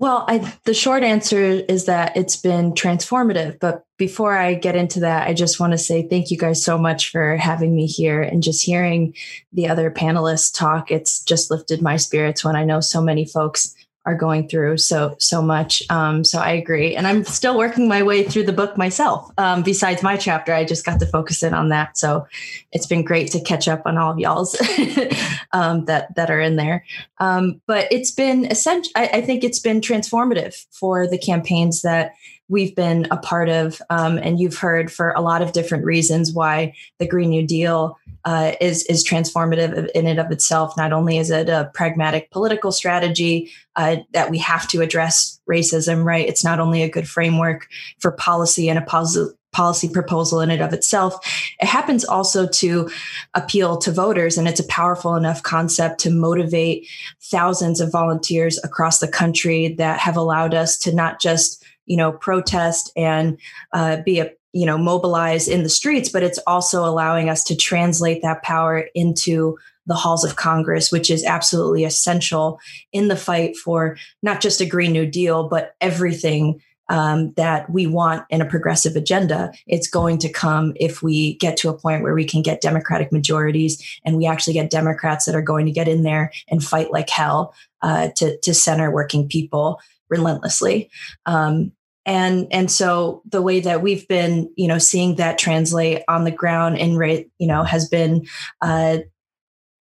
Well, 0.00 0.24
I, 0.28 0.54
the 0.64 0.74
short 0.74 1.02
answer 1.02 1.42
is 1.42 1.86
that 1.86 2.16
it's 2.16 2.36
been 2.36 2.72
transformative. 2.72 3.58
But 3.58 3.84
before 3.96 4.36
I 4.36 4.54
get 4.54 4.76
into 4.76 5.00
that, 5.00 5.26
I 5.26 5.34
just 5.34 5.58
want 5.58 5.72
to 5.72 5.78
say 5.78 6.06
thank 6.06 6.30
you 6.30 6.38
guys 6.38 6.62
so 6.62 6.78
much 6.78 7.10
for 7.10 7.36
having 7.36 7.74
me 7.74 7.86
here 7.86 8.22
and 8.22 8.40
just 8.42 8.64
hearing 8.64 9.14
the 9.52 9.68
other 9.68 9.90
panelists 9.90 10.56
talk. 10.56 10.92
It's 10.92 11.22
just 11.24 11.50
lifted 11.50 11.82
my 11.82 11.96
spirits 11.96 12.44
when 12.44 12.54
I 12.54 12.64
know 12.64 12.78
so 12.78 13.00
many 13.00 13.24
folks 13.24 13.74
are 14.08 14.14
going 14.14 14.48
through 14.48 14.78
so 14.78 15.14
so 15.18 15.42
much. 15.42 15.82
Um, 15.90 16.24
so 16.24 16.38
I 16.38 16.52
agree, 16.52 16.96
and 16.96 17.06
I'm 17.06 17.24
still 17.24 17.58
working 17.58 17.88
my 17.88 18.02
way 18.02 18.24
through 18.24 18.44
the 18.44 18.54
book 18.54 18.78
myself. 18.78 19.30
Um, 19.36 19.62
besides 19.62 20.02
my 20.02 20.16
chapter, 20.16 20.54
I 20.54 20.64
just 20.64 20.86
got 20.86 20.98
to 21.00 21.06
focus 21.06 21.42
in 21.42 21.52
on 21.52 21.68
that. 21.68 21.98
So 21.98 22.26
it's 22.72 22.86
been 22.86 23.04
great 23.04 23.30
to 23.32 23.40
catch 23.40 23.68
up 23.68 23.82
on 23.84 23.98
all 23.98 24.12
of 24.12 24.18
y'all's 24.18 24.58
um, 25.52 25.84
that 25.84 26.14
that 26.14 26.30
are 26.30 26.40
in 26.40 26.56
there. 26.56 26.86
Um, 27.18 27.60
but 27.66 27.86
it's 27.90 28.10
been 28.10 28.46
essential. 28.46 28.90
I, 28.96 29.10
I 29.12 29.20
think 29.20 29.44
it's 29.44 29.60
been 29.60 29.82
transformative 29.82 30.64
for 30.70 31.06
the 31.06 31.18
campaigns 31.18 31.82
that 31.82 32.12
we've 32.48 32.74
been 32.74 33.06
a 33.10 33.16
part 33.16 33.48
of. 33.48 33.80
Um, 33.90 34.18
and 34.18 34.40
you've 34.40 34.56
heard 34.56 34.90
for 34.90 35.12
a 35.12 35.20
lot 35.20 35.42
of 35.42 35.52
different 35.52 35.84
reasons 35.84 36.32
why 36.32 36.74
the 36.98 37.06
Green 37.06 37.30
New 37.30 37.46
Deal 37.46 37.98
uh, 38.24 38.52
is 38.60 38.84
is 38.86 39.06
transformative 39.06 39.88
in 39.90 40.06
and 40.06 40.18
of 40.18 40.30
itself. 40.30 40.76
Not 40.76 40.92
only 40.92 41.18
is 41.18 41.30
it 41.30 41.48
a 41.48 41.70
pragmatic 41.74 42.30
political 42.30 42.72
strategy 42.72 43.50
uh, 43.76 43.96
that 44.12 44.30
we 44.30 44.38
have 44.38 44.66
to 44.68 44.82
address 44.82 45.40
racism, 45.48 46.04
right? 46.04 46.28
It's 46.28 46.44
not 46.44 46.60
only 46.60 46.82
a 46.82 46.90
good 46.90 47.08
framework 47.08 47.68
for 48.00 48.10
policy 48.12 48.68
and 48.68 48.78
a 48.78 48.82
positive 48.82 49.34
policy 49.52 49.88
proposal 49.88 50.40
in 50.40 50.50
and 50.50 50.60
of 50.60 50.72
itself. 50.72 51.14
It 51.60 51.66
happens 51.66 52.04
also 52.04 52.46
to 52.46 52.90
appeal 53.34 53.78
to 53.78 53.90
voters, 53.90 54.36
and 54.36 54.46
it's 54.46 54.60
a 54.60 54.66
powerful 54.66 55.14
enough 55.14 55.42
concept 55.42 56.00
to 56.00 56.10
motivate 56.10 56.86
thousands 57.22 57.80
of 57.80 57.90
volunteers 57.90 58.62
across 58.62 58.98
the 58.98 59.08
country 59.08 59.68
that 59.78 60.00
have 60.00 60.16
allowed 60.16 60.54
us 60.54 60.76
to 60.78 60.94
not 60.94 61.20
just 61.20 61.64
you 61.88 61.96
know 61.96 62.12
protest 62.12 62.92
and 62.96 63.38
uh, 63.72 63.96
be 64.02 64.20
a 64.20 64.30
you 64.52 64.64
know 64.64 64.78
mobilize 64.78 65.48
in 65.48 65.62
the 65.62 65.68
streets 65.68 66.08
but 66.08 66.22
it's 66.22 66.38
also 66.46 66.84
allowing 66.84 67.28
us 67.28 67.42
to 67.42 67.56
translate 67.56 68.22
that 68.22 68.42
power 68.42 68.86
into 68.94 69.58
the 69.86 69.94
halls 69.94 70.24
of 70.24 70.36
congress 70.36 70.92
which 70.92 71.10
is 71.10 71.24
absolutely 71.24 71.84
essential 71.84 72.60
in 72.92 73.08
the 73.08 73.16
fight 73.16 73.56
for 73.56 73.96
not 74.22 74.40
just 74.40 74.60
a 74.60 74.66
green 74.66 74.92
new 74.92 75.06
deal 75.06 75.48
but 75.48 75.74
everything 75.80 76.60
um, 76.90 77.32
that 77.34 77.68
we 77.68 77.86
want 77.86 78.24
in 78.30 78.40
a 78.40 78.46
progressive 78.46 78.96
agenda. 78.96 79.52
It's 79.66 79.88
going 79.88 80.18
to 80.18 80.28
come 80.32 80.72
if 80.76 81.02
we 81.02 81.34
get 81.34 81.56
to 81.58 81.68
a 81.68 81.78
point 81.78 82.02
where 82.02 82.14
we 82.14 82.24
can 82.24 82.40
get 82.40 82.62
democratic 82.62 83.12
majorities 83.12 84.00
and 84.06 84.16
we 84.16 84.26
actually 84.26 84.54
get 84.54 84.70
democrats 84.70 85.26
that 85.26 85.34
are 85.34 85.42
going 85.42 85.66
to 85.66 85.72
get 85.72 85.86
in 85.86 86.02
there 86.02 86.32
and 86.48 86.64
fight 86.64 86.90
like 86.90 87.10
hell 87.10 87.54
uh, 87.82 88.08
to, 88.16 88.38
to 88.38 88.54
center 88.54 88.90
working 88.90 89.28
people 89.28 89.80
relentlessly. 90.08 90.90
Um, 91.26 91.72
and 92.08 92.48
and 92.50 92.70
so 92.70 93.22
the 93.26 93.42
way 93.42 93.60
that 93.60 93.82
we've 93.82 94.08
been 94.08 94.50
you 94.56 94.66
know 94.66 94.78
seeing 94.78 95.16
that 95.16 95.38
translate 95.38 96.02
on 96.08 96.24
the 96.24 96.30
ground 96.32 96.78
in 96.78 96.96
rate 96.96 97.30
you 97.38 97.46
know 97.46 97.62
has 97.62 97.88
been 97.88 98.26
uh, 98.62 98.98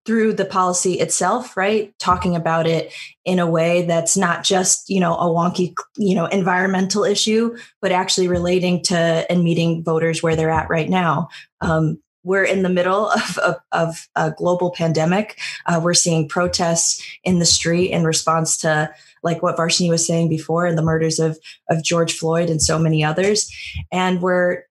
through 0.07 0.33
the 0.35 0.45
policy 0.45 0.95
itself 1.01 1.57
right? 1.57 1.95
Talking 1.99 2.37
about 2.37 2.67
it 2.67 2.93
in 3.25 3.39
a 3.39 3.51
way 3.51 3.87
that's 3.87 4.17
not 4.17 4.45
just 4.45 4.91
you 4.91 5.01
know 5.01 5.17
a 5.17 5.25
wonky 5.25 5.75
you 5.97 6.15
know 6.15 6.27
environmental 6.27 7.05
issue 7.05 7.57
but 7.81 7.91
actually 7.91 8.29
relating 8.29 8.83
to 8.85 9.27
and 9.31 9.43
meeting 9.43 9.83
voters 9.83 10.23
where 10.23 10.37
they're 10.37 10.51
at 10.51 10.71
right 10.71 10.91
now. 10.91 11.29
Um, 11.63 12.01
we're 12.23 12.45
in 12.45 12.63
the 12.63 12.69
middle 12.69 13.09
of, 13.11 13.39
of, 13.39 13.57
of 13.73 14.09
a 14.15 14.31
global 14.31 14.71
pandemic. 14.71 15.39
Uh, 15.65 15.81
we're 15.83 15.95
seeing 15.95 16.29
protests 16.29 17.03
in 17.25 17.39
the 17.39 17.47
street 17.47 17.91
in 17.91 18.05
response 18.05 18.59
to 18.59 18.95
like 19.23 19.43
what 19.43 19.57
Varshini 19.57 19.91
was 19.91 20.07
saying 20.07 20.29
before, 20.29 20.67
and 20.67 20.77
the 20.79 20.83
murders 20.83 21.19
of 21.19 21.39
of 21.69 21.85
George 21.85 22.13
Floyd 22.13 22.51
and 22.51 22.63
so 22.63 22.79
many 22.79 23.05
others, 23.05 23.51
and 23.93 24.23
where 24.23 24.67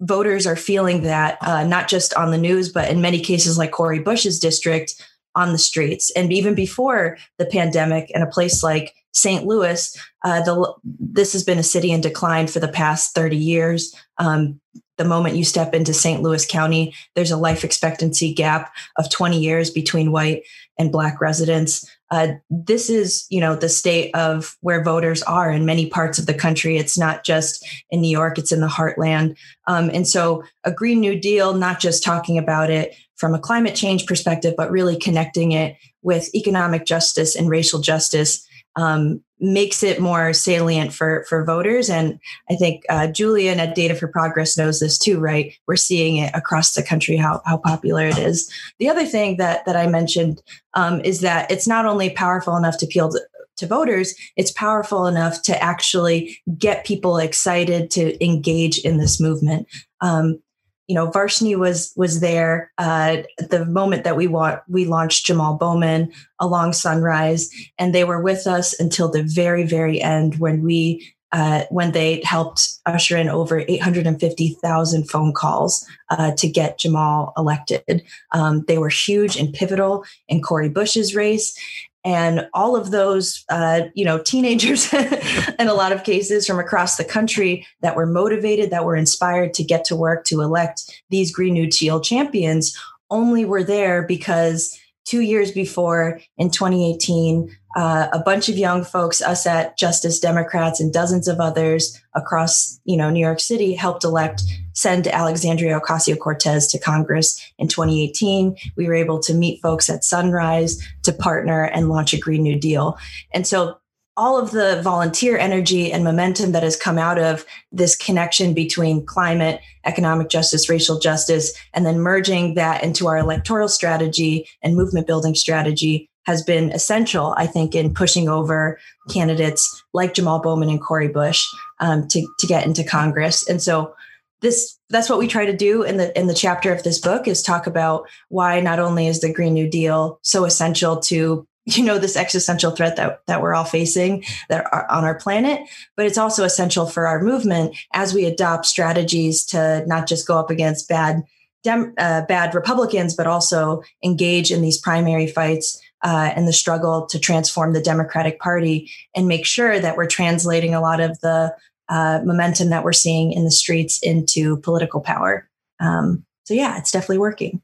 voters 0.00 0.46
are 0.46 0.56
feeling 0.56 1.02
that 1.02 1.38
uh, 1.40 1.64
not 1.64 1.88
just 1.88 2.14
on 2.14 2.30
the 2.30 2.38
news, 2.38 2.70
but 2.70 2.90
in 2.90 3.00
many 3.00 3.20
cases, 3.20 3.56
like 3.56 3.70
Cori 3.70 4.00
Bush's 4.00 4.38
district, 4.38 5.00
on 5.34 5.52
the 5.52 5.58
streets. 5.58 6.10
And 6.12 6.32
even 6.32 6.54
before 6.54 7.18
the 7.38 7.46
pandemic, 7.46 8.10
in 8.10 8.22
a 8.22 8.30
place 8.30 8.62
like 8.62 8.94
St. 9.12 9.46
Louis, 9.46 9.96
uh, 10.24 10.42
the, 10.42 10.74
this 10.84 11.32
has 11.32 11.44
been 11.44 11.58
a 11.58 11.64
city 11.64 11.90
in 11.90 12.00
decline 12.00 12.46
for 12.46 12.60
the 12.60 12.68
past 12.68 13.14
30 13.14 13.36
years. 13.36 13.94
Um, 14.18 14.60
the 14.96 15.04
moment 15.04 15.36
you 15.36 15.44
step 15.44 15.74
into 15.74 15.92
St. 15.92 16.22
Louis 16.22 16.46
County, 16.46 16.94
there's 17.14 17.32
a 17.32 17.36
life 17.36 17.64
expectancy 17.64 18.32
gap 18.32 18.72
of 18.96 19.10
20 19.10 19.38
years 19.38 19.70
between 19.70 20.12
white 20.12 20.44
and 20.78 20.92
black 20.92 21.20
residents. 21.20 21.88
Uh, 22.10 22.28
this 22.50 22.90
is 22.90 23.26
you 23.30 23.40
know 23.40 23.56
the 23.56 23.68
state 23.68 24.14
of 24.14 24.56
where 24.60 24.84
voters 24.84 25.22
are 25.22 25.50
in 25.50 25.66
many 25.66 25.88
parts 25.88 26.18
of 26.18 26.26
the 26.26 26.34
country. 26.34 26.76
It's 26.76 26.98
not 26.98 27.24
just 27.24 27.66
in 27.90 28.00
new 28.00 28.10
york 28.10 28.38
it's 28.38 28.52
in 28.52 28.60
the 28.60 28.68
heartland. 28.68 29.36
Um, 29.66 29.90
and 29.92 30.06
so 30.06 30.44
a 30.64 30.72
green 30.72 31.00
new 31.00 31.18
deal 31.18 31.54
not 31.54 31.80
just 31.80 32.04
talking 32.04 32.38
about 32.38 32.70
it 32.70 32.94
from 33.16 33.34
a 33.34 33.38
climate 33.38 33.74
change 33.74 34.06
perspective 34.06 34.54
but 34.56 34.70
really 34.70 34.98
connecting 34.98 35.52
it 35.52 35.76
with 36.02 36.34
economic 36.34 36.84
justice 36.84 37.34
and 37.34 37.48
racial 37.48 37.80
justice 37.80 38.46
um, 38.76 39.22
makes 39.44 39.82
it 39.82 40.00
more 40.00 40.32
salient 40.32 40.92
for 40.92 41.24
for 41.28 41.44
voters. 41.44 41.90
And 41.90 42.18
I 42.50 42.54
think 42.54 42.84
uh, 42.88 43.06
Julian 43.08 43.60
at 43.60 43.74
Data 43.74 43.94
for 43.94 44.08
Progress 44.08 44.56
knows 44.56 44.80
this 44.80 44.98
too, 44.98 45.20
right? 45.20 45.52
We're 45.66 45.76
seeing 45.76 46.16
it 46.16 46.34
across 46.34 46.74
the 46.74 46.82
country 46.82 47.16
how 47.16 47.42
how 47.44 47.58
popular 47.58 48.06
it 48.06 48.18
is. 48.18 48.50
The 48.78 48.88
other 48.88 49.04
thing 49.04 49.36
that 49.36 49.64
that 49.66 49.76
I 49.76 49.86
mentioned 49.86 50.42
um, 50.74 51.00
is 51.02 51.20
that 51.20 51.50
it's 51.50 51.68
not 51.68 51.86
only 51.86 52.10
powerful 52.10 52.56
enough 52.56 52.78
to 52.78 52.86
appeal 52.86 53.10
to, 53.10 53.20
to 53.56 53.66
voters, 53.66 54.14
it's 54.36 54.50
powerful 54.50 55.06
enough 55.06 55.42
to 55.42 55.62
actually 55.62 56.38
get 56.58 56.84
people 56.84 57.18
excited 57.18 57.90
to 57.92 58.24
engage 58.24 58.78
in 58.78 58.98
this 58.98 59.20
movement. 59.20 59.68
Um, 60.00 60.40
you 60.86 60.94
know, 60.94 61.10
Varshini 61.10 61.56
was 61.56 61.92
was 61.96 62.20
there 62.20 62.70
uh, 62.78 63.18
at 63.40 63.50
the 63.50 63.64
moment 63.64 64.04
that 64.04 64.16
we 64.16 64.26
wa- 64.26 64.60
we 64.68 64.84
launched 64.84 65.26
Jamal 65.26 65.56
Bowman 65.56 66.12
along 66.40 66.74
Sunrise, 66.74 67.50
and 67.78 67.94
they 67.94 68.04
were 68.04 68.20
with 68.20 68.46
us 68.46 68.78
until 68.78 69.10
the 69.10 69.22
very 69.22 69.64
very 69.64 70.00
end 70.00 70.36
when 70.38 70.62
we 70.62 71.14
uh, 71.32 71.64
when 71.70 71.90
they 71.92 72.22
helped 72.24 72.78
usher 72.86 73.16
in 73.16 73.28
over 73.28 73.64
850,000 73.66 75.10
phone 75.10 75.32
calls 75.32 75.84
uh, 76.10 76.30
to 76.36 76.48
get 76.48 76.78
Jamal 76.78 77.32
elected. 77.36 78.04
Um, 78.30 78.64
they 78.68 78.78
were 78.78 78.88
huge 78.88 79.36
and 79.36 79.52
pivotal 79.52 80.04
in 80.28 80.42
Cori 80.42 80.68
Bush's 80.68 81.16
race 81.16 81.58
and 82.04 82.46
all 82.52 82.76
of 82.76 82.90
those 82.90 83.44
uh, 83.48 83.82
you 83.94 84.04
know 84.04 84.18
teenagers 84.18 84.92
in 85.58 85.68
a 85.68 85.74
lot 85.74 85.92
of 85.92 86.04
cases 86.04 86.46
from 86.46 86.58
across 86.58 86.96
the 86.96 87.04
country 87.04 87.66
that 87.80 87.96
were 87.96 88.06
motivated 88.06 88.70
that 88.70 88.84
were 88.84 88.96
inspired 88.96 89.54
to 89.54 89.64
get 89.64 89.84
to 89.84 89.96
work 89.96 90.24
to 90.24 90.40
elect 90.40 91.02
these 91.10 91.32
green 91.32 91.54
new 91.54 91.68
deal 91.68 92.00
champions 92.00 92.76
only 93.10 93.44
were 93.44 93.64
there 93.64 94.02
because 94.02 94.78
two 95.04 95.20
years 95.20 95.52
before 95.52 96.20
in 96.38 96.50
2018 96.50 97.54
uh, 97.74 98.08
a 98.12 98.20
bunch 98.20 98.48
of 98.48 98.56
young 98.56 98.84
folks, 98.84 99.20
us 99.20 99.46
at 99.46 99.76
Justice 99.76 100.20
Democrats 100.20 100.80
and 100.80 100.92
dozens 100.92 101.26
of 101.26 101.40
others 101.40 102.00
across, 102.14 102.80
you 102.84 102.96
know, 102.96 103.10
New 103.10 103.20
York 103.20 103.40
City 103.40 103.74
helped 103.74 104.04
elect, 104.04 104.42
send 104.74 105.06
Alexandria 105.08 105.80
Ocasio-Cortez 105.80 106.68
to 106.68 106.78
Congress 106.78 107.40
in 107.58 107.68
2018. 107.68 108.56
We 108.76 108.86
were 108.86 108.94
able 108.94 109.18
to 109.20 109.34
meet 109.34 109.60
folks 109.60 109.90
at 109.90 110.04
Sunrise 110.04 110.80
to 111.02 111.12
partner 111.12 111.64
and 111.64 111.88
launch 111.88 112.12
a 112.12 112.18
Green 112.18 112.42
New 112.42 112.58
Deal. 112.58 112.96
And 113.32 113.46
so 113.46 113.78
all 114.16 114.38
of 114.38 114.52
the 114.52 114.80
volunteer 114.82 115.36
energy 115.36 115.90
and 115.92 116.04
momentum 116.04 116.52
that 116.52 116.62
has 116.62 116.76
come 116.76 116.98
out 116.98 117.18
of 117.18 117.44
this 117.72 117.96
connection 117.96 118.54
between 118.54 119.04
climate, 119.04 119.60
economic 119.84 120.28
justice, 120.28 120.68
racial 120.68 121.00
justice, 121.00 121.52
and 121.72 121.84
then 121.84 121.98
merging 121.98 122.54
that 122.54 122.84
into 122.84 123.08
our 123.08 123.18
electoral 123.18 123.68
strategy 123.68 124.48
and 124.62 124.76
movement 124.76 125.08
building 125.08 125.34
strategy 125.34 126.08
has 126.26 126.42
been 126.42 126.70
essential, 126.72 127.34
I 127.36 127.46
think, 127.46 127.74
in 127.74 127.94
pushing 127.94 128.28
over 128.28 128.78
candidates 129.10 129.84
like 129.92 130.14
Jamal 130.14 130.40
Bowman 130.40 130.70
and 130.70 130.80
Cori 130.80 131.08
Bush 131.08 131.44
um, 131.80 132.08
to 132.08 132.26
to 132.38 132.46
get 132.46 132.66
into 132.66 132.84
Congress. 132.84 133.48
And 133.48 133.62
so 133.62 133.94
this 134.40 134.78
that's 134.90 135.08
what 135.08 135.18
we 135.18 135.26
try 135.26 135.46
to 135.46 135.56
do 135.56 135.82
in 135.82 135.96
the 135.96 136.16
in 136.18 136.26
the 136.26 136.34
chapter 136.34 136.72
of 136.72 136.82
this 136.82 136.98
book 136.98 137.26
is 137.26 137.42
talk 137.42 137.66
about 137.66 138.06
why 138.28 138.60
not 138.60 138.78
only 138.78 139.06
is 139.06 139.20
the 139.20 139.32
Green 139.32 139.54
New 139.54 139.68
Deal 139.68 140.18
so 140.22 140.44
essential 140.44 140.98
to 141.00 141.46
you 141.66 141.82
know 141.82 141.98
this 141.98 142.16
existential 142.16 142.70
threat 142.70 142.96
that 142.96 143.20
that 143.26 143.40
we're 143.40 143.54
all 143.54 143.64
facing 143.64 144.22
that 144.50 144.66
are 144.70 144.90
on 144.90 145.04
our 145.04 145.14
planet 145.14 145.66
but 145.96 146.04
it's 146.04 146.18
also 146.18 146.44
essential 146.44 146.86
for 146.86 147.06
our 147.06 147.22
movement 147.22 147.74
as 147.94 148.12
we 148.12 148.26
adopt 148.26 148.66
strategies 148.66 149.46
to 149.46 149.82
not 149.86 150.06
just 150.06 150.26
go 150.26 150.38
up 150.38 150.50
against 150.50 150.88
bad 150.88 151.22
Dem, 151.62 151.94
uh, 151.96 152.20
bad 152.26 152.54
Republicans, 152.54 153.16
but 153.16 153.26
also 153.26 153.82
engage 154.04 154.52
in 154.52 154.60
these 154.60 154.76
primary 154.76 155.26
fights 155.26 155.80
uh, 156.04 156.32
and 156.36 156.46
the 156.46 156.52
struggle 156.52 157.06
to 157.06 157.18
transform 157.18 157.72
the 157.72 157.80
Democratic 157.80 158.38
Party 158.38 158.90
and 159.16 159.26
make 159.26 159.46
sure 159.46 159.80
that 159.80 159.96
we're 159.96 160.06
translating 160.06 160.74
a 160.74 160.80
lot 160.80 161.00
of 161.00 161.18
the 161.20 161.54
uh, 161.88 162.20
momentum 162.24 162.70
that 162.70 162.84
we're 162.84 162.92
seeing 162.92 163.32
in 163.32 163.44
the 163.44 163.50
streets 163.50 163.98
into 164.02 164.58
political 164.58 165.00
power. 165.00 165.48
Um, 165.80 166.24
so, 166.44 166.54
yeah, 166.54 166.78
it's 166.78 166.92
definitely 166.92 167.18
working. 167.18 167.62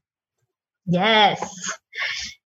Yes. 0.86 1.70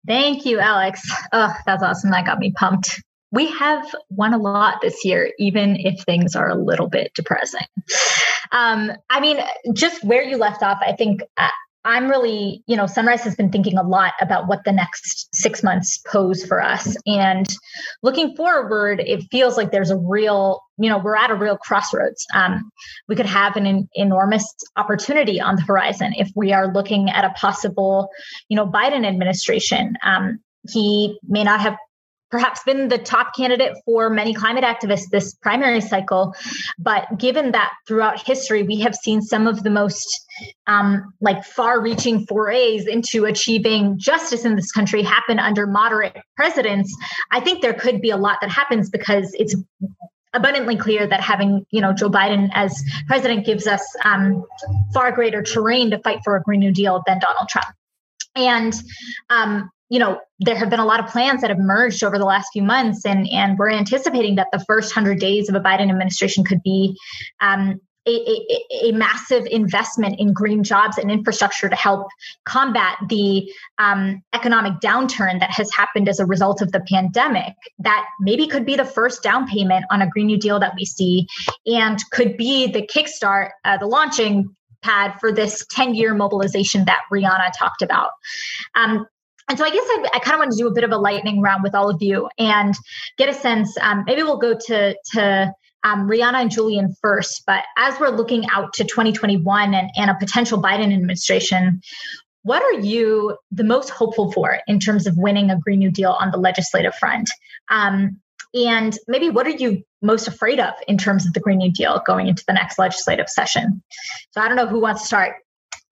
Thank 0.06 0.46
you, 0.46 0.60
Alex. 0.60 1.02
Oh, 1.32 1.54
that's 1.66 1.84
awesome. 1.84 2.12
That 2.12 2.26
got 2.26 2.40
me 2.40 2.52
pumped. 2.52 3.02
We 3.32 3.48
have 3.52 3.96
won 4.10 4.34
a 4.34 4.38
lot 4.38 4.82
this 4.82 5.06
year, 5.06 5.32
even 5.40 5.76
if 5.78 6.04
things 6.04 6.36
are 6.36 6.50
a 6.50 6.56
little 6.56 6.88
bit 6.88 7.14
depressing. 7.16 7.66
Um, 8.52 8.92
I 9.10 9.20
mean, 9.20 9.40
just 9.74 10.04
where 10.04 10.24
you 10.24 10.38
left 10.38 10.62
off, 10.62 10.80
I 10.86 10.94
think 10.94 11.22
uh, 11.38 11.50
I'm 11.86 12.10
really, 12.10 12.64
you 12.66 12.78
know, 12.78 12.86
Sunrise 12.86 13.24
has 13.24 13.36
been 13.36 13.52
thinking 13.52 13.78
a 13.78 13.84
lot 13.84 14.14
about 14.22 14.48
what 14.48 14.64
the 14.64 14.72
next 14.72 15.28
six 15.36 15.64
months 15.64 15.98
pose 16.08 16.46
for 16.46 16.62
us. 16.62 16.96
And 17.06 17.46
looking 18.02 18.36
forward, 18.36 19.02
it 19.02 19.24
feels 19.32 19.58
like 19.58 19.72
there's 19.72 19.92
a 19.92 19.98
real, 19.98 20.62
you 20.78 20.90
know, 20.90 20.98
we're 20.98 21.18
at 21.18 21.30
a 21.30 21.36
real 21.36 21.58
crossroads. 21.58 22.26
Um, 22.34 22.72
we 23.10 23.16
could 23.16 23.26
have 23.26 23.58
an, 23.58 23.66
an 23.66 23.90
enormous 23.96 24.46
opportunity 24.78 25.42
on 25.42 25.58
the 25.58 25.64
horizon 25.64 26.14
if 26.16 26.32
we 26.36 26.54
are 26.54 26.72
looking 26.72 27.10
at 27.10 27.26
a 27.26 27.32
possible, 27.32 28.10
you 28.48 28.56
know, 28.56 28.66
Biden 28.66 29.06
administration. 29.06 29.96
Um, 30.04 30.40
he 30.70 31.20
may 31.28 31.44
not 31.44 31.60
have 31.60 31.76
perhaps 32.34 32.64
been 32.64 32.88
the 32.88 32.98
top 32.98 33.36
candidate 33.36 33.78
for 33.86 34.10
many 34.10 34.34
climate 34.34 34.64
activists 34.64 35.08
this 35.12 35.36
primary 35.36 35.80
cycle. 35.80 36.34
But 36.80 37.06
given 37.20 37.52
that 37.52 37.72
throughout 37.88 38.20
history, 38.26 38.64
we 38.64 38.80
have 38.80 38.96
seen 38.96 39.22
some 39.22 39.46
of 39.46 39.62
the 39.62 39.70
most 39.70 40.26
um, 40.66 41.14
like 41.22 41.46
far 41.46 41.80
reaching 41.80 42.26
forays 42.26 42.88
into 42.88 43.26
achieving 43.26 44.00
justice 44.00 44.46
in 44.46 44.56
this 44.56 44.72
country 44.72 45.04
happen 45.04 45.38
under 45.38 45.68
moderate 45.68 46.18
presidents, 46.36 46.92
I 47.30 47.40
think 47.40 47.62
there 47.62 47.76
could 47.76 48.02
be 48.02 48.10
a 48.10 48.18
lot 48.18 48.40
that 48.42 48.50
happens 48.50 48.90
because 48.90 49.32
it's 49.38 49.56
abundantly 50.34 50.76
clear 50.76 51.06
that 51.06 51.22
having 51.22 51.64
you 51.70 51.82
know 51.82 51.94
Joe 51.94 52.10
Biden 52.10 52.50
as 52.56 52.84
president 53.06 53.46
gives 53.46 53.68
us 53.68 53.84
um, 54.04 54.44
far 54.92 55.12
greater 55.12 55.44
terrain 55.44 55.92
to 55.92 56.00
fight 56.00 56.22
for 56.24 56.36
a 56.36 56.42
Green 56.42 56.62
New 56.62 56.72
Deal 56.72 57.04
than 57.06 57.20
Donald 57.20 57.48
Trump. 57.48 57.68
And 58.36 58.74
um, 59.30 59.70
you 59.90 60.00
know, 60.00 60.20
there 60.40 60.56
have 60.56 60.70
been 60.70 60.80
a 60.80 60.86
lot 60.86 61.00
of 61.00 61.08
plans 61.08 61.42
that 61.42 61.50
have 61.50 61.60
merged 61.60 62.04
over 62.04 62.18
the 62.18 62.26
last 62.26 62.50
few 62.54 62.64
months, 62.64 63.06
and 63.06 63.28
and 63.30 63.58
we're 63.58 63.70
anticipating 63.70 64.36
that 64.36 64.48
the 64.52 64.64
first 64.68 64.94
hundred 64.94 65.20
days 65.20 65.50
of 65.50 65.56
a 65.56 65.60
Biden 65.60 65.90
administration 65.90 66.44
could 66.44 66.62
be 66.64 66.98
um, 67.42 67.80
a, 68.06 68.12
a, 68.12 68.90
a, 68.90 68.92
massive 68.92 69.46
investment 69.46 70.20
in 70.20 70.34
green 70.34 70.64
jobs 70.64 70.98
and 70.98 71.10
infrastructure 71.10 71.70
to 71.70 71.76
help 71.76 72.08
combat 72.44 72.98
the 73.08 73.50
um, 73.78 74.22
economic 74.34 74.74
downturn 74.82 75.40
that 75.40 75.52
has 75.52 75.72
happened 75.74 76.10
as 76.10 76.20
a 76.20 76.26
result 76.26 76.62
of 76.62 76.72
the 76.74 76.82
pandemic. 76.90 77.54
That 77.80 78.06
maybe 78.20 78.48
could 78.48 78.66
be 78.66 78.76
the 78.76 78.86
first 78.86 79.24
down 79.24 79.48
payment 79.48 79.86
on 79.90 80.02
a 80.02 80.10
Green 80.10 80.28
New 80.28 80.38
Deal 80.38 80.60
that 80.60 80.74
we 80.76 80.86
see, 80.86 81.28
and 81.66 81.98
could 82.12 82.36
be 82.36 82.68
the 82.68 82.86
kickstart, 82.86 83.52
uh, 83.64 83.78
the 83.78 83.88
launching 83.88 84.54
pad 84.82 85.14
for 85.20 85.32
this 85.32 85.66
10 85.72 85.96
year 85.96 86.14
mobilization 86.14 86.86
that 86.86 87.00
Rhiana 87.12 87.52
talked 87.58 87.82
about. 87.82 88.12
Um, 88.76 89.08
and 89.50 89.58
so 89.58 89.66
I 89.66 89.70
guess 89.70 89.84
I, 89.86 90.10
I 90.16 90.20
kind 90.20 90.36
of 90.36 90.40
want 90.40 90.52
to 90.52 90.58
do 90.58 90.68
a 90.68 90.74
bit 90.74 90.84
of 90.84 90.92
a 90.92 90.98
lightning 90.98 91.42
round 91.42 91.64
with 91.64 91.76
all 91.76 91.90
of 91.90 92.02
you 92.02 92.30
and 92.38 92.74
get 93.18 93.30
a 93.30 93.34
sense. 93.34 93.78
Um, 93.78 94.04
maybe 94.06 94.24
we'll 94.24 94.38
go 94.38 94.58
to 94.68 94.96
to 95.14 95.54
um, 95.84 96.08
Rhiana 96.08 96.42
and 96.42 96.52
Julian 96.52 96.96
first, 97.02 97.44
but 97.46 97.64
as 97.78 98.00
we're 98.00 98.10
looking 98.10 98.46
out 98.50 98.74
to 98.74 98.84
2021 98.84 99.74
and, 99.74 99.90
and 99.98 100.10
a 100.10 100.16
potential 100.16 100.62
Biden 100.62 100.94
administration, 100.94 101.82
what 102.44 102.62
are 102.64 102.80
you 102.80 103.38
the 103.52 103.64
most 103.64 103.90
hopeful 103.90 104.32
for 104.32 104.60
in 104.68 104.80
terms 104.80 105.08
of 105.08 105.18
winning 105.18 105.50
a 105.50 105.60
Green 105.60 105.80
New 105.80 105.92
Deal 105.92 106.12
on 106.12 106.32
the 106.32 106.38
legislative 106.38 106.96
front? 106.96 107.30
Um, 107.70 108.22
and 108.54 108.98
maybe 109.08 109.30
what 109.30 109.48
are 109.48 109.52
you 109.52 109.84
most 110.02 110.28
afraid 110.28 110.60
of 110.60 110.74
in 110.88 110.98
terms 110.98 111.26
of 111.26 111.34
the 111.34 111.40
Green 111.40 111.58
New 111.58 111.72
Deal 111.72 112.02
going 112.06 112.28
into 112.28 112.44
the 112.48 112.54
next 112.54 112.78
legislative 112.78 113.28
session? 113.30 113.82
So 114.32 114.42
I 114.42 114.48
don't 114.48 114.58
know 114.58 114.68
who 114.68 114.80
wants 114.80 115.02
to 115.02 115.08
start. 115.08 115.36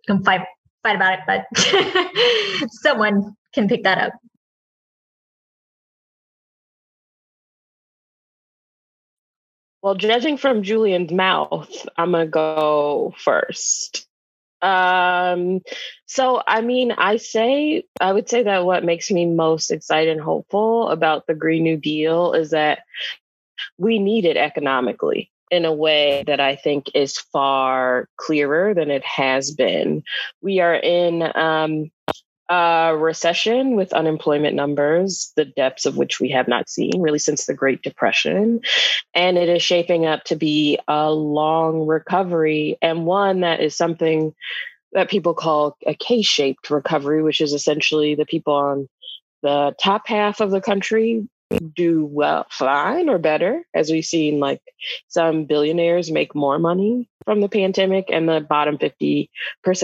You 0.07 0.15
can 0.15 0.23
fight 0.23 0.45
fight 0.83 0.95
about 0.95 1.19
it, 1.19 1.19
but 1.27 2.69
someone 2.71 3.35
can 3.53 3.67
pick 3.67 3.83
that 3.83 3.97
up. 3.97 4.13
Well, 9.81 9.95
judging 9.95 10.37
from 10.37 10.61
Julian's 10.61 11.11
mouth, 11.11 11.87
I'm 11.97 12.11
gonna 12.11 12.27
go 12.27 13.13
first. 13.17 14.07
Um, 14.61 15.61
so 16.05 16.43
I 16.45 16.61
mean, 16.61 16.91
I 16.91 17.17
say 17.17 17.83
I 17.99 18.13
would 18.13 18.29
say 18.29 18.43
that 18.43 18.63
what 18.63 18.85
makes 18.85 19.09
me 19.09 19.25
most 19.25 19.71
excited 19.71 20.11
and 20.11 20.21
hopeful 20.21 20.89
about 20.89 21.25
the 21.25 21.33
Green 21.33 21.63
New 21.63 21.77
Deal 21.77 22.33
is 22.33 22.51
that 22.51 22.79
we 23.77 23.97
need 23.97 24.25
it 24.25 24.37
economically 24.37 25.31
in 25.49 25.65
a 25.65 25.73
way 25.73 26.23
that 26.27 26.39
I 26.39 26.55
think 26.55 26.91
is 26.93 27.17
far 27.17 28.07
clearer 28.17 28.73
than 28.73 28.91
it 28.91 29.03
has 29.03 29.51
been. 29.51 30.03
We 30.41 30.59
are 30.59 30.75
in 30.75 31.23
um, 31.35 31.91
uh, 32.51 32.91
recession 32.91 33.77
with 33.77 33.93
unemployment 33.93 34.55
numbers, 34.55 35.31
the 35.37 35.45
depths 35.45 35.85
of 35.85 35.95
which 35.95 36.19
we 36.19 36.29
have 36.29 36.49
not 36.49 36.69
seen 36.69 36.99
really 36.99 37.17
since 37.17 37.45
the 37.45 37.53
Great 37.53 37.81
Depression. 37.81 38.59
And 39.13 39.37
it 39.37 39.47
is 39.47 39.63
shaping 39.63 40.05
up 40.05 40.25
to 40.25 40.35
be 40.35 40.77
a 40.85 41.09
long 41.09 41.87
recovery 41.87 42.77
and 42.81 43.05
one 43.05 43.39
that 43.39 43.61
is 43.61 43.73
something 43.73 44.35
that 44.91 45.09
people 45.09 45.33
call 45.33 45.77
a 45.87 45.95
K 45.95 46.21
shaped 46.23 46.69
recovery, 46.69 47.23
which 47.23 47.39
is 47.39 47.53
essentially 47.53 48.15
the 48.15 48.25
people 48.25 48.53
on 48.53 48.89
the 49.41 49.73
top 49.81 50.05
half 50.07 50.41
of 50.41 50.51
the 50.51 50.59
country 50.59 51.25
do 51.59 52.05
well 52.05 52.45
fine 52.49 53.09
or 53.09 53.17
better 53.17 53.63
as 53.73 53.89
we've 53.89 54.05
seen 54.05 54.39
like 54.39 54.61
some 55.07 55.45
billionaires 55.45 56.11
make 56.11 56.35
more 56.35 56.59
money 56.59 57.09
from 57.25 57.41
the 57.41 57.49
pandemic 57.49 58.05
and 58.09 58.27
the 58.27 58.41
bottom 58.41 58.77
50% 58.77 59.29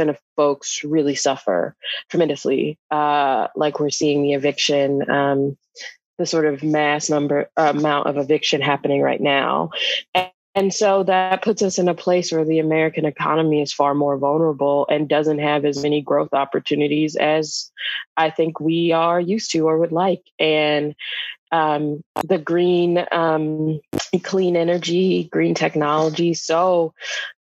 of 0.09 0.17
folks 0.35 0.83
really 0.83 1.15
suffer 1.15 1.75
tremendously 2.09 2.77
uh, 2.91 3.47
like 3.55 3.79
we're 3.79 3.89
seeing 3.89 4.23
the 4.23 4.33
eviction 4.33 5.09
um, 5.09 5.57
the 6.17 6.25
sort 6.25 6.45
of 6.45 6.63
mass 6.63 7.09
number 7.09 7.49
uh, 7.57 7.73
amount 7.75 8.07
of 8.07 8.17
eviction 8.17 8.61
happening 8.61 9.01
right 9.01 9.21
now 9.21 9.69
and, 10.13 10.31
and 10.57 10.73
so 10.73 11.03
that 11.03 11.43
puts 11.43 11.61
us 11.61 11.77
in 11.77 11.87
a 11.87 11.93
place 11.93 12.31
where 12.31 12.43
the 12.43 12.57
American 12.57 13.05
economy 13.05 13.61
is 13.61 13.71
far 13.71 13.93
more 13.93 14.17
vulnerable 14.17 14.87
and 14.89 15.07
doesn't 15.07 15.37
have 15.37 15.65
as 15.65 15.83
many 15.83 16.01
growth 16.01 16.33
opportunities 16.33 17.15
as 17.15 17.71
I 18.17 18.31
think 18.31 18.59
we 18.59 18.91
are 18.91 19.19
used 19.19 19.51
to 19.51 19.67
or 19.67 19.77
would 19.77 19.91
like. 19.91 20.23
And 20.39 20.95
um, 21.51 22.01
the 22.23 22.37
green, 22.37 23.05
um, 23.11 23.79
clean 24.23 24.55
energy, 24.55 25.29
green 25.31 25.53
technology. 25.53 26.33
So, 26.33 26.93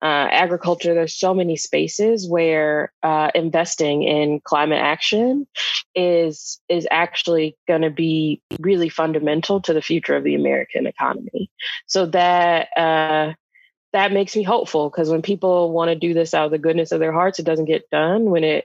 uh, 0.03 0.29
agriculture, 0.31 0.95
there's 0.95 1.15
so 1.15 1.33
many 1.33 1.57
spaces 1.57 2.29
where 2.29 2.93
uh, 3.03 3.31
investing 3.35 4.03
in 4.03 4.41
climate 4.45 4.81
action 4.81 5.47
is 5.95 6.61
is 6.69 6.89
actually 6.91 7.57
going 7.69 7.83
to 7.83 7.91
be 7.91 8.43
really 8.59 8.89
fundamental 8.89 9.61
to 9.61 9.73
the 9.73 9.83
future 9.83 10.17
of 10.17 10.25
the 10.25 10.35
American 10.35 10.87
economy. 10.87 11.51
So 11.87 12.07
that 12.07 12.69
uh, 12.77 13.35
that 13.93 14.13
makes 14.13 14.35
me 14.35 14.43
hopeful 14.43 14.91
because 14.91 15.09
when 15.11 15.23
people 15.23 15.71
want 15.73 15.91
to 15.91 15.95
do 15.95 16.15
this 16.15 16.35
out 16.35 16.47
of 16.47 16.51
the 16.51 16.59
goodness 16.59 16.93
of 16.93 17.01
their 17.01 17.13
hearts, 17.13 17.39
it 17.39 17.47
doesn't 17.47 17.67
get 17.67 17.89
done. 17.91 18.25
When 18.25 18.45
it 18.45 18.65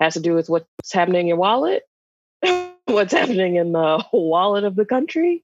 has 0.00 0.14
to 0.14 0.20
do 0.20 0.34
with 0.34 0.48
what's 0.48 0.92
happening 0.92 1.22
in 1.22 1.26
your 1.28 1.36
wallet, 1.36 1.82
what's 2.86 3.12
happening 3.12 3.56
in 3.56 3.72
the 3.72 4.04
wallet 4.12 4.64
of 4.64 4.76
the 4.76 4.84
country, 4.84 5.42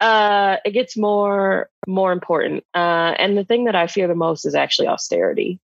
uh, 0.00 0.56
it 0.64 0.72
gets 0.72 0.96
more 0.96 1.68
more 1.86 2.12
important. 2.12 2.64
Uh, 2.74 3.14
and 3.18 3.36
the 3.36 3.44
thing 3.44 3.64
that 3.64 3.76
I 3.76 3.86
fear 3.86 4.08
the 4.08 4.14
most 4.14 4.44
is 4.44 4.54
actually 4.54 4.88
austerity, 4.88 5.60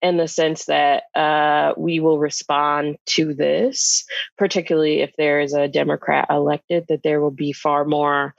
in 0.00 0.16
the 0.16 0.28
sense 0.28 0.66
that 0.66 1.04
uh, 1.14 1.74
we 1.76 2.00
will 2.00 2.18
respond 2.18 2.96
to 3.06 3.34
this, 3.34 4.04
particularly 4.36 5.00
if 5.00 5.12
there 5.16 5.40
is 5.40 5.54
a 5.54 5.68
Democrat 5.68 6.26
elected, 6.30 6.86
that 6.88 7.02
there 7.02 7.20
will 7.20 7.30
be 7.30 7.52
far 7.52 7.84
more 7.84 8.34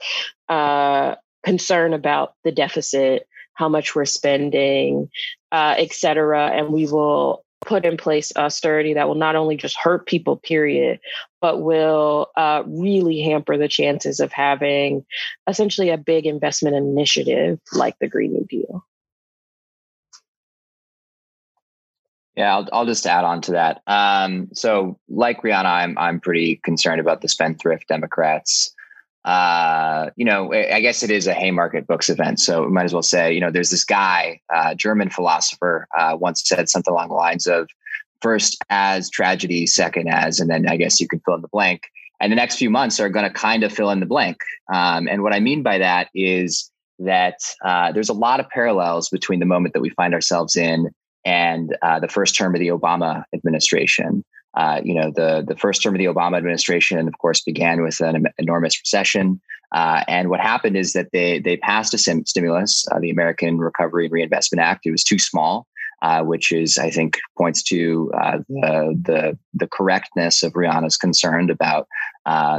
uh, 0.48 1.14
concern 1.44 1.92
about 1.94 2.34
the 2.44 2.52
deficit, 2.52 3.26
how 3.54 3.68
much 3.68 3.94
we're 3.94 4.04
spending, 4.04 5.08
uh, 5.52 5.74
et 5.78 5.92
cetera, 5.92 6.48
and 6.48 6.68
we 6.68 6.86
will 6.86 7.44
put 7.64 7.84
in 7.84 7.96
place 7.96 8.32
austerity 8.36 8.94
that 8.94 9.08
will 9.08 9.14
not 9.14 9.36
only 9.36 9.56
just 9.56 9.76
hurt 9.76 10.06
people, 10.06 10.36
period, 10.36 11.00
but 11.40 11.60
will 11.60 12.30
uh, 12.36 12.62
really 12.66 13.20
hamper 13.20 13.56
the 13.56 13.68
chances 13.68 14.20
of 14.20 14.32
having 14.32 15.04
essentially 15.48 15.90
a 15.90 15.98
big 15.98 16.26
investment 16.26 16.76
initiative 16.76 17.60
like 17.72 17.98
the 18.00 18.08
Green 18.08 18.32
New 18.32 18.44
Deal. 18.44 18.84
Yeah, 22.36 22.56
I'll, 22.56 22.68
I'll 22.72 22.86
just 22.86 23.06
add 23.06 23.24
on 23.24 23.42
to 23.42 23.52
that. 23.52 23.82
Um, 23.86 24.48
so, 24.54 24.98
like 25.08 25.42
Rhiana, 25.42 25.66
I'm 25.66 25.96
I'm 25.96 26.18
pretty 26.18 26.56
concerned 26.56 27.00
about 27.00 27.20
the 27.20 27.28
spendthrift 27.28 27.86
Democrats 27.86 28.73
uh, 29.24 30.10
you 30.16 30.24
know, 30.24 30.52
I 30.52 30.80
guess 30.80 31.02
it 31.02 31.10
is 31.10 31.26
a 31.26 31.34
Haymarket 31.34 31.86
Books 31.86 32.10
event, 32.10 32.40
so 32.40 32.64
we 32.64 32.70
might 32.70 32.84
as 32.84 32.92
well 32.92 33.02
say, 33.02 33.32
you 33.32 33.40
know, 33.40 33.50
there's 33.50 33.70
this 33.70 33.84
guy, 33.84 34.40
uh, 34.54 34.74
German 34.74 35.08
philosopher, 35.10 35.86
uh, 35.98 36.16
once 36.18 36.42
said 36.46 36.68
something 36.68 36.92
along 36.92 37.08
the 37.08 37.14
lines 37.14 37.46
of 37.46 37.68
first 38.20 38.56
as 38.70 39.10
tragedy, 39.10 39.66
second 39.66 40.08
as, 40.08 40.40
and 40.40 40.50
then 40.50 40.68
I 40.68 40.76
guess 40.76 41.00
you 41.00 41.08
can 41.08 41.20
fill 41.20 41.34
in 41.34 41.42
the 41.42 41.48
blank. 41.48 41.82
And 42.20 42.30
the 42.32 42.36
next 42.36 42.56
few 42.56 42.70
months 42.70 43.00
are 43.00 43.08
going 43.08 43.26
to 43.26 43.32
kind 43.32 43.64
of 43.64 43.72
fill 43.72 43.90
in 43.90 44.00
the 44.00 44.06
blank. 44.06 44.38
Um, 44.72 45.08
and 45.08 45.22
what 45.22 45.34
I 45.34 45.40
mean 45.40 45.62
by 45.62 45.78
that 45.78 46.08
is 46.14 46.70
that 46.98 47.38
uh, 47.64 47.92
there's 47.92 48.08
a 48.08 48.14
lot 48.14 48.40
of 48.40 48.48
parallels 48.48 49.08
between 49.08 49.40
the 49.40 49.46
moment 49.46 49.74
that 49.74 49.80
we 49.80 49.90
find 49.90 50.14
ourselves 50.14 50.56
in 50.56 50.90
and 51.24 51.76
uh, 51.82 51.98
the 52.00 52.08
first 52.08 52.36
term 52.36 52.54
of 52.54 52.60
the 52.60 52.68
Obama 52.68 53.24
administration. 53.34 54.24
Uh, 54.56 54.80
you 54.84 54.94
know, 54.94 55.10
the 55.14 55.44
the 55.46 55.56
first 55.56 55.82
term 55.82 55.94
of 55.94 55.98
the 55.98 56.04
Obama 56.04 56.36
administration, 56.36 57.06
of 57.08 57.18
course, 57.18 57.40
began 57.42 57.82
with 57.82 58.00
an 58.00 58.26
enormous 58.38 58.78
recession. 58.80 59.40
Uh, 59.72 60.04
and 60.06 60.30
what 60.30 60.40
happened 60.40 60.76
is 60.76 60.92
that 60.92 61.08
they 61.12 61.40
they 61.40 61.56
passed 61.56 61.92
a 61.94 61.98
sim- 61.98 62.24
stimulus, 62.24 62.86
uh, 62.92 63.00
the 63.00 63.10
American 63.10 63.58
Recovery 63.58 64.04
and 64.04 64.12
Reinvestment 64.12 64.60
Act. 64.60 64.86
It 64.86 64.92
was 64.92 65.02
too 65.02 65.18
small, 65.18 65.66
uh, 66.02 66.22
which 66.22 66.52
is, 66.52 66.78
I 66.78 66.90
think, 66.90 67.18
points 67.36 67.62
to 67.64 68.12
uh, 68.16 68.38
the 68.48 69.00
the 69.02 69.38
the 69.54 69.66
correctness 69.66 70.42
of 70.44 70.52
Rhiana's 70.52 70.96
concern 70.96 71.50
about 71.50 71.88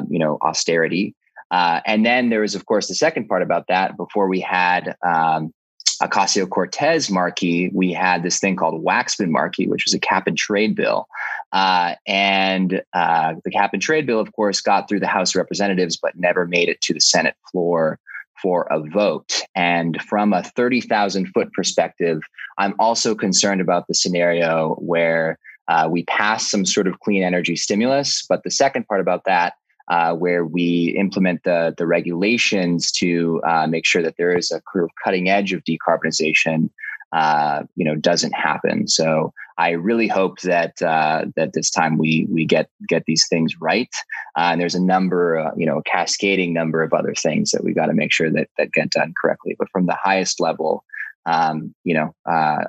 you 0.10 0.20
know 0.20 0.38
austerity. 0.42 1.16
and 1.52 2.06
then 2.06 2.30
there 2.30 2.42
was, 2.42 2.56
of 2.56 2.66
course, 2.66 2.88
the 2.88 2.96
second 2.96 3.30
part 3.30 3.42
about 3.42 3.68
that. 3.68 3.96
Before 3.96 4.28
we 4.28 4.42
had 4.42 4.96
um, 5.08 5.54
Ocasio 6.02 6.50
Cortez 6.50 7.10
Markey, 7.10 7.70
we 7.74 7.94
had 7.94 8.24
this 8.24 8.40
thing 8.40 8.56
called 8.56 8.84
Waxman 8.84 9.30
Markey, 9.30 9.68
which 9.68 9.86
was 9.86 9.94
a 9.94 10.00
cap 10.00 10.28
and 10.28 10.38
trade 10.38 10.76
bill. 10.76 11.08
Uh, 11.52 11.96
and 12.06 12.82
uh, 12.94 13.34
the 13.44 13.52
cap 13.52 13.72
and 13.74 13.82
trade 13.82 14.06
bill, 14.06 14.20
of 14.20 14.34
course, 14.34 14.62
got 14.62 14.90
through 14.90 15.00
the 15.00 15.08
House 15.08 15.32
of 15.32 15.40
Representatives, 15.40 15.98
but 15.98 16.18
never 16.18 16.46
made 16.46 16.70
it 16.70 16.82
to 16.82 16.94
the 16.94 17.00
Senate 17.00 17.36
floor 17.52 18.00
for 18.42 18.68
a 18.70 18.82
vote. 18.82 19.42
And 19.56 20.02
from 20.04 20.34
a 20.34 20.44
30,000 20.44 21.28
foot 21.28 21.52
perspective, 21.54 22.22
I'm 22.58 22.76
also 22.80 23.16
concerned 23.16 23.62
about 23.62 23.88
the 23.88 23.94
scenario 23.94 24.76
where 24.76 25.40
uh, 25.68 25.88
we 25.90 26.04
pass 26.04 26.50
some 26.50 26.66
sort 26.66 26.88
of 26.88 27.00
clean 27.00 27.24
energy 27.24 27.56
stimulus. 27.56 28.26
But 28.28 28.44
the 28.44 28.52
second 28.52 28.88
part 28.88 29.02
about 29.02 29.24
that 29.26 29.54
uh, 29.88 30.14
where 30.14 30.46
we 30.46 30.96
implement 30.98 31.44
the, 31.44 31.74
the 31.78 31.88
regulations 31.88 32.92
to 32.92 33.42
uh, 33.48 33.68
make 33.68 33.86
sure 33.86 34.02
that 34.02 34.16
there 34.18 34.36
is 34.36 34.52
a 34.52 34.62
cutting 35.04 35.30
edge 35.30 35.54
of 35.54 35.64
decarbonization, 35.64 36.70
uh, 37.14 37.64
you 37.76 37.86
know, 37.86 37.96
doesn't 37.96 38.34
happen. 38.34 38.88
So 38.88 39.34
I 39.58 39.72
really 39.72 40.08
hope 40.08 40.42
that 40.42 40.82
uh, 40.82 41.26
that 41.36 41.54
this 41.54 41.70
time 41.70 41.98
we 41.98 42.28
we 42.30 42.46
get 42.46 42.70
get 42.88 43.04
these 43.06 43.26
things 43.30 43.54
right. 43.62 43.90
Uh, 44.38 44.50
and 44.52 44.62
there's 44.62 44.76
a 44.76 44.84
number, 44.84 45.40
uh, 45.40 45.52
you 45.56 45.66
know, 45.66 45.78
a 45.78 45.84
cascading 45.84 46.54
number 46.54 46.84
of 46.84 46.94
other 46.94 47.14
things 47.14 47.52
that 47.52 47.64
we 47.64 47.74
got 47.74 47.88
to 47.88 47.94
make 47.94 48.12
sure 48.12 48.32
that 48.32 48.50
that 48.58 48.72
get 48.72 48.92
done 48.92 49.14
correctly. 49.20 49.56
But 49.58 49.70
from 49.72 49.86
the 49.86 49.98
highest 50.02 50.40
level, 50.40 50.84
um, 51.26 51.74
you 51.84 51.94
know, 51.94 52.14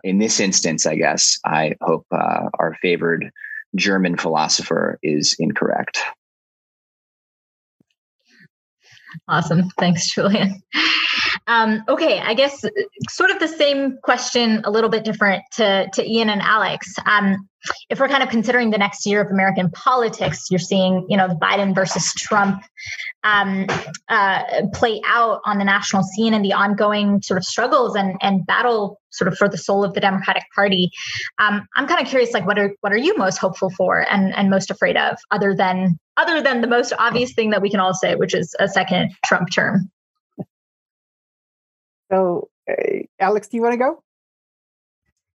in 0.04 0.18
this 0.18 0.38
instance, 0.40 0.86
I 0.86 0.96
guess 0.96 1.38
I 1.44 1.74
hope 1.80 2.06
our 2.12 2.76
favored 2.80 3.30
German 3.74 4.16
philosopher 4.16 4.98
is 5.02 5.36
incorrect. 5.38 6.00
Awesome. 9.28 9.68
Thanks, 9.78 10.12
Julian. 10.12 10.62
Um, 11.46 11.84
okay, 11.88 12.18
I 12.20 12.34
guess 12.34 12.64
sort 13.08 13.30
of 13.30 13.38
the 13.38 13.48
same 13.48 13.98
question, 14.02 14.62
a 14.64 14.70
little 14.70 14.90
bit 14.90 15.04
different 15.04 15.44
to, 15.52 15.88
to 15.94 16.08
Ian 16.08 16.30
and 16.30 16.42
Alex. 16.42 16.92
Um, 17.06 17.48
if 17.90 18.00
we're 18.00 18.08
kind 18.08 18.22
of 18.22 18.28
considering 18.28 18.70
the 18.70 18.78
next 18.78 19.06
year 19.06 19.20
of 19.20 19.30
American 19.30 19.70
politics, 19.70 20.46
you're 20.50 20.58
seeing, 20.58 21.06
you 21.08 21.16
know, 21.16 21.28
the 21.28 21.34
Biden 21.34 21.74
versus 21.74 22.12
Trump 22.14 22.62
um, 23.24 23.66
uh, 24.08 24.42
play 24.72 25.00
out 25.06 25.40
on 25.44 25.58
the 25.58 25.64
national 25.64 26.02
scene 26.02 26.34
and 26.34 26.44
the 26.44 26.52
ongoing 26.52 27.22
sort 27.22 27.38
of 27.38 27.44
struggles 27.44 27.94
and, 27.94 28.16
and 28.20 28.46
battle 28.46 29.00
sort 29.10 29.28
of 29.28 29.38
for 29.38 29.48
the 29.48 29.58
soul 29.58 29.84
of 29.84 29.94
the 29.94 30.00
Democratic 30.00 30.44
Party. 30.54 30.90
Um, 31.38 31.66
I'm 31.74 31.86
kind 31.86 32.00
of 32.00 32.08
curious, 32.08 32.32
like, 32.32 32.46
what 32.46 32.58
are 32.58 32.74
what 32.80 32.92
are 32.92 32.98
you 32.98 33.16
most 33.16 33.38
hopeful 33.38 33.70
for 33.70 34.06
and 34.10 34.34
and 34.34 34.50
most 34.50 34.70
afraid 34.70 34.96
of, 34.96 35.18
other 35.30 35.54
than 35.54 35.98
other 36.16 36.40
than 36.40 36.60
the 36.60 36.66
most 36.66 36.92
obvious 36.98 37.34
thing 37.34 37.50
that 37.50 37.62
we 37.62 37.70
can 37.70 37.80
all 37.80 37.94
say, 37.94 38.14
which 38.14 38.34
is 38.34 38.54
a 38.58 38.68
second 38.68 39.12
Trump 39.24 39.50
term. 39.52 39.90
So, 42.10 42.48
uh, 42.70 43.02
Alex, 43.18 43.48
do 43.48 43.56
you 43.56 43.62
want 43.62 43.72
to 43.72 43.78
go? 43.78 44.02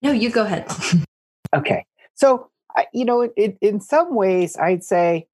No, 0.03 0.13
you 0.13 0.31
go 0.31 0.45
ahead. 0.45 0.67
okay. 1.55 1.85
So, 2.17 2.51
you 2.93 3.05
know, 3.05 3.25
in 3.25 3.81
some 3.81 4.15
ways, 4.15 4.57
I'd 4.57 4.85
say, 4.85 5.27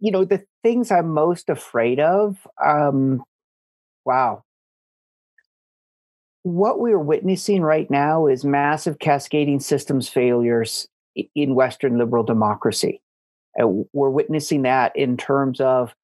you 0.00 0.10
know, 0.10 0.24
the 0.24 0.44
things 0.62 0.90
I'm 0.90 1.08
most 1.10 1.48
afraid 1.48 2.00
of, 2.00 2.36
um, 2.64 3.22
wow. 4.04 4.44
What 6.42 6.80
we're 6.80 6.98
witnessing 6.98 7.62
right 7.62 7.88
now 7.88 8.26
is 8.26 8.44
massive 8.44 8.98
cascading 8.98 9.60
systems 9.60 10.08
failures 10.08 10.88
in 11.36 11.54
Western 11.54 11.98
liberal 11.98 12.24
democracy. 12.24 13.00
And 13.54 13.84
we're 13.92 14.10
witnessing 14.10 14.62
that 14.62 14.96
in 14.96 15.16
terms 15.16 15.60
of 15.60 15.94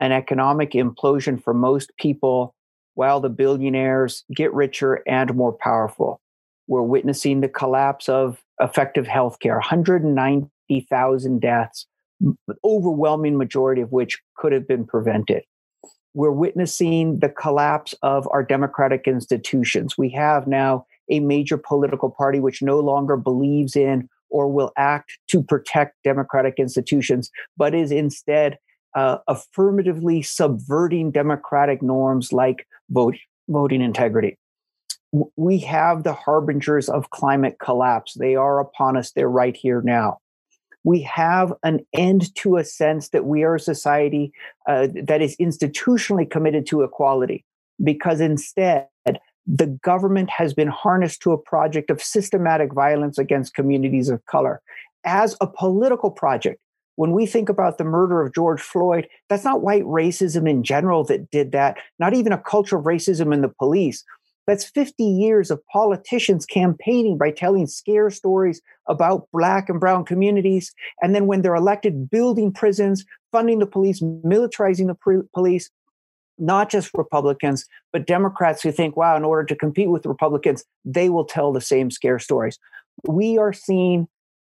an 0.00 0.10
economic 0.10 0.72
implosion 0.72 1.40
for 1.42 1.54
most 1.54 1.92
people 1.98 2.54
while 2.94 3.20
the 3.20 3.28
billionaires 3.28 4.24
get 4.34 4.52
richer 4.52 5.02
and 5.06 5.34
more 5.34 5.52
powerful. 5.52 6.20
We're 6.66 6.82
witnessing 6.82 7.40
the 7.40 7.48
collapse 7.48 8.08
of 8.08 8.42
effective 8.60 9.06
healthcare. 9.06 9.54
190 9.54 10.50
50,000 10.68 11.40
deaths, 11.40 11.86
overwhelming 12.64 13.36
majority 13.36 13.80
of 13.80 13.92
which 13.92 14.18
could 14.36 14.52
have 14.52 14.66
been 14.66 14.84
prevented. 14.84 15.42
We're 16.14 16.30
witnessing 16.30 17.18
the 17.18 17.28
collapse 17.28 17.94
of 18.02 18.26
our 18.30 18.42
democratic 18.42 19.06
institutions. 19.06 19.98
We 19.98 20.10
have 20.10 20.46
now 20.46 20.86
a 21.10 21.20
major 21.20 21.58
political 21.58 22.10
party 22.10 22.40
which 22.40 22.62
no 22.62 22.80
longer 22.80 23.16
believes 23.16 23.76
in 23.76 24.08
or 24.30 24.48
will 24.48 24.72
act 24.76 25.18
to 25.28 25.42
protect 25.42 25.96
democratic 26.02 26.54
institutions, 26.58 27.30
but 27.56 27.74
is 27.74 27.92
instead 27.92 28.58
uh, 28.94 29.18
affirmatively 29.28 30.22
subverting 30.22 31.10
democratic 31.10 31.82
norms 31.82 32.32
like 32.32 32.66
vote, 32.88 33.16
voting 33.48 33.82
integrity. 33.82 34.38
We 35.12 35.58
have 35.58 36.02
the 36.02 36.14
harbingers 36.14 36.88
of 36.88 37.10
climate 37.10 37.58
collapse. 37.60 38.14
They 38.14 38.34
are 38.34 38.60
upon 38.60 38.96
us. 38.96 39.12
They're 39.12 39.28
right 39.28 39.56
here 39.56 39.82
now. 39.82 40.18
We 40.84 41.00
have 41.02 41.52
an 41.62 41.86
end 41.92 42.34
to 42.36 42.58
a 42.58 42.64
sense 42.64 43.08
that 43.08 43.24
we 43.24 43.42
are 43.42 43.56
a 43.56 43.60
society 43.60 44.32
uh, 44.68 44.88
that 45.04 45.22
is 45.22 45.36
institutionally 45.38 46.30
committed 46.30 46.66
to 46.68 46.82
equality, 46.82 47.44
because 47.82 48.20
instead, 48.20 48.86
the 49.46 49.66
government 49.66 50.28
has 50.30 50.54
been 50.54 50.68
harnessed 50.68 51.22
to 51.22 51.32
a 51.32 51.38
project 51.38 51.90
of 51.90 52.02
systematic 52.02 52.72
violence 52.72 53.16
against 53.16 53.54
communities 53.54 54.08
of 54.08 54.24
color 54.26 54.60
as 55.04 55.36
a 55.40 55.46
political 55.46 56.10
project. 56.10 56.60
When 56.96 57.12
we 57.12 57.26
think 57.26 57.48
about 57.48 57.78
the 57.78 57.84
murder 57.84 58.22
of 58.22 58.34
George 58.34 58.60
Floyd, 58.60 59.06
that's 59.28 59.44
not 59.44 59.62
white 59.62 59.84
racism 59.84 60.48
in 60.48 60.62
general 60.62 61.04
that 61.04 61.30
did 61.30 61.52
that, 61.52 61.76
not 61.98 62.14
even 62.14 62.32
a 62.32 62.38
culture 62.38 62.78
of 62.78 62.84
racism 62.84 63.34
in 63.34 63.42
the 63.42 63.52
police. 63.58 64.02
That's 64.46 64.64
50 64.64 65.02
years 65.02 65.50
of 65.50 65.64
politicians 65.66 66.46
campaigning 66.46 67.18
by 67.18 67.32
telling 67.32 67.66
scare 67.66 68.10
stories 68.10 68.62
about 68.88 69.28
Black 69.32 69.68
and 69.68 69.80
Brown 69.80 70.04
communities. 70.04 70.72
And 71.02 71.14
then 71.14 71.26
when 71.26 71.42
they're 71.42 71.54
elected, 71.54 72.10
building 72.10 72.52
prisons, 72.52 73.04
funding 73.32 73.58
the 73.58 73.66
police, 73.66 74.00
militarizing 74.00 74.86
the 74.86 75.26
police, 75.34 75.70
not 76.38 76.70
just 76.70 76.90
Republicans, 76.94 77.66
but 77.92 78.06
Democrats 78.06 78.62
who 78.62 78.70
think, 78.70 78.96
wow, 78.96 79.16
in 79.16 79.24
order 79.24 79.44
to 79.44 79.56
compete 79.56 79.90
with 79.90 80.06
Republicans, 80.06 80.64
they 80.84 81.08
will 81.08 81.24
tell 81.24 81.52
the 81.52 81.60
same 81.60 81.90
scare 81.90 82.18
stories. 82.18 82.58
We 83.06 83.38
are 83.38 83.52
seeing 83.52 84.06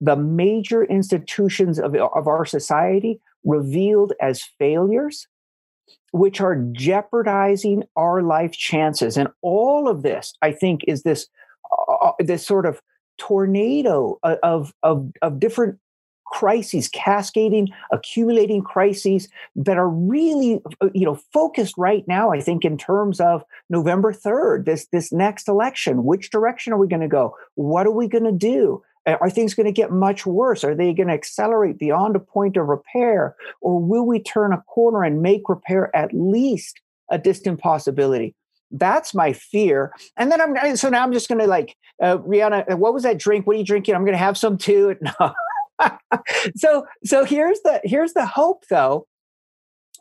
the 0.02 0.16
major 0.16 0.84
institutions 0.84 1.80
of, 1.80 1.96
of 1.96 2.28
our 2.28 2.46
society 2.46 3.20
revealed 3.44 4.14
as 4.22 4.44
failures, 4.60 5.28
which 6.12 6.42
are 6.42 6.56
jeopardizing 6.72 7.84
our 7.96 8.22
life 8.22 8.52
chances. 8.52 9.18
And 9.18 9.30
all 9.42 9.88
of 9.88 10.04
this, 10.04 10.34
I 10.42 10.52
think, 10.52 10.82
is 10.88 11.04
this 11.04 11.28
uh, 11.90 11.94
uh 11.94 12.12
this 12.20 12.46
sort 12.46 12.66
of 12.66 12.82
tornado 13.18 14.20
of, 14.24 14.74
of, 14.84 15.12
of 15.22 15.40
different 15.40 15.80
crises 16.28 16.90
cascading 16.90 17.70
accumulating 17.92 18.62
crises 18.62 19.30
that 19.56 19.78
are 19.78 19.88
really 19.90 20.62
uh, 20.82 20.90
you 20.94 21.06
know 21.06 21.16
focused 21.32 21.74
right 21.78 22.06
now 22.06 22.32
i 22.32 22.42
think 22.42 22.66
in 22.66 22.78
terms 22.78 23.22
of 23.22 23.44
november 23.70 24.12
3rd 24.12 24.66
this 24.66 24.88
this 24.92 25.12
next 25.12 25.48
election. 25.48 26.04
Which 26.04 26.30
direction 26.30 26.74
are 26.74 26.78
we 26.78 26.88
going 26.88 27.02
to 27.02 27.08
go? 27.08 27.36
What 27.56 27.88
are 27.88 27.92
we 27.92 28.08
going 28.08 28.26
to 28.26 28.32
do 28.32 28.84
are 29.16 29.30
things 29.30 29.54
going 29.54 29.66
to 29.66 29.72
get 29.72 29.92
much 29.92 30.26
worse? 30.26 30.64
Are 30.64 30.76
they 30.76 30.94
going 30.94 31.08
to 31.08 31.14
accelerate 31.14 31.78
beyond 31.78 32.16
a 32.16 32.20
point 32.20 32.58
of 32.58 32.68
repair? 32.68 33.36
Or 33.62 33.82
will 33.82 34.06
we 34.06 34.22
turn 34.22 34.54
a 34.54 34.62
corner 34.64 35.04
and 35.04 35.22
make 35.22 35.48
repair 35.48 35.96
at 35.96 36.14
least 36.14 36.82
a 37.10 37.18
distant 37.18 37.60
possibility? 37.60 38.36
That's 38.72 39.14
my 39.14 39.32
fear. 39.32 39.94
And 40.18 40.32
then 40.32 40.42
i'm 40.42 40.76
so 40.76 40.90
now 40.90 41.02
i'm 41.02 41.14
just 41.14 41.30
going 41.30 41.40
to 41.40 41.48
like 41.48 41.78
uh, 42.04 42.18
rhiana 42.18 42.78
what 42.78 42.94
was 42.94 43.04
that 43.04 43.18
drink? 43.18 43.48
What 43.48 43.56
are 43.56 43.60
you 43.60 43.66
drinking? 43.66 43.96
I'm 43.96 44.04
going 44.04 44.14
to 44.14 44.18
have 44.18 44.38
some 44.38 44.58
too. 44.58 44.96
So 46.56 46.88
so 47.06 47.24
here's 47.24 47.60
the 47.62 47.80
here's 47.84 48.14
the 48.14 48.26
hope 48.26 48.64
though. 48.70 49.08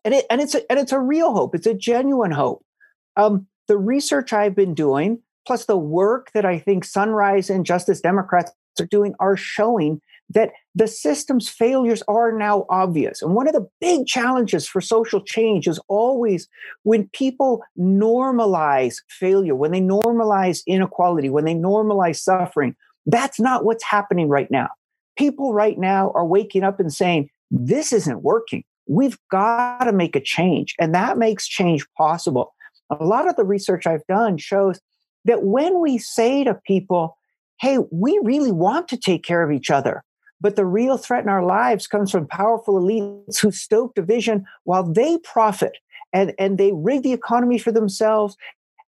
And 0.04 0.14
it 0.14 0.26
and 0.30 0.40
it's 0.40 0.54
a, 0.54 0.70
and 0.70 0.80
it's 0.80 0.92
a 0.92 0.98
real 0.98 1.32
hope. 1.32 1.54
It's 1.54 1.66
a 1.66 1.74
genuine 1.74 2.30
hope. 2.30 2.64
Um, 3.16 3.46
the 3.68 3.76
research 3.76 4.32
i've 4.32 4.54
been 4.54 4.74
doing 4.74 5.20
plus 5.46 5.64
the 5.64 5.76
work 5.76 6.30
that 6.32 6.44
i 6.44 6.58
think 6.58 6.84
sunrise 6.84 7.50
and 7.50 7.66
justice 7.66 8.00
democrats 8.00 8.52
are 8.80 8.86
doing 8.86 9.14
are 9.20 9.36
showing 9.36 10.00
that 10.30 10.50
the 10.74 10.88
system's 10.88 11.48
failures 11.48 12.02
are 12.08 12.36
now 12.36 12.66
obvious. 12.68 13.22
And 13.22 13.34
one 13.34 13.46
of 13.46 13.54
the 13.54 13.68
big 13.80 14.06
challenges 14.06 14.66
for 14.66 14.80
social 14.80 15.20
change 15.20 15.68
is 15.68 15.78
always 15.86 16.48
when 16.82 17.08
people 17.12 17.62
normalize 17.78 18.96
failure, 19.08 19.54
when 19.54 19.70
they 19.70 19.80
normalize 19.80 20.62
inequality, 20.66 21.30
when 21.30 21.44
they 21.44 21.54
normalize 21.54 22.16
suffering. 22.16 22.74
That's 23.06 23.38
not 23.38 23.64
what's 23.64 23.84
happening 23.84 24.28
right 24.28 24.50
now 24.50 24.68
people 25.16 25.52
right 25.52 25.78
now 25.78 26.12
are 26.14 26.26
waking 26.26 26.62
up 26.62 26.78
and 26.78 26.92
saying, 26.92 27.28
this 27.50 27.92
isn't 27.92 28.22
working. 28.22 28.64
We've 28.86 29.18
got 29.30 29.84
to 29.84 29.92
make 29.92 30.14
a 30.14 30.20
change. 30.20 30.74
And 30.78 30.94
that 30.94 31.18
makes 31.18 31.48
change 31.48 31.86
possible. 31.96 32.54
A 32.90 33.04
lot 33.04 33.28
of 33.28 33.36
the 33.36 33.44
research 33.44 33.86
I've 33.86 34.06
done 34.06 34.38
shows 34.38 34.78
that 35.24 35.42
when 35.42 35.80
we 35.80 35.98
say 35.98 36.44
to 36.44 36.54
people, 36.66 37.15
hey, 37.60 37.78
we 37.90 38.20
really 38.22 38.52
want 38.52 38.88
to 38.88 38.96
take 38.96 39.22
care 39.22 39.42
of 39.42 39.50
each 39.50 39.70
other, 39.70 40.04
but 40.40 40.56
the 40.56 40.66
real 40.66 40.98
threat 40.98 41.22
in 41.22 41.30
our 41.30 41.44
lives 41.44 41.86
comes 41.86 42.10
from 42.10 42.26
powerful 42.26 42.80
elites 42.80 43.38
who 43.38 43.50
stoke 43.50 43.94
division 43.94 44.44
while 44.64 44.82
they 44.82 45.18
profit 45.18 45.78
and, 46.12 46.34
and 46.38 46.58
they 46.58 46.72
rig 46.72 47.02
the 47.02 47.12
economy 47.12 47.58
for 47.58 47.72
themselves 47.72 48.36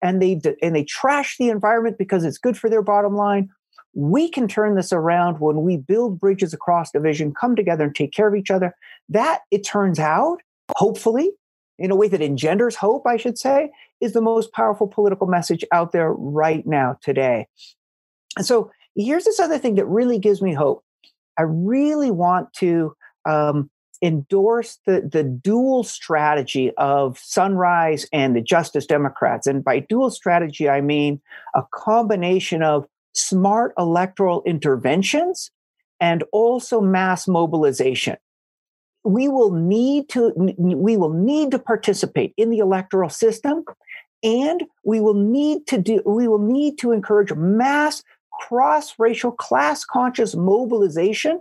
and 0.02 0.20
they 0.20 0.40
and 0.60 0.76
they 0.76 0.84
trash 0.84 1.36
the 1.38 1.48
environment 1.48 1.96
because 1.98 2.24
it's 2.24 2.38
good 2.38 2.56
for 2.56 2.68
their 2.68 2.82
bottom 2.82 3.14
line 3.14 3.48
we 3.96 4.28
can 4.28 4.46
turn 4.46 4.74
this 4.74 4.92
around 4.92 5.40
when 5.40 5.62
we 5.62 5.78
build 5.78 6.20
bridges 6.20 6.52
across 6.52 6.92
division, 6.92 7.32
come 7.32 7.56
together 7.56 7.84
and 7.84 7.94
take 7.94 8.12
care 8.12 8.28
of 8.28 8.34
each 8.34 8.50
other. 8.50 8.76
That, 9.08 9.40
it 9.50 9.64
turns 9.64 9.98
out, 9.98 10.42
hopefully, 10.76 11.30
in 11.78 11.90
a 11.90 11.96
way 11.96 12.06
that 12.08 12.20
engenders 12.20 12.76
hope, 12.76 13.06
I 13.06 13.16
should 13.16 13.38
say, 13.38 13.70
is 14.02 14.12
the 14.12 14.20
most 14.20 14.52
powerful 14.52 14.86
political 14.86 15.26
message 15.26 15.64
out 15.72 15.92
there 15.92 16.12
right 16.12 16.66
now 16.66 16.98
today. 17.02 17.46
And 18.36 18.46
so 18.46 18.70
here's 18.94 19.24
this 19.24 19.40
other 19.40 19.58
thing 19.58 19.74
that 19.76 19.86
really 19.86 20.18
gives 20.18 20.42
me 20.42 20.54
hope. 20.54 20.84
I 21.38 21.42
really 21.42 22.10
want 22.10 22.52
to 22.54 22.94
um, 23.24 23.70
endorse 24.02 24.78
the, 24.86 25.08
the 25.10 25.24
dual 25.24 25.84
strategy 25.84 26.72
of 26.76 27.18
Sunrise 27.18 28.06
and 28.12 28.34
the 28.34 28.40
Justice 28.40 28.86
Democrats. 28.86 29.46
And 29.46 29.64
by 29.64 29.80
dual 29.80 30.10
strategy, 30.10 30.68
I 30.68 30.80
mean 30.80 31.20
a 31.54 31.62
combination 31.72 32.62
of 32.62 32.86
smart 33.14 33.72
electoral 33.78 34.42
interventions 34.44 35.50
and 36.00 36.24
also 36.32 36.80
mass 36.80 37.26
mobilization 37.26 38.16
we 39.06 39.28
will 39.28 39.52
need 39.52 40.08
to 40.08 40.32
we 40.58 40.96
will 40.96 41.12
need 41.12 41.52
to 41.52 41.58
participate 41.58 42.34
in 42.36 42.50
the 42.50 42.58
electoral 42.58 43.08
system 43.08 43.64
and 44.22 44.64
we 44.84 45.00
will 45.00 45.14
need 45.14 45.66
to 45.68 45.78
do 45.78 46.02
we 46.04 46.26
will 46.26 46.40
need 46.40 46.76
to 46.76 46.90
encourage 46.90 47.32
mass 47.34 48.02
cross 48.40 48.94
racial 48.98 49.32
class 49.32 49.84
conscious 49.84 50.34
mobilization 50.34 51.40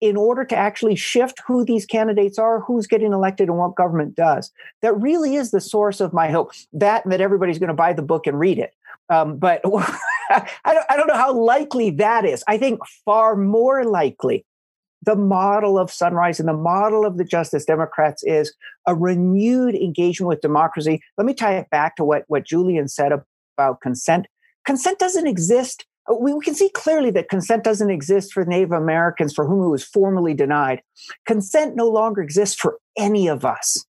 in 0.00 0.16
order 0.16 0.44
to 0.44 0.56
actually 0.56 0.96
shift 0.96 1.40
who 1.46 1.64
these 1.64 1.86
candidates 1.86 2.38
are 2.38 2.60
who's 2.60 2.86
getting 2.86 3.12
elected 3.12 3.48
and 3.48 3.56
what 3.56 3.76
government 3.76 4.14
does 4.16 4.50
that 4.82 4.98
really 5.00 5.36
is 5.36 5.50
the 5.50 5.60
source 5.60 6.00
of 6.00 6.12
my 6.12 6.30
hope 6.30 6.52
that 6.72 7.02
that 7.08 7.20
everybody's 7.20 7.58
going 7.58 7.68
to 7.68 7.74
buy 7.74 7.92
the 7.92 8.02
book 8.02 8.26
and 8.26 8.38
read 8.38 8.58
it 8.58 8.74
um, 9.10 9.38
but 9.38 9.60
I, 10.30 10.46
don't, 10.66 10.86
I 10.88 10.96
don't 10.96 11.08
know 11.08 11.14
how 11.14 11.32
likely 11.32 11.90
that 11.90 12.24
is. 12.24 12.44
I 12.46 12.56
think 12.56 12.80
far 13.04 13.36
more 13.36 13.84
likely 13.84 14.46
the 15.02 15.16
model 15.16 15.78
of 15.78 15.90
Sunrise 15.90 16.38
and 16.38 16.48
the 16.48 16.54
model 16.54 17.04
of 17.04 17.16
the 17.16 17.24
Justice 17.24 17.64
Democrats 17.64 18.22
is 18.22 18.54
a 18.86 18.94
renewed 18.94 19.74
engagement 19.74 20.28
with 20.28 20.40
democracy. 20.40 21.02
Let 21.18 21.26
me 21.26 21.34
tie 21.34 21.56
it 21.56 21.70
back 21.70 21.96
to 21.96 22.04
what, 22.04 22.24
what 22.28 22.46
Julian 22.46 22.86
said 22.86 23.12
about 23.56 23.80
consent. 23.80 24.26
Consent 24.66 24.98
doesn't 24.98 25.26
exist. 25.26 25.86
Uh, 26.08 26.14
we, 26.14 26.32
we 26.32 26.44
can 26.44 26.54
see 26.54 26.70
clearly 26.70 27.10
that 27.10 27.28
consent 27.28 27.64
doesn't 27.64 27.90
exist 27.90 28.32
for 28.32 28.44
Native 28.44 28.72
Americans 28.72 29.34
for 29.34 29.46
whom 29.46 29.64
it 29.64 29.70
was 29.70 29.84
formally 29.84 30.34
denied. 30.34 30.82
Consent 31.26 31.76
no 31.76 31.88
longer 31.88 32.22
exists 32.22 32.56
for 32.56 32.78
any 32.96 33.28
of 33.28 33.44
us 33.44 33.84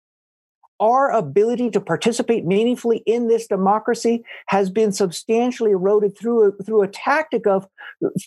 our 0.80 1.10
ability 1.12 1.70
to 1.70 1.80
participate 1.80 2.44
meaningfully 2.44 3.02
in 3.06 3.28
this 3.28 3.46
democracy 3.46 4.24
has 4.46 4.70
been 4.70 4.92
substantially 4.92 5.70
eroded 5.70 6.16
through 6.16 6.48
a, 6.48 6.62
through 6.64 6.82
a 6.82 6.88
tactic 6.88 7.46
of 7.46 7.66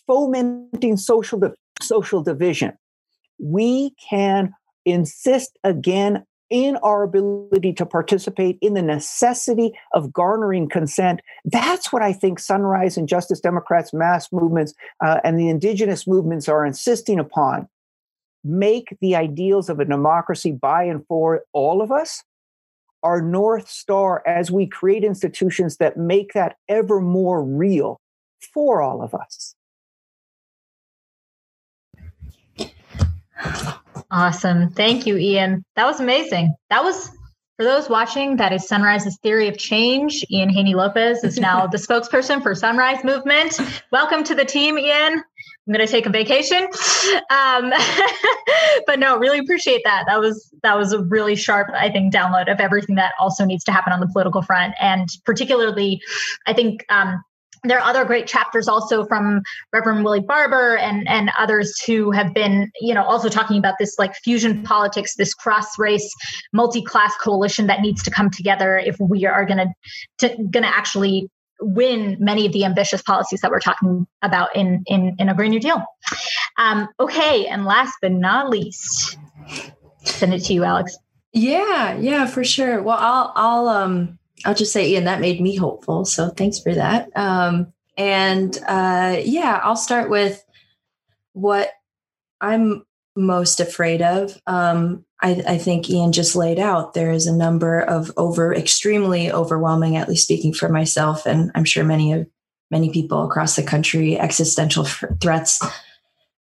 fomenting 0.08 0.98
social 0.98 1.40
social 1.82 2.24
division. 2.24 2.74
We 3.40 3.92
can 4.10 4.54
insist 4.86 5.58
again 5.64 6.26
in 6.50 6.78
our 6.78 7.04
ability 7.04 7.74
to 7.74 7.86
participate 7.86 8.58
in 8.62 8.74
the 8.74 8.82
necessity 8.82 9.74
of 9.94 10.12
garnering 10.12 10.68
consent. 10.68 11.22
That's 11.46 11.94
what 11.94 12.02
I 12.02 12.14
think 12.14 12.40
Sunrise 12.40 12.98
and 12.98 13.08
Justice 13.08 13.40
Democrats, 13.40 13.94
mass 13.94 14.32
movements, 14.32 14.74
uh, 15.04 15.20
and 15.24 15.40
the 15.40 15.50
indigenous 15.50 16.08
movements 16.08 16.50
are 16.50 16.66
insisting 16.66 17.20
upon. 17.20 17.68
Make 18.44 18.98
the 19.02 19.16
ideals 19.16 19.70
of 19.70 19.80
a 19.80 19.86
democracy 19.86 20.52
by 20.52 20.84
and 20.84 21.06
for 21.08 21.44
all 21.54 21.82
of 21.82 21.92
us 21.92 22.24
our 23.04 23.22
North 23.22 23.70
Star 23.70 24.24
as 24.28 24.52
we 24.52 24.68
create 24.68 25.04
institutions 25.04 25.78
that 25.78 25.98
make 25.98 26.34
that 26.34 26.58
ever 26.68 27.00
more 27.00 27.44
real 27.44 28.02
for 28.54 28.82
all 28.82 29.02
of 29.02 29.14
us. 29.14 29.56
Awesome. 34.12 34.70
Thank 34.72 35.06
you, 35.06 35.18
Ian. 35.18 35.64
That 35.76 35.86
was 35.86 36.00
amazing. 36.00 36.56
That 36.70 36.84
was 36.84 37.12
for 37.58 37.66
those 37.66 37.90
watching, 37.90 38.38
that 38.38 38.54
is 38.54 38.68
Sunrise's 38.68 39.18
theory 39.22 39.50
of 39.50 39.58
change. 39.58 40.24
Ian 40.32 40.50
Haney 40.50 40.76
Lopez 40.76 41.24
is 41.26 41.38
now 41.38 41.68
the 41.68 41.78
spokesperson 41.90 42.42
for 42.42 42.56
Sunrise 42.56 43.04
Movement. 43.04 43.60
Welcome 43.92 44.24
to 44.24 44.34
the 44.34 44.46
team, 44.46 44.80
Ian. 44.80 45.22
I'm 45.70 45.74
going 45.74 45.86
to 45.86 45.92
take 45.92 46.06
a 46.08 46.10
vacation, 46.10 46.64
um, 47.30 47.72
but 48.88 48.98
no, 48.98 49.18
really 49.18 49.38
appreciate 49.38 49.82
that. 49.84 50.06
That 50.08 50.20
was 50.20 50.52
that 50.64 50.76
was 50.76 50.94
a 50.94 51.04
really 51.04 51.36
sharp, 51.36 51.68
I 51.76 51.92
think, 51.92 52.12
download 52.12 52.52
of 52.52 52.60
everything 52.60 52.96
that 52.96 53.14
also 53.20 53.46
needs 53.46 53.64
to 53.66 53.72
happen 53.72 53.94
on 53.94 54.00
the 54.00 54.08
political 54.08 54.42
front, 54.42 54.74
and 54.82 55.08
particularly, 55.26 56.02
I 56.48 56.54
think 56.54 56.86
um, 56.90 57.22
there 57.64 57.80
are 57.80 57.90
other 57.90 58.06
great 58.06 58.28
chapters 58.28 58.68
also 58.68 59.06
from 59.06 59.42
Reverend 59.74 60.04
Willie 60.04 60.20
Barber 60.20 60.78
and 60.78 61.08
and 61.08 61.32
others 61.38 61.80
who 61.82 62.12
have 62.12 62.34
been, 62.34 62.72
you 62.80 62.94
know, 62.94 63.04
also 63.04 63.30
talking 63.30 63.58
about 63.58 63.76
this 63.80 63.98
like 64.00 64.16
fusion 64.16 64.64
politics, 64.64 65.16
this 65.16 65.34
cross 65.34 65.78
race, 65.78 66.14
multi 66.54 66.82
class 66.82 67.14
coalition 67.22 67.68
that 67.68 67.82
needs 67.82 68.04
to 68.04 68.12
come 68.12 68.30
together 68.30 68.78
if 68.78 68.98
we 69.00 69.26
are 69.26 69.46
going 69.46 69.74
to 70.20 70.28
going 70.52 70.64
to 70.64 70.68
actually 70.68 71.30
win 71.62 72.16
many 72.20 72.46
of 72.46 72.54
the 72.54 72.64
ambitious 72.64 73.02
policies 73.02 73.42
that 73.42 73.52
we're 73.52 73.60
talking 73.60 74.08
about 74.22 74.56
in 74.56 74.84
in 74.88 75.16
in 75.20 75.30
a 75.30 75.34
Green 75.34 75.52
New 75.52 75.60
Deal. 75.60 75.84
Um, 76.58 76.88
okay, 77.00 77.48
and 77.48 77.66
last 77.66 77.94
but 78.02 78.12
not 78.12 78.50
least, 78.50 79.18
send 80.04 80.34
it 80.34 80.44
to 80.46 80.54
you, 80.54 80.64
Alex. 80.64 80.98
Yeah, 81.34 81.98
yeah, 81.98 82.26
for 82.26 82.44
sure. 82.44 82.82
Well, 82.82 82.98
I'll 83.00 83.32
I'll 83.36 83.68
um 83.68 84.19
I'll 84.46 84.56
just 84.56 84.74
say, 84.74 84.90
Ian, 84.90 85.06
that 85.06 85.22
made 85.22 85.42
me 85.42 85.56
hopeful. 85.56 86.06
So 86.06 86.30
thanks 86.30 86.60
for 86.60 86.74
that. 86.74 87.10
Um, 87.16 87.74
and 87.98 88.58
uh, 88.68 89.18
yeah, 89.24 89.60
I'll 89.64 89.76
start 89.76 90.10
with 90.10 90.44
what 91.34 91.70
I'm 92.42 92.86
most 93.16 93.60
afraid 93.60 94.02
of. 94.02 94.40
Um, 94.48 95.06
I, 95.22 95.42
I, 95.46 95.58
think 95.58 95.90
Ian 95.90 96.14
just 96.14 96.36
laid 96.36 96.60
out 96.60 96.94
there 96.94 97.12
is 97.12 97.28
a 97.28 97.36
number 97.36 97.82
of 97.82 98.12
over 98.16 98.54
extremely 98.54 99.30
overwhelming, 99.32 99.98
at 99.98 100.08
least 100.08 100.24
speaking 100.24 100.54
for 100.54 100.70
myself, 100.70 101.26
and 101.26 101.52
I'm 101.56 101.66
sure 101.66 101.84
many 101.84 102.14
of 102.14 102.28
many 102.72 102.90
people 102.92 103.26
across 103.26 103.56
the 103.56 103.64
country, 103.64 104.18
existential 104.18 104.86
f- 104.86 105.04
threats 105.20 105.62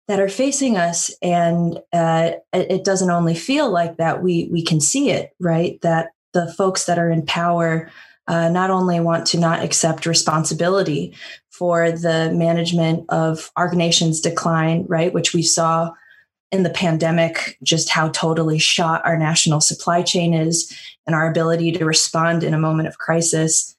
that 0.06 0.20
are 0.20 0.28
facing 0.28 0.76
us, 0.76 1.10
and 1.20 1.78
uh, 1.92 2.32
it, 2.52 2.70
it 2.70 2.84
doesn't 2.84 3.10
only 3.10 3.34
feel 3.34 3.70
like 3.70 3.96
that. 3.96 4.22
We 4.22 4.48
we 4.52 4.62
can 4.62 4.80
see 4.80 5.10
it, 5.10 5.32
right? 5.40 5.80
That 5.82 6.10
the 6.32 6.52
folks 6.54 6.84
that 6.84 6.98
are 6.98 7.10
in 7.10 7.24
power 7.24 7.90
uh, 8.28 8.48
not 8.48 8.70
only 8.70 9.00
want 9.00 9.26
to 9.26 9.38
not 9.38 9.62
accept 9.64 10.06
responsibility 10.06 11.14
for 11.50 11.90
the 11.90 12.30
management 12.34 13.04
of 13.08 13.50
our 13.56 13.74
nation's 13.74 14.20
decline, 14.20 14.84
right, 14.86 15.14
which 15.14 15.32
we 15.32 15.42
saw 15.42 15.90
in 16.52 16.62
the 16.62 16.70
pandemic, 16.70 17.58
just 17.62 17.90
how 17.90 18.08
totally 18.10 18.58
shot 18.58 19.04
our 19.04 19.18
national 19.18 19.60
supply 19.60 20.02
chain 20.02 20.32
is 20.34 20.72
and 21.06 21.14
our 21.14 21.28
ability 21.28 21.72
to 21.72 21.84
respond 21.84 22.44
in 22.44 22.54
a 22.54 22.58
moment 22.58 22.88
of 22.88 22.98
crisis. 22.98 23.74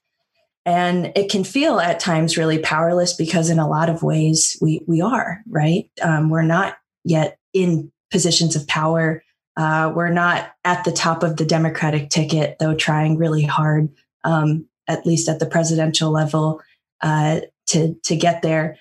And 0.66 1.10
it 1.16 1.30
can 1.30 1.42
feel 1.42 1.80
at 1.80 2.00
times 2.00 2.36
really 2.36 2.58
powerless 2.58 3.14
because, 3.14 3.50
in 3.50 3.58
a 3.58 3.68
lot 3.68 3.88
of 3.88 4.02
ways, 4.02 4.58
we 4.60 4.82
we 4.86 5.00
are 5.00 5.40
right. 5.48 5.90
Um, 6.02 6.28
we're 6.28 6.42
not 6.42 6.76
yet 7.02 7.38
in 7.54 7.90
positions 8.10 8.56
of 8.56 8.66
power 8.66 9.22
uh, 9.60 9.92
we're 9.94 10.08
not 10.08 10.52
at 10.64 10.84
the 10.84 10.90
top 10.90 11.22
of 11.22 11.36
the 11.36 11.44
Democratic 11.44 12.08
ticket, 12.08 12.58
though 12.58 12.74
trying 12.74 13.18
really 13.18 13.42
hard, 13.42 13.90
um, 14.24 14.66
at 14.88 15.04
least 15.04 15.28
at 15.28 15.38
the 15.38 15.44
presidential 15.44 16.10
level, 16.10 16.62
uh, 17.02 17.40
to 17.66 17.94
to 18.04 18.16
get 18.16 18.40
there. 18.40 18.78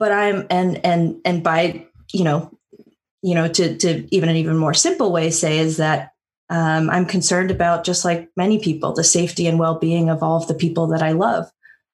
But 0.00 0.10
I'm 0.10 0.44
and 0.50 0.84
and 0.84 1.20
and 1.24 1.44
by 1.44 1.86
you 2.12 2.24
know, 2.24 2.50
you 3.22 3.36
know, 3.36 3.46
to 3.46 3.76
to 3.76 4.08
even 4.12 4.28
an 4.28 4.34
even 4.34 4.56
more 4.56 4.74
simple 4.74 5.12
way 5.12 5.30
say 5.30 5.60
is 5.60 5.76
that 5.76 6.14
um, 6.50 6.90
I'm 6.90 7.06
concerned 7.06 7.52
about 7.52 7.84
just 7.84 8.04
like 8.04 8.28
many 8.36 8.58
people 8.58 8.92
the 8.92 9.04
safety 9.04 9.46
and 9.46 9.56
well 9.56 9.78
being 9.78 10.10
of 10.10 10.20
all 10.20 10.36
of 10.36 10.48
the 10.48 10.54
people 10.54 10.88
that 10.88 11.02
I 11.04 11.12
love. 11.12 11.48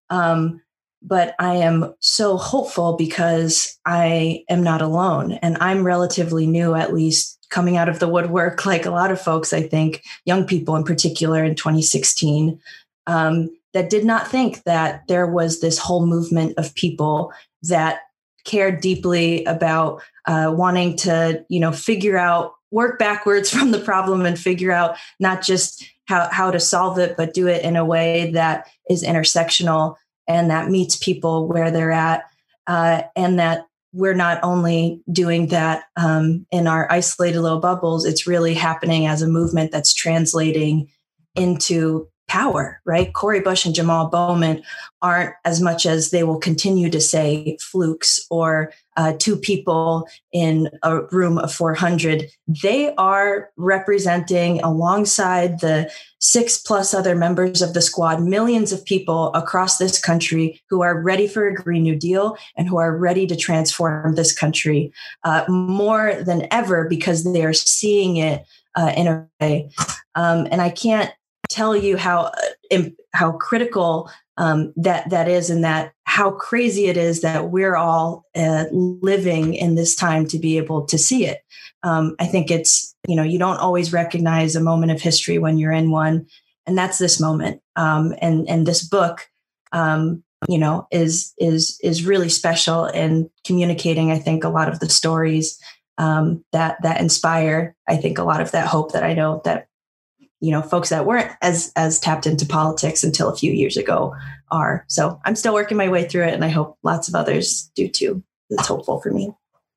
Um, 0.09 0.62
but 1.02 1.34
I 1.38 1.56
am 1.56 1.94
so 2.00 2.38
hopeful 2.38 2.96
because 2.96 3.78
I 3.84 4.44
am 4.48 4.62
not 4.62 4.80
alone 4.80 5.32
and 5.32 5.59
I'm 5.61 5.84
relatively 5.84 6.46
new, 6.46 6.74
at 6.74 6.94
least 6.94 7.38
coming 7.51 7.76
out 7.76 7.88
of 7.88 7.99
the 7.99 8.09
woodwork, 8.09 8.64
like 8.66 8.86
a 8.86 8.90
lot 8.90 9.11
of 9.11 9.20
folks, 9.20 9.53
I 9.53 9.62
think, 9.62 10.03
young 10.24 10.46
people 10.46 10.76
in 10.76 10.84
particular 10.84 11.42
in 11.42 11.55
2016, 11.55 12.61
um, 13.07 13.51
that 13.74 13.90
did 13.90 14.05
not 14.05 14.28
think 14.28 14.64
that 14.64 15.07
there 15.09 15.26
was 15.26 15.61
this 15.61 15.78
whole 15.78 16.07
movement 16.07 16.55
of 16.59 16.74
people 16.74 17.32
that 17.62 18.01
cared 18.44 18.80
deeply 18.80 19.44
about 19.44 20.03
uh, 20.26 20.53
wanting 20.55 20.96
to, 20.96 21.44
you 21.49 21.61
know, 21.61 21.72
figure 21.72 22.16
out, 22.16 22.55
work 22.70 22.99
backwards 22.99 23.51
from 23.55 23.70
the 23.70 23.78
problem 23.78 24.26
and 24.26 24.38
figure 24.38 24.72
out 24.72 24.96
not 25.20 25.42
just 25.42 25.86
how, 26.07 26.28
how 26.30 26.51
to 26.51 26.61
solve 26.61 26.99
it, 26.99 27.16
but 27.16 27.34
do 27.34 27.46
it 27.46 27.62
in 27.62 27.76
a 27.76 27.84
way 27.84 28.30
that 28.32 28.66
is 28.90 29.03
intersectional 29.03 29.96
and 30.26 30.51
that 30.51 30.70
meets 30.70 30.96
people 30.96 31.46
where 31.46 31.70
they're 31.70 31.92
at. 31.92 32.24
Uh, 32.66 33.03
and 33.16 33.38
that 33.38 33.68
we're 33.99 34.14
not 34.14 34.38
only 34.44 35.03
doing 35.11 35.49
that 35.49 35.82
um, 35.96 36.46
in 36.53 36.68
our 36.68 36.90
isolated 36.90 37.40
little 37.40 37.59
bubbles, 37.59 38.05
it's 38.05 38.28
really 38.28 38.55
happening 38.55 39.07
as 39.07 39.22
a 39.22 39.28
movement 39.28 39.72
that's 39.72 39.92
translating 39.92 40.88
into 41.34 42.09
power, 42.29 42.81
right? 42.85 43.12
Cori 43.14 43.41
Bush 43.41 43.64
and 43.64 43.74
Jamal 43.74 44.09
Bowman 44.09 44.62
aren't 45.01 45.35
as 45.45 45.61
much 45.61 45.87
as 45.87 46.11
they 46.11 46.22
will 46.22 46.39
continue 46.39 46.91
to 46.91 47.01
say 47.01 47.57
flukes 47.61 48.24
or 48.31 48.72
uh, 48.97 49.14
two 49.18 49.37
people 49.37 50.07
in 50.33 50.68
a 50.83 51.03
room 51.12 51.39
of 51.39 51.53
400. 51.53 52.29
They 52.62 52.95
are 52.97 53.51
representing, 53.57 54.61
alongside 54.61 55.61
the 55.61 55.91
six 56.18 56.59
plus 56.59 56.93
other 56.93 57.14
members 57.14 57.62
of 57.62 57.74
the 57.74 57.81
squad, 57.81 58.22
millions 58.22 58.72
of 58.72 58.85
people 58.85 59.33
across 59.35 59.79
this 59.79 60.01
country 60.01 60.61
who 60.68 60.83
are 60.83 61.01
ready 61.01 61.29
for 61.29 61.47
a 61.47 61.55
Green 61.55 61.85
New 61.85 61.97
Deal 61.97 62.37
and 62.57 62.68
who 62.68 62.76
are 62.76 62.97
ready 62.97 63.26
to 63.29 63.37
transform 63.37 64.16
this 64.16 64.37
country 64.37 64.93
uh, 65.24 65.45
more 65.49 66.14
than 66.14 66.47
ever 66.51 66.89
because 66.89 67.24
they 67.24 67.45
are 67.45 67.55
seeing 67.55 68.16
it 68.16 68.45
uh, 68.74 68.93
in 68.97 69.07
a 69.07 69.29
way. 69.41 69.70
Um, 70.14 70.47
and 70.51 70.61
I 70.61 70.70
can't 70.70 71.12
tell 71.49 71.76
you 71.76 71.96
how 71.96 72.32
uh, 72.70 72.78
how 73.12 73.32
critical 73.32 74.11
um, 74.36 74.72
that 74.76 75.11
that 75.11 75.28
is, 75.28 75.51
and 75.51 75.64
that 75.64 75.92
how 76.05 76.30
crazy 76.30 76.86
it 76.86 76.96
is 76.96 77.20
that 77.22 77.51
we're 77.51 77.76
all 77.76 78.24
uh, 78.34 78.64
living 78.72 79.55
in 79.55 79.74
this 79.74 79.94
time 79.94 80.26
to 80.28 80.38
be 80.38 80.57
able 80.57 80.84
to 80.86 80.99
see 80.99 81.26
it. 81.26 81.40
Um, 81.82 82.16
I 82.18 82.26
think 82.26 82.51
it's 82.51 82.94
you 83.07 83.16
know 83.16 83.22
you 83.22 83.38
don't 83.38 83.59
always 83.59 83.92
recognize 83.92 84.57
a 84.57 84.61
moment 84.61 84.92
of 84.92 85.01
history 85.01 85.38
when 85.38 85.59
you're 85.59 85.72
in 85.72 85.90
one, 85.90 86.26
and 86.66 86.76
that's 86.76 86.99
this 86.99 87.20
moment. 87.20 87.61
Um, 87.76 88.14
and 88.20 88.49
and 88.49 88.66
this 88.66 88.86
book, 88.86 89.28
um, 89.72 90.22
you 90.49 90.59
know, 90.59 90.86
is 90.90 91.32
is 91.38 91.78
is 91.82 92.05
really 92.05 92.28
special 92.28 92.86
in 92.86 93.30
communicating. 93.44 94.11
I 94.11 94.18
think 94.18 94.44
a 94.44 94.49
lot 94.49 94.68
of 94.68 94.80
the 94.80 94.88
stories 94.88 95.59
um, 95.99 96.44
that 96.53 96.78
that 96.82 97.01
inspire. 97.01 97.74
I 97.88 97.96
think 97.96 98.18
a 98.18 98.24
lot 98.24 98.40
of 98.40 98.53
that 98.53 98.66
hope 98.66 98.92
that 98.92 99.05
I 99.05 99.14
know 99.14 99.40
that 99.44 99.68
you 100.41 100.51
know 100.51 100.62
folks 100.62 100.89
that 100.89 101.07
weren't 101.07 101.30
as 101.43 101.72
as 101.76 102.01
tapped 102.01 102.26
into 102.26 102.47
politics 102.47 103.05
until 103.05 103.28
a 103.28 103.36
few 103.36 103.53
years 103.53 103.76
ago 103.76 104.14
are. 104.51 104.84
So 104.89 105.20
i'm 105.24 105.36
still 105.36 105.55
working 105.55 105.76
my 105.76 105.89
way 105.89 106.09
through 106.09 106.24
it 106.24 106.34
and 106.34 106.45
i 106.45 106.49
hope 106.49 106.78
lots 106.82 107.09
of 107.09 107.14
others 107.14 107.70
do 107.74 107.89
too. 107.89 108.22
It's 108.51 108.66
hopeful 108.66 109.01
for 109.01 109.12
me. 109.12 109.30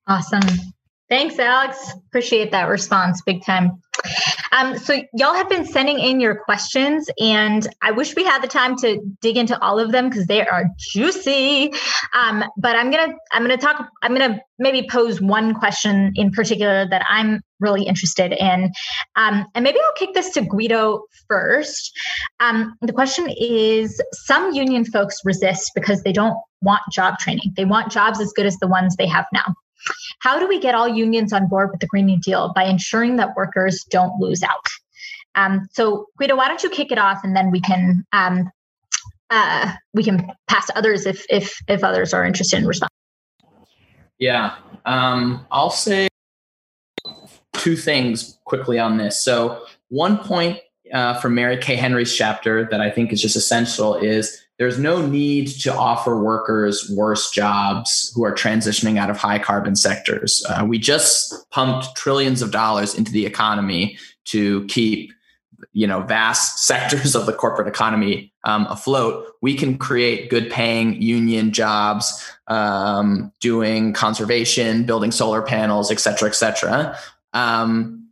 Awesome 0.07 0.73
thanks 1.11 1.37
alex 1.37 1.93
appreciate 2.07 2.51
that 2.51 2.67
response 2.67 3.21
big 3.21 3.45
time 3.45 3.79
um, 4.51 4.77
so 4.77 5.01
y'all 5.13 5.33
have 5.33 5.49
been 5.49 5.65
sending 5.65 5.99
in 5.99 6.19
your 6.19 6.35
questions, 6.35 7.09
and 7.19 7.67
I 7.81 7.91
wish 7.91 8.15
we 8.15 8.23
had 8.23 8.41
the 8.41 8.47
time 8.47 8.75
to 8.77 8.99
dig 9.21 9.37
into 9.37 9.59
all 9.61 9.79
of 9.79 9.91
them 9.91 10.09
because 10.09 10.27
they 10.27 10.45
are 10.45 10.65
juicy. 10.77 11.73
Um, 12.13 12.43
but 12.57 12.75
I'm 12.75 12.91
gonna 12.91 13.13
I'm 13.31 13.43
gonna 13.43 13.57
talk. 13.57 13.89
I'm 14.01 14.13
gonna 14.13 14.39
maybe 14.59 14.87
pose 14.89 15.21
one 15.21 15.53
question 15.53 16.11
in 16.15 16.31
particular 16.31 16.87
that 16.89 17.05
I'm 17.07 17.41
really 17.59 17.83
interested 17.83 18.33
in, 18.33 18.71
um, 19.15 19.45
and 19.55 19.63
maybe 19.63 19.79
I'll 19.79 19.93
kick 19.93 20.13
this 20.13 20.31
to 20.31 20.41
Guido 20.41 21.03
first. 21.27 21.91
Um, 22.39 22.75
the 22.81 22.93
question 22.93 23.29
is: 23.29 24.01
Some 24.13 24.53
union 24.53 24.85
folks 24.85 25.17
resist 25.23 25.71
because 25.75 26.03
they 26.03 26.13
don't 26.13 26.37
want 26.61 26.81
job 26.91 27.19
training. 27.19 27.53
They 27.55 27.65
want 27.65 27.91
jobs 27.91 28.19
as 28.19 28.33
good 28.33 28.45
as 28.45 28.57
the 28.57 28.67
ones 28.67 28.95
they 28.95 29.07
have 29.07 29.25
now. 29.31 29.55
How 30.19 30.39
do 30.39 30.47
we 30.47 30.59
get 30.59 30.75
all 30.75 30.87
unions 30.87 31.33
on 31.33 31.47
board 31.47 31.71
with 31.71 31.79
the 31.79 31.87
Green 31.87 32.05
New 32.05 32.19
Deal 32.19 32.51
by 32.53 32.65
ensuring 32.65 33.15
that 33.17 33.35
workers 33.35 33.83
don't 33.89 34.19
lose 34.19 34.43
out? 34.43 34.67
Um, 35.35 35.67
so, 35.71 36.07
Guido, 36.17 36.35
why 36.35 36.47
don't 36.47 36.61
you 36.61 36.69
kick 36.69 36.91
it 36.91 36.97
off, 36.97 37.23
and 37.23 37.35
then 37.35 37.51
we 37.51 37.61
can 37.61 38.05
um, 38.13 38.51
uh, 39.29 39.73
we 39.93 40.03
can 40.03 40.31
pass 40.47 40.67
to 40.67 40.77
others 40.77 41.05
if 41.05 41.25
if 41.29 41.57
if 41.67 41.83
others 41.83 42.13
are 42.13 42.25
interested 42.25 42.59
in 42.59 42.67
responding. 42.67 42.89
Yeah, 44.19 44.55
um, 44.85 45.45
I'll 45.51 45.69
say 45.69 46.07
two 47.53 47.75
things 47.75 48.37
quickly 48.43 48.77
on 48.77 48.97
this. 48.97 49.19
So, 49.19 49.65
one 49.89 50.17
point 50.17 50.59
uh, 50.93 51.19
from 51.19 51.35
Mary 51.35 51.57
Kay 51.57 51.75
Henry's 51.75 52.15
chapter 52.15 52.67
that 52.69 52.81
I 52.81 52.89
think 52.89 53.13
is 53.13 53.21
just 53.21 53.35
essential 53.35 53.95
is 53.95 54.43
there's 54.61 54.77
no 54.77 55.03
need 55.03 55.47
to 55.47 55.73
offer 55.73 56.21
workers 56.21 56.87
worse 56.91 57.31
jobs 57.31 58.11
who 58.13 58.23
are 58.23 58.31
transitioning 58.31 58.99
out 58.99 59.09
of 59.09 59.17
high 59.17 59.39
carbon 59.39 59.75
sectors. 59.75 60.45
Uh, 60.47 60.63
we 60.63 60.77
just 60.77 61.49
pumped 61.49 61.95
trillions 61.95 62.43
of 62.43 62.51
dollars 62.51 62.93
into 62.93 63.11
the 63.11 63.25
economy 63.25 63.97
to 64.25 64.63
keep 64.67 65.13
you 65.73 65.87
know 65.87 66.01
vast 66.01 66.59
sectors 66.67 67.15
of 67.15 67.25
the 67.25 67.33
corporate 67.33 67.67
economy 67.67 68.31
um, 68.43 68.67
afloat 68.69 69.33
we 69.41 69.55
can 69.55 69.79
create 69.79 70.29
good 70.29 70.51
paying 70.51 71.01
union 71.01 71.51
jobs 71.51 72.23
um, 72.47 73.31
doing 73.39 73.93
conservation 73.93 74.83
building 74.83 75.11
solar 75.11 75.41
panels 75.41 75.91
et 75.91 75.99
cetera 75.99 76.29
et 76.29 76.35
cetera 76.35 76.97
um, 77.33 78.07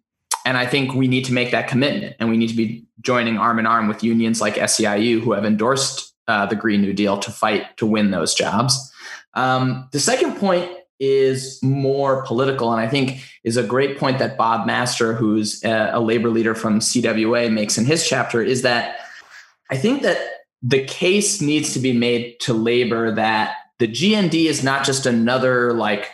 and 0.46 0.58
i 0.58 0.66
think 0.66 0.94
we 0.94 1.08
need 1.08 1.26
to 1.26 1.34
make 1.34 1.50
that 1.52 1.68
commitment 1.68 2.16
and 2.20 2.30
we 2.30 2.38
need 2.38 2.50
to 2.50 2.56
be 2.56 2.86
joining 3.02 3.38
arm 3.38 3.58
in 3.58 3.66
arm 3.66 3.88
with 3.88 4.04
unions 4.04 4.42
like 4.42 4.56
seiu 4.56 5.20
who 5.20 5.32
have 5.32 5.44
endorsed 5.44 6.09
uh, 6.30 6.46
the 6.46 6.56
green 6.56 6.82
new 6.82 6.94
deal 6.94 7.18
to 7.18 7.32
fight 7.32 7.76
to 7.78 7.86
win 7.86 8.12
those 8.12 8.36
jobs. 8.36 8.92
Um, 9.34 9.90
the 9.92 10.00
second 10.00 10.38
point 10.38 10.72
is 11.00 11.64
more 11.64 12.26
political 12.26 12.74
and 12.74 12.82
i 12.82 12.86
think 12.86 13.24
is 13.46 13.56
a 13.56 13.64
great 13.64 13.98
point 13.98 14.20
that 14.20 14.38
bob 14.38 14.68
master 14.68 15.14
who's 15.14 15.64
a, 15.64 15.92
a, 15.94 16.00
labor 16.02 16.30
leader 16.30 16.54
from 16.54 16.82
cwa 16.82 17.50
makes 17.50 17.78
in 17.78 17.86
his 17.86 18.06
chapter 18.06 18.42
is 18.42 18.64
that 18.64 18.98
i 19.72 19.78
think 19.78 20.02
that 20.02 20.18
the 20.62 20.84
case 20.84 21.40
needs 21.40 21.72
to 21.72 21.80
be 21.80 21.94
made 21.94 22.38
to 22.42 22.54
labor 22.54 23.16
that 23.16 23.56
the 23.78 23.88
gnd 23.88 24.34
is 24.34 24.62
not 24.62 24.84
just 24.84 25.06
another 25.06 25.72
like 25.72 26.10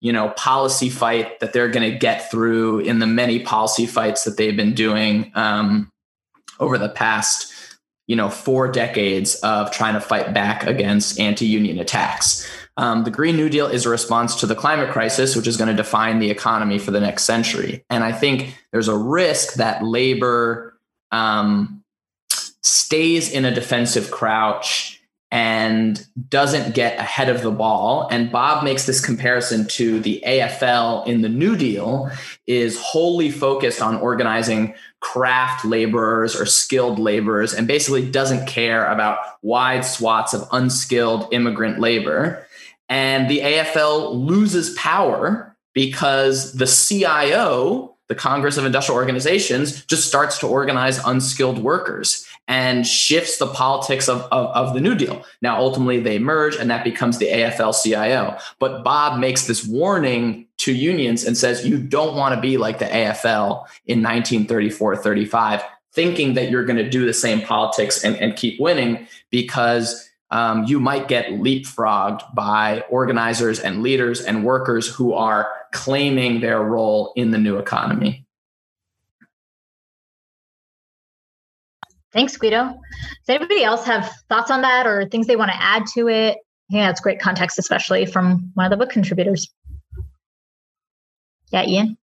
you 0.00 0.12
know 0.12 0.28
policy 0.36 0.88
fight 0.88 1.40
that 1.40 1.52
they're 1.52 1.68
going 1.68 1.90
to 1.90 1.98
get 1.98 2.30
through 2.30 2.78
in 2.78 3.00
the 3.00 3.08
many 3.08 3.40
policy 3.40 3.86
fights 3.86 4.22
that 4.22 4.36
they've 4.36 4.56
been 4.56 4.74
doing 4.74 5.32
um, 5.34 5.90
over 6.60 6.78
the 6.78 6.90
past 6.90 7.51
you 8.12 8.16
know 8.16 8.28
four 8.28 8.70
decades 8.70 9.36
of 9.36 9.70
trying 9.70 9.94
to 9.94 10.00
fight 10.00 10.34
back 10.34 10.66
against 10.66 11.18
anti-union 11.18 11.78
attacks 11.78 12.46
um, 12.76 13.04
the 13.04 13.10
Green 13.10 13.36
New 13.36 13.48
Deal 13.48 13.66
is 13.66 13.84
a 13.84 13.90
response 13.90 14.36
to 14.36 14.46
the 14.46 14.54
climate 14.54 14.90
crisis, 14.90 15.36
which 15.36 15.46
is 15.46 15.56
going 15.56 15.68
to 15.68 15.76
define 15.76 16.20
the 16.20 16.30
economy 16.30 16.78
for 16.78 16.90
the 16.90 17.00
next 17.00 17.24
century. 17.24 17.84
And 17.90 18.02
I 18.02 18.12
think 18.12 18.58
there's 18.70 18.88
a 18.88 18.96
risk 18.96 19.54
that 19.54 19.84
labor 19.84 20.78
um, 21.10 21.84
stays 22.62 23.30
in 23.30 23.44
a 23.44 23.54
defensive 23.54 24.10
crouch 24.10 25.02
and 25.30 26.06
doesn't 26.28 26.74
get 26.74 26.98
ahead 26.98 27.30
of 27.30 27.42
the 27.42 27.50
ball. 27.50 28.06
And 28.10 28.30
Bob 28.30 28.64
makes 28.64 28.84
this 28.84 29.04
comparison 29.04 29.66
to 29.68 29.98
the 30.00 30.22
AFL 30.26 31.06
in 31.06 31.22
the 31.22 31.28
New 31.28 31.56
Deal 31.56 32.10
is 32.46 32.80
wholly 32.80 33.30
focused 33.30 33.80
on 33.80 33.96
organizing 33.96 34.74
craft 35.02 35.64
laborers 35.64 36.34
or 36.34 36.46
skilled 36.46 36.98
laborers 36.98 37.52
and 37.52 37.66
basically 37.66 38.08
doesn't 38.08 38.46
care 38.46 38.86
about 38.86 39.18
wide 39.42 39.84
swaths 39.84 40.32
of 40.32 40.48
unskilled 40.52 41.28
immigrant 41.32 41.80
labor. 41.80 42.46
And 42.88 43.28
the 43.28 43.40
AFL 43.40 44.14
loses 44.14 44.74
power 44.74 45.54
because 45.74 46.52
the 46.54 46.66
CIO, 46.66 47.96
the 48.08 48.14
Congress 48.14 48.56
of 48.56 48.64
Industrial 48.64 48.96
Organizations, 48.96 49.84
just 49.86 50.06
starts 50.06 50.38
to 50.38 50.46
organize 50.46 51.04
unskilled 51.04 51.58
workers 51.58 52.24
and 52.46 52.86
shifts 52.86 53.38
the 53.38 53.46
politics 53.46 54.08
of, 54.08 54.22
of, 54.32 54.46
of, 54.48 54.74
the 54.74 54.80
New 54.80 54.94
Deal. 54.94 55.24
Now, 55.40 55.58
ultimately, 55.58 56.00
they 56.00 56.18
merge 56.18 56.56
and 56.56 56.70
that 56.70 56.84
becomes 56.84 57.18
the 57.18 57.26
AFL 57.26 57.80
CIO. 57.82 58.36
But 58.58 58.82
Bob 58.82 59.18
makes 59.18 59.46
this 59.46 59.64
warning 59.64 60.46
to 60.62 60.72
unions 60.72 61.24
and 61.24 61.36
says, 61.36 61.66
you 61.66 61.78
don't 61.78 62.16
want 62.16 62.34
to 62.34 62.40
be 62.40 62.56
like 62.56 62.78
the 62.78 62.86
AFL 62.86 63.66
in 63.86 64.02
1934 64.02 64.96
35, 64.96 65.62
thinking 65.92 66.34
that 66.34 66.50
you're 66.50 66.64
going 66.64 66.76
to 66.76 66.88
do 66.88 67.04
the 67.04 67.12
same 67.12 67.40
politics 67.40 68.04
and, 68.04 68.16
and 68.16 68.36
keep 68.36 68.60
winning 68.60 69.06
because 69.30 70.08
um, 70.30 70.64
you 70.64 70.80
might 70.80 71.08
get 71.08 71.26
leapfrogged 71.26 72.22
by 72.34 72.84
organizers 72.88 73.58
and 73.60 73.82
leaders 73.82 74.22
and 74.22 74.44
workers 74.44 74.86
who 74.86 75.12
are 75.12 75.52
claiming 75.72 76.40
their 76.40 76.62
role 76.62 77.12
in 77.16 77.32
the 77.32 77.38
new 77.38 77.58
economy. 77.58 78.24
Thanks, 82.12 82.36
Guido. 82.36 82.74
Does 83.26 83.36
anybody 83.36 83.64
else 83.64 83.84
have 83.86 84.10
thoughts 84.28 84.50
on 84.50 84.62
that 84.62 84.86
or 84.86 85.06
things 85.08 85.26
they 85.26 85.36
want 85.36 85.50
to 85.50 85.62
add 85.62 85.86
to 85.94 86.08
it? 86.08 86.38
Yeah, 86.68 86.88
it's 86.88 87.00
great 87.00 87.20
context, 87.20 87.58
especially 87.58 88.06
from 88.06 88.50
one 88.54 88.64
of 88.64 88.70
the 88.70 88.76
book 88.76 88.92
contributors. 88.92 89.50
Yeah, 91.52 91.64
Ian. 91.64 91.98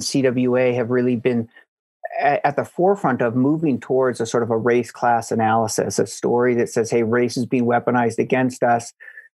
CWA 0.00 0.74
have 0.74 0.90
really 0.90 1.16
been 1.16 1.48
at 2.20 2.56
the 2.56 2.64
forefront 2.64 3.20
of 3.20 3.34
moving 3.34 3.80
towards 3.80 4.20
a 4.20 4.26
sort 4.26 4.42
of 4.42 4.50
a 4.50 4.56
race 4.56 4.90
class 4.90 5.32
analysis, 5.32 5.98
a 5.98 6.06
story 6.06 6.54
that 6.54 6.68
says, 6.68 6.90
hey, 6.90 7.02
race 7.02 7.36
is 7.36 7.46
being 7.46 7.64
weaponized 7.64 8.18
against 8.18 8.62
us. 8.62 8.92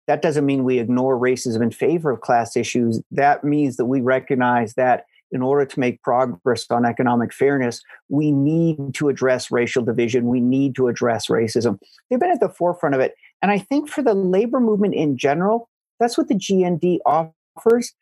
That 0.07 0.23
doesn't 0.23 0.47
mean 0.47 0.65
we 0.65 0.79
ignore 0.79 1.19
racism 1.19 1.63
in 1.63 1.71
favor 1.71 2.11
of 2.11 2.21
class 2.21 2.57
issues. 2.57 3.03
That 3.11 3.45
means 3.45 3.77
that 3.77 3.87
we 3.87 4.01
recognize 4.01 4.75
that 4.75 5.05
in 5.33 5.43
order 5.43 5.65
to 5.65 5.81
make 5.81 6.03
progress 6.03 6.67
on 6.71 6.85
economic 6.85 7.33
fairness, 7.33 7.83
we 8.09 8.33
need 8.33 8.95
to 8.95 9.09
address 9.09 9.51
racial 9.51 9.85
division. 9.85 10.27
We 10.27 10.41
need 10.41 10.75
to 10.77 10.89
address 10.89 11.29
racism. 11.29 11.79
They've 12.09 12.19
been 12.19 12.31
at 12.31 12.41
the 12.41 12.49
forefront 12.49 12.95
of 12.95 13.01
it. 13.01 13.15
And 13.41 13.51
I 13.51 13.59
think 13.59 13.89
for 13.89 14.03
the 14.03 14.15
labor 14.15 14.59
movement 14.59 14.95
in 14.95 15.17
general, 15.17 15.69
that's 16.01 16.19
what 16.19 16.29
the 16.29 16.35
GND 16.35 16.99
offers 17.57 17.93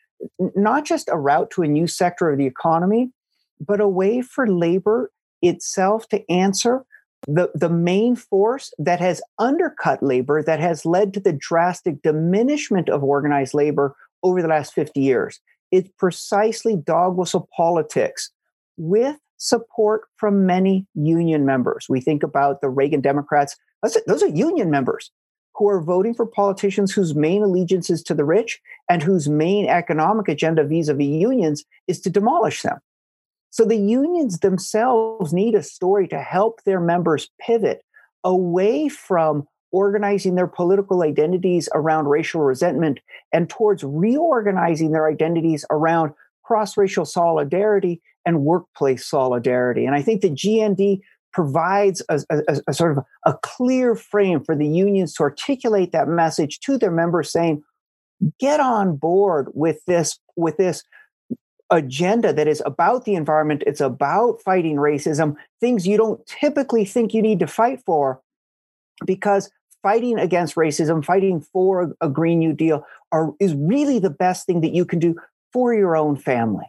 not 0.57 0.85
just 0.85 1.09
a 1.09 1.19
route 1.19 1.51
to 1.51 1.63
a 1.63 1.69
new 1.69 1.87
sector 1.87 2.31
of 2.31 2.39
the 2.39 2.47
economy, 2.47 3.11
but 3.61 3.81
a 3.81 3.89
way 3.89 4.21
for 4.21 4.47
labor 4.47 5.11
itself 5.43 6.09
to 6.09 6.29
answer 6.31 6.85
the, 7.27 7.51
the 7.55 7.69
main 7.69 8.17
force 8.17 8.73
that 8.79 9.01
has 9.01 9.21
undercut 9.39 10.03
labor, 10.03 10.43
that 10.43 10.61
has 10.61 10.87
led 10.87 11.13
to 11.15 11.21
the 11.21 11.33
drastic 11.33 12.03
diminishment 12.03 12.89
of 12.89 13.03
organized 13.03 13.55
labor 13.55 13.97
over 14.23 14.41
the 14.41 14.49
last 14.49 14.73
50 14.73 15.01
years. 15.01 15.41
It's 15.71 15.91
precisely 15.99 16.77
dog 16.77 17.17
whistle 17.17 17.49
politics 17.57 18.31
with 18.77 19.17
support 19.37 20.03
from 20.17 20.47
many 20.47 20.87
union 20.95 21.45
members. 21.45 21.87
We 21.89 22.01
think 22.01 22.23
about 22.23 22.61
the 22.61 22.69
Reagan 22.69 23.01
Democrats, 23.01 23.57
those 24.07 24.23
are 24.23 24.29
union 24.29 24.71
members 24.71 25.11
who 25.59 25.69
are 25.69 25.83
voting 25.83 26.15
for 26.15 26.25
politicians 26.25 26.93
whose 26.93 27.17
main 27.17 27.43
allegiance 27.43 27.91
is 27.91 28.03
to 28.05 28.15
the 28.15 28.25
rich 28.25 28.61
and 28.89 29.03
whose 29.03 29.29
main 29.29 29.67
economic 29.67 30.29
agenda 30.29 30.63
vis 30.63 30.89
a 30.89 30.95
vis 30.95 31.07
unions 31.07 31.65
is 31.89 32.01
to 32.01 32.11
demolish 32.11 32.63
them. 32.63 32.79
So 33.51 33.65
the 33.65 33.77
unions 33.77 34.39
themselves 34.39 35.33
need 35.33 35.55
a 35.55 35.63
story 35.63 36.07
to 36.09 36.21
help 36.21 36.63
their 36.63 36.81
members 36.81 37.31
pivot 37.41 37.83
away 38.23 38.89
from 38.89 39.49
organizing 39.73 40.37
their 40.37 40.47
political 40.47 41.03
identities 41.03 41.69
around 41.75 42.07
racial 42.07 42.41
resentment 42.43 43.01
and 43.33 43.51
towards 43.51 43.83
reorganizing 43.83 44.93
their 44.93 45.09
identities 45.09 45.65
around 45.71 46.13
cross 46.45 46.77
racial 46.77 47.05
solidarity 47.05 48.01
and 48.25 48.43
workplace 48.43 49.07
solidarity. 49.07 49.85
And 49.85 49.95
I 49.95 50.03
think 50.03 50.21
the 50.21 50.31
GND 50.31 51.01
provides 51.33 52.03
a, 52.09 52.21
a, 52.31 52.61
a, 52.69 52.75
sort 52.75 52.97
of 52.97 53.05
a 53.27 53.35
clear 53.43 53.95
frame 53.95 54.43
for 54.43 54.57
the 54.57 54.67
unions 54.67 55.15
to 55.15 55.23
articulate 55.23 55.93
that 55.93 56.09
message 56.09 56.59
to 56.61 56.79
their 56.79 56.91
members 56.91 57.31
saying, 57.31 57.63
get 58.41 58.61
on 58.61 58.97
board 58.97 59.49
with 59.55 59.85
this, 59.87 60.19
with 60.37 60.57
this 60.57 60.83
agenda 61.71 62.33
that 62.33 62.49
is 62.49 62.63
about 62.65 63.05
the 63.05 63.15
environment, 63.15 63.63
it's 63.67 63.81
about 63.81 64.41
fighting 64.43 64.77
racism, 64.77 65.37
things 65.61 65.87
you 65.87 65.97
don't 65.97 66.27
typically 66.27 66.85
think 66.85 67.13
you 67.13 67.23
need 67.23 67.39
to 67.39 67.47
fight 67.47 67.81
for, 67.85 68.21
because 69.07 69.51
fighting 69.83 70.19
against 70.19 70.57
racism, 70.57 71.05
fighting 71.05 71.41
for 71.41 71.95
a, 72.01 72.09
Green 72.09 72.39
New 72.39 72.53
Deal, 72.53 72.85
are, 73.13 73.33
is 73.39 73.55
really 73.55 73.99
the 73.99 74.11
best 74.11 74.47
thing 74.47 74.61
that 74.63 74.75
you 74.75 74.85
can 74.85 74.99
do 74.99 75.15
for 75.53 75.75
your 75.75 75.97
own 75.97 76.17
family. 76.17 76.67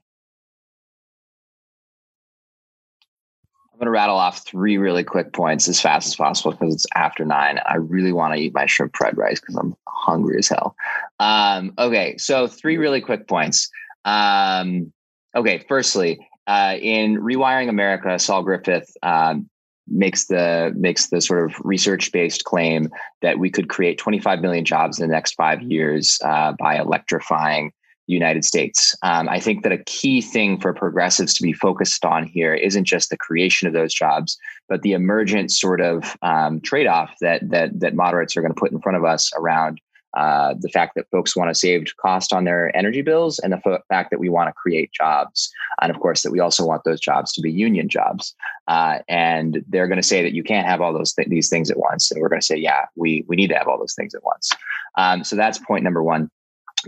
I'm 3.80 3.86
going 3.86 3.94
to 3.94 3.98
rattle 3.98 4.18
off 4.18 4.46
three 4.46 4.78
really 4.78 5.06
quick 5.06 5.32
points 5.32 5.70
as 5.70 5.80
fast 5.80 6.08
as 6.08 6.16
possible 6.18 6.52
because 6.52 6.76
it's 6.76 6.86
after 6.96 7.24
nine. 7.24 7.62
I 7.66 7.76
really 7.76 8.12
want 8.12 8.34
to 8.34 8.40
eat 8.42 8.54
my 8.54 8.66
shrimp 8.66 8.94
fried 8.98 9.18
rice 9.18 9.40
because 9.40 9.56
I'm 9.56 9.74
hungry 9.88 10.38
as 10.38 10.50
hell. 10.50 10.76
Um, 11.22 11.72
okay, 11.78 12.18
so 12.18 12.46
three 12.46 12.76
really 12.76 13.00
quick 13.00 13.30
points. 13.30 13.70
Um, 14.04 14.92
okay, 15.34 15.64
firstly, 15.70 16.20
uh, 16.46 16.76
in 16.82 17.22
Rewiring 17.22 17.70
America, 17.70 18.20
Saul 18.20 18.44
Griffith 18.44 18.92
um, 19.02 19.50
makes 19.88 20.26
the 20.26 20.74
makes 20.76 21.08
the 21.08 21.22
sort 21.22 21.50
of 21.50 21.56
research 21.64 22.12
based 22.12 22.44
claim 22.44 22.90
that 23.22 23.40
we 23.40 23.50
could 23.50 23.70
create 23.70 23.98
25 23.98 24.42
million 24.42 24.66
jobs 24.66 25.00
in 25.00 25.08
the 25.08 25.14
next 25.14 25.36
five 25.36 25.62
years 25.62 26.20
uh, 26.26 26.52
by 26.60 26.78
electrifying 26.78 27.72
United 28.14 28.44
States. 28.44 28.96
Um, 29.04 29.30
I 29.30 29.40
think 29.40 29.64
that 29.64 29.72
a 29.72 29.84
key 29.86 30.22
thing 30.22 30.60
for 30.60 30.74
progressives 30.74 31.34
to 31.36 31.44
be 31.44 31.54
focused 31.54 32.04
on 32.06 32.26
here 32.26 32.54
isn't 32.54 32.86
just 32.86 33.10
the 33.10 33.18
creation 33.18 33.68
of 33.68 33.74
those 33.74 33.94
jobs, 33.94 34.38
but 34.68 34.82
the 34.82 34.94
emergent 34.94 35.52
sort 35.52 35.82
of 35.82 36.18
um, 36.22 36.60
trade 36.62 36.88
off 36.88 37.14
that 37.22 37.50
that 37.50 37.80
that 37.80 37.96
moderates 37.96 38.36
are 38.36 38.42
going 38.42 38.54
to 38.54 38.60
put 38.60 38.72
in 38.72 38.82
front 38.82 38.98
of 38.98 39.06
us 39.06 39.32
around 39.38 39.80
uh, 40.18 40.56
the 40.60 40.70
fact 40.70 40.96
that 40.96 41.06
folks 41.12 41.36
want 41.36 41.52
to 41.52 41.56
save 41.56 41.86
cost 42.02 42.34
on 42.34 42.44
their 42.44 42.76
energy 42.76 43.04
bills, 43.04 43.38
and 43.40 43.54
the 43.54 43.62
f- 43.64 43.82
fact 43.90 44.10
that 44.10 44.20
we 44.20 44.28
want 44.28 44.48
to 44.48 44.54
create 44.54 44.92
jobs, 44.92 45.52
and 45.82 45.92
of 45.92 46.00
course 46.00 46.24
that 46.24 46.32
we 46.32 46.40
also 46.40 46.66
want 46.66 46.84
those 46.84 47.00
jobs 47.00 47.32
to 47.32 47.42
be 47.42 47.52
union 47.52 47.88
jobs. 47.88 48.34
Uh, 48.68 49.00
and 49.08 49.64
they're 49.68 49.88
going 49.88 50.02
to 50.02 50.08
say 50.08 50.24
that 50.24 50.34
you 50.34 50.44
can't 50.44 50.66
have 50.66 50.82
all 50.82 50.94
those 50.94 51.14
th- 51.14 51.28
these 51.28 51.48
things 51.48 51.70
at 51.70 51.78
once, 51.78 52.10
and 52.10 52.20
we're 52.20 52.30
going 52.30 52.42
to 52.42 52.46
say, 52.46 52.58
yeah, 52.58 52.86
we 52.96 53.24
we 53.28 53.36
need 53.36 53.50
to 53.50 53.56
have 53.56 53.68
all 53.68 53.78
those 53.78 53.94
things 53.94 54.16
at 54.16 54.24
once. 54.24 54.50
Um, 54.98 55.24
so 55.24 55.36
that's 55.36 55.60
point 55.60 55.84
number 55.84 56.02
one. 56.02 56.32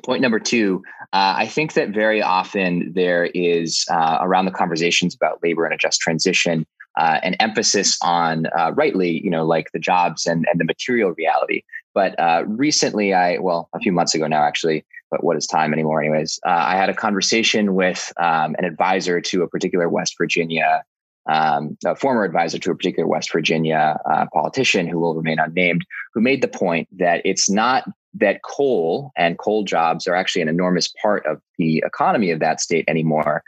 Point 0.06 0.22
number 0.22 0.40
two, 0.40 0.84
uh, 1.14 1.36
I 1.38 1.48
think 1.48 1.74
that 1.74 1.90
very 1.90 2.22
often 2.22 2.94
there 2.94 3.26
is 3.34 3.86
uh, 3.92 4.20
around 4.22 4.46
the 4.46 4.52
conversations 4.52 5.14
about 5.14 5.44
labor 5.44 5.66
and 5.66 5.74
a 5.74 5.78
just 5.78 6.00
transition 6.00 6.66
uh, 6.98 7.20
an 7.24 7.36
emphasis 7.36 7.98
on 8.02 8.48
uh, 8.58 8.72
rightly, 8.74 9.24
you 9.24 9.30
know, 9.30 9.46
like 9.46 9.72
the 9.72 9.80
jobs 9.80 10.26
and, 10.26 10.46
and 10.50 10.60
the 10.60 10.66
material 10.66 11.14
reality. 11.18 11.64
But 11.94 12.20
uh, 12.20 12.44
recently, 12.48 13.14
I, 13.14 13.38
well, 13.38 13.70
a 13.74 13.80
few 13.80 13.92
months 13.92 14.16
ago 14.16 14.28
now, 14.28 14.44
actually, 14.44 14.86
but 15.10 15.24
what 15.24 15.38
is 15.38 15.46
time 15.46 15.74
anymore, 15.74 16.02
anyways? 16.02 16.40
Uh, 16.46 16.50
I 16.52 16.76
had 16.76 16.90
a 16.90 16.94
conversation 16.94 17.76
with 17.76 18.12
um, 18.18 18.56
an 18.58 18.66
advisor 18.66 19.20
to 19.22 19.44
a 19.44 19.48
particular 19.48 19.90
West 19.90 20.16
Virginia, 20.18 20.84
um, 21.30 21.78
a 21.86 21.96
former 21.96 22.24
advisor 22.24 22.60
to 22.60 22.72
a 22.72 22.76
particular 22.76 23.08
West 23.08 23.32
Virginia 23.32 24.00
uh, 24.10 24.26
politician 24.34 24.88
who 24.88 25.00
will 25.00 25.16
remain 25.16 25.40
unnamed, 25.40 25.86
who 26.14 26.22
made 26.22 26.42
the 26.42 26.48
point 26.48 26.88
that 26.98 27.22
it's 27.26 27.50
not 27.50 27.84
that 28.14 28.42
coal 28.44 29.12
and 29.18 29.38
coal 29.38 29.64
jobs 29.64 30.08
are 30.08 30.16
actually 30.16 30.42
an 30.42 30.50
enormous 30.50 30.88
part 31.02 31.26
of 31.26 31.42
the 31.58 31.84
economy 31.86 32.32
of 32.32 32.40
that 32.40 32.60
state 32.60 32.86
anymore 32.88 33.44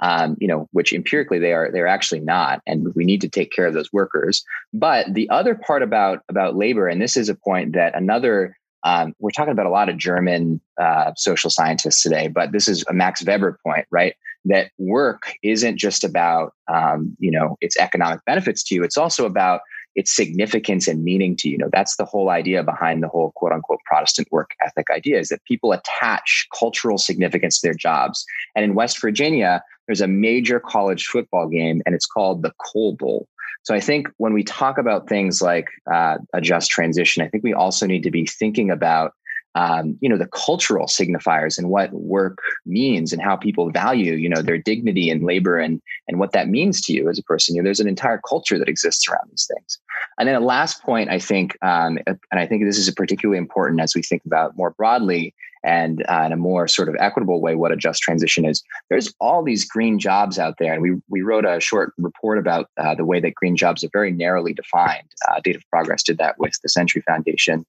um, 0.00 0.36
you 0.40 0.48
know, 0.48 0.68
which 0.72 0.92
empirically 0.92 1.38
they 1.38 1.52
are 1.52 1.70
they're 1.70 1.86
actually 1.86 2.20
not, 2.20 2.60
and 2.66 2.94
we 2.94 3.04
need 3.04 3.20
to 3.20 3.28
take 3.28 3.52
care 3.52 3.66
of 3.66 3.74
those 3.74 3.92
workers. 3.92 4.44
But 4.72 5.12
the 5.14 5.28
other 5.30 5.54
part 5.54 5.82
about 5.82 6.20
about 6.28 6.56
labor, 6.56 6.88
and 6.88 7.00
this 7.00 7.16
is 7.16 7.28
a 7.28 7.34
point 7.34 7.74
that 7.74 7.96
another 7.96 8.56
um, 8.84 9.14
we're 9.18 9.30
talking 9.30 9.52
about 9.52 9.66
a 9.66 9.70
lot 9.70 9.88
of 9.88 9.96
German 9.96 10.60
uh, 10.80 11.12
social 11.16 11.48
scientists 11.48 12.02
today, 12.02 12.28
but 12.28 12.52
this 12.52 12.68
is 12.68 12.84
a 12.88 12.92
Max 12.92 13.24
Weber 13.24 13.58
point, 13.64 13.86
right? 13.90 14.14
That 14.44 14.72
work 14.76 15.32
isn't 15.42 15.78
just 15.78 16.04
about 16.04 16.52
um, 16.72 17.16
you 17.18 17.30
know 17.30 17.56
its 17.60 17.76
economic 17.78 18.24
benefits 18.26 18.62
to 18.64 18.74
you; 18.74 18.84
it's 18.84 18.98
also 18.98 19.26
about 19.26 19.60
its 19.94 20.14
significance 20.14 20.88
and 20.88 21.04
meaning 21.04 21.36
to 21.36 21.48
you. 21.48 21.58
know 21.58 21.68
that's 21.72 21.96
the 21.96 22.04
whole 22.04 22.30
idea 22.30 22.62
behind 22.62 23.02
the 23.02 23.08
whole 23.08 23.32
quote 23.32 23.52
unquote 23.52 23.80
protestant 23.84 24.28
work 24.30 24.50
ethic 24.64 24.86
idea 24.90 25.18
is 25.18 25.28
that 25.28 25.44
people 25.44 25.72
attach 25.72 26.46
cultural 26.58 26.98
significance 26.98 27.60
to 27.60 27.66
their 27.66 27.74
jobs 27.74 28.24
and 28.54 28.64
in 28.64 28.74
west 28.74 29.00
virginia 29.00 29.62
there's 29.86 30.00
a 30.00 30.08
major 30.08 30.60
college 30.60 31.06
football 31.06 31.48
game 31.48 31.82
and 31.86 31.94
it's 31.94 32.06
called 32.06 32.42
the 32.42 32.52
coal 32.58 32.94
bowl 32.96 33.28
so 33.62 33.74
i 33.74 33.80
think 33.80 34.08
when 34.18 34.32
we 34.32 34.42
talk 34.42 34.78
about 34.78 35.08
things 35.08 35.40
like 35.40 35.68
uh, 35.92 36.18
a 36.32 36.40
just 36.40 36.70
transition 36.70 37.22
i 37.22 37.28
think 37.28 37.44
we 37.44 37.54
also 37.54 37.86
need 37.86 38.02
to 38.02 38.10
be 38.10 38.26
thinking 38.26 38.70
about 38.70 39.12
um, 39.54 39.96
you 40.00 40.08
know 40.08 40.18
the 40.18 40.28
cultural 40.28 40.86
signifiers 40.86 41.58
and 41.58 41.70
what 41.70 41.92
work 41.92 42.38
means 42.66 43.12
and 43.12 43.22
how 43.22 43.36
people 43.36 43.70
value 43.70 44.14
you 44.14 44.28
know 44.28 44.42
their 44.42 44.58
dignity 44.58 45.10
and 45.10 45.24
labor 45.24 45.58
and 45.58 45.80
and 46.08 46.18
what 46.18 46.32
that 46.32 46.48
means 46.48 46.80
to 46.82 46.92
you 46.92 47.08
as 47.08 47.18
a 47.18 47.22
person. 47.22 47.54
You 47.54 47.62
know 47.62 47.66
there's 47.66 47.80
an 47.80 47.88
entire 47.88 48.20
culture 48.28 48.58
that 48.58 48.68
exists 48.68 49.08
around 49.08 49.30
these 49.30 49.48
things. 49.52 49.78
And 50.18 50.28
then 50.28 50.36
a 50.36 50.40
last 50.40 50.82
point 50.82 51.10
i 51.10 51.18
think 51.18 51.56
um, 51.62 51.98
and 52.06 52.18
i 52.32 52.46
think 52.46 52.64
this 52.64 52.78
is 52.78 52.90
particularly 52.90 53.38
important 53.38 53.80
as 53.80 53.94
we 53.94 54.02
think 54.02 54.22
about 54.24 54.56
more 54.56 54.70
broadly 54.70 55.34
and 55.64 56.04
uh, 56.08 56.22
in 56.26 56.32
a 56.32 56.36
more 56.36 56.68
sort 56.68 56.88
of 56.88 56.96
equitable 57.00 57.40
way 57.40 57.56
what 57.56 57.72
a 57.72 57.76
just 57.76 58.02
transition 58.02 58.44
is. 58.44 58.62
There's 58.90 59.12
all 59.18 59.42
these 59.42 59.64
green 59.64 59.98
jobs 59.98 60.38
out 60.38 60.56
there. 60.58 60.74
And 60.74 60.82
we, 60.82 61.00
we 61.08 61.22
wrote 61.22 61.46
a 61.46 61.58
short 61.58 61.94
report 61.96 62.38
about 62.38 62.68
uh, 62.76 62.94
the 62.94 63.04
way 63.04 63.18
that 63.20 63.34
green 63.34 63.56
jobs 63.56 63.82
are 63.82 63.88
very 63.92 64.12
narrowly 64.12 64.52
defined. 64.52 65.08
Uh, 65.28 65.40
data 65.42 65.58
for 65.58 65.66
progress 65.70 66.02
did 66.02 66.18
that 66.18 66.38
with 66.38 66.52
the 66.62 66.68
century 66.68 67.02
foundation 67.06 67.64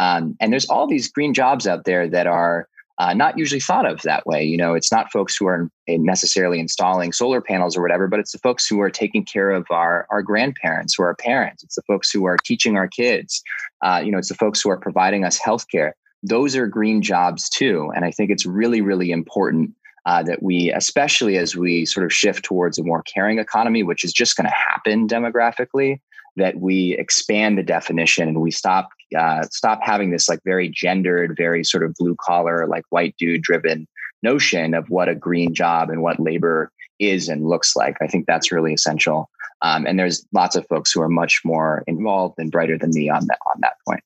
um, 0.00 0.34
and 0.40 0.50
there's 0.50 0.68
all 0.68 0.86
these 0.86 1.08
green 1.08 1.34
jobs 1.34 1.66
out 1.66 1.84
there 1.84 2.08
that 2.08 2.26
are 2.26 2.66
uh, 2.98 3.12
not 3.12 3.36
usually 3.36 3.60
thought 3.60 3.84
of 3.84 4.00
that 4.02 4.26
way. 4.26 4.42
You 4.42 4.56
know, 4.56 4.74
it's 4.74 4.90
not 4.90 5.12
folks 5.12 5.36
who 5.36 5.46
are 5.46 5.70
necessarily 5.88 6.58
installing 6.58 7.12
solar 7.12 7.42
panels 7.42 7.76
or 7.76 7.82
whatever, 7.82 8.08
but 8.08 8.18
it's 8.18 8.32
the 8.32 8.38
folks 8.38 8.66
who 8.66 8.80
are 8.80 8.90
taking 8.90 9.24
care 9.26 9.50
of 9.50 9.66
our 9.70 10.06
our 10.10 10.22
grandparents, 10.22 10.94
who 10.94 11.02
our 11.02 11.14
parents. 11.14 11.62
It's 11.62 11.74
the 11.74 11.82
folks 11.82 12.10
who 12.10 12.24
are 12.24 12.38
teaching 12.42 12.76
our 12.76 12.88
kids. 12.88 13.42
Uh, 13.82 14.00
you 14.02 14.10
know, 14.10 14.16
it's 14.16 14.30
the 14.30 14.34
folks 14.34 14.62
who 14.62 14.70
are 14.70 14.78
providing 14.78 15.24
us 15.24 15.38
healthcare. 15.38 15.92
Those 16.22 16.56
are 16.56 16.66
green 16.66 17.02
jobs 17.02 17.50
too, 17.50 17.92
and 17.94 18.06
I 18.06 18.10
think 18.10 18.30
it's 18.30 18.46
really, 18.46 18.80
really 18.80 19.10
important 19.10 19.72
uh, 20.06 20.22
that 20.22 20.42
we, 20.42 20.72
especially 20.72 21.36
as 21.36 21.56
we 21.56 21.84
sort 21.84 22.06
of 22.06 22.12
shift 22.12 22.44
towards 22.44 22.78
a 22.78 22.84
more 22.84 23.02
caring 23.02 23.38
economy, 23.38 23.82
which 23.82 24.02
is 24.02 24.14
just 24.14 24.36
going 24.36 24.46
to 24.46 24.54
happen 24.54 25.06
demographically, 25.06 26.00
that 26.36 26.56
we 26.56 26.96
expand 26.98 27.58
the 27.58 27.62
definition 27.62 28.28
and 28.28 28.40
we 28.40 28.50
stop 28.50 28.88
uh, 29.18 29.42
stop 29.50 29.80
having 29.82 30.10
this 30.10 30.28
like 30.28 30.40
very 30.44 30.68
gendered, 30.68 31.36
very 31.36 31.64
sort 31.64 31.84
of 31.84 31.94
blue 31.94 32.16
collar, 32.20 32.66
like 32.66 32.84
white 32.90 33.14
dude 33.18 33.42
driven 33.42 33.86
notion 34.22 34.74
of 34.74 34.88
what 34.90 35.08
a 35.08 35.14
green 35.14 35.54
job 35.54 35.90
and 35.90 36.02
what 36.02 36.20
labor 36.20 36.70
is 36.98 37.28
and 37.28 37.48
looks 37.48 37.74
like. 37.74 37.96
I 38.00 38.06
think 38.06 38.26
that's 38.26 38.52
really 38.52 38.74
essential. 38.74 39.30
Um, 39.62 39.86
and 39.86 39.98
there's 39.98 40.26
lots 40.32 40.56
of 40.56 40.66
folks 40.68 40.92
who 40.92 41.00
are 41.00 41.08
much 41.08 41.40
more 41.44 41.82
involved 41.86 42.34
and 42.38 42.50
brighter 42.50 42.78
than 42.78 42.90
me 42.90 43.08
on 43.08 43.26
that 43.26 43.38
on 43.46 43.60
that 43.60 43.74
point. 43.86 44.02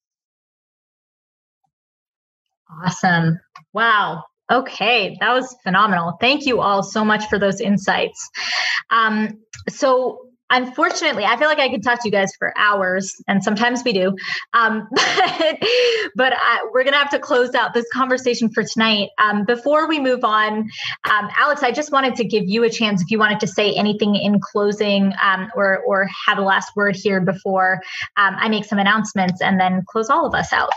Awesome. 2.85 3.41
Wow. 3.73 4.25
Okay, 4.51 5.17
that 5.21 5.33
was 5.33 5.57
phenomenal. 5.63 6.17
Thank 6.21 6.45
you 6.45 6.61
all 6.61 6.83
so 6.83 7.05
much 7.05 7.25
for 7.29 7.39
those 7.39 7.61
insights. 7.61 8.29
Um, 8.91 9.41
so 9.69 10.29
unfortunately, 10.55 11.25
I 11.25 11.37
feel 11.37 11.49
like 11.49 11.59
I 11.59 11.69
could 11.69 11.83
talk 11.83 12.01
to 12.03 12.09
you 12.09 12.13
guys 12.13 12.35
for 12.39 12.57
hours, 12.57 13.15
and 13.29 13.43
sometimes 13.43 13.83
we 13.85 13.93
do. 13.93 14.17
Um, 14.55 14.89
but 14.93 15.59
but 16.15 16.33
I, 16.33 16.69
we're 16.73 16.85
going 16.85 16.93
to 16.93 16.99
have 16.99 17.11
to 17.11 17.19
close 17.19 17.55
out 17.55 17.75
this 17.75 17.87
conversation 17.93 18.49
for 18.49 18.63
tonight. 18.63 19.11
Um, 19.19 19.45
before 19.45 19.89
we 19.89 19.99
move 20.01 20.25
on, 20.25 20.71
um, 21.11 21.29
Alex, 21.37 21.63
I 21.63 21.73
just 21.73 21.93
wanted 21.93 22.15
to 22.17 22.25
give 22.25 22.45
you 22.47 22.65
a 22.65 22.71
chance 22.71 23.03
if 23.03 23.11
you 23.11 23.19
wanted 23.19 23.41
to 23.41 23.47
say 23.47 23.75
anything 23.75 24.15
in 24.15 24.41
closing 24.41 25.13
um, 25.23 25.51
or, 25.55 25.79
or 25.81 26.09
have 26.27 26.39
a 26.39 26.43
last 26.43 26.75
word 26.77 26.97
here 26.97 27.21
before 27.21 27.81
um, 28.17 28.37
I 28.39 28.49
make 28.49 28.65
some 28.65 28.79
announcements 28.79 29.41
and 29.41 29.61
then 29.61 29.83
close 29.89 30.09
all 30.09 30.27
of 30.27 30.35
us 30.35 30.53
out. 30.53 30.71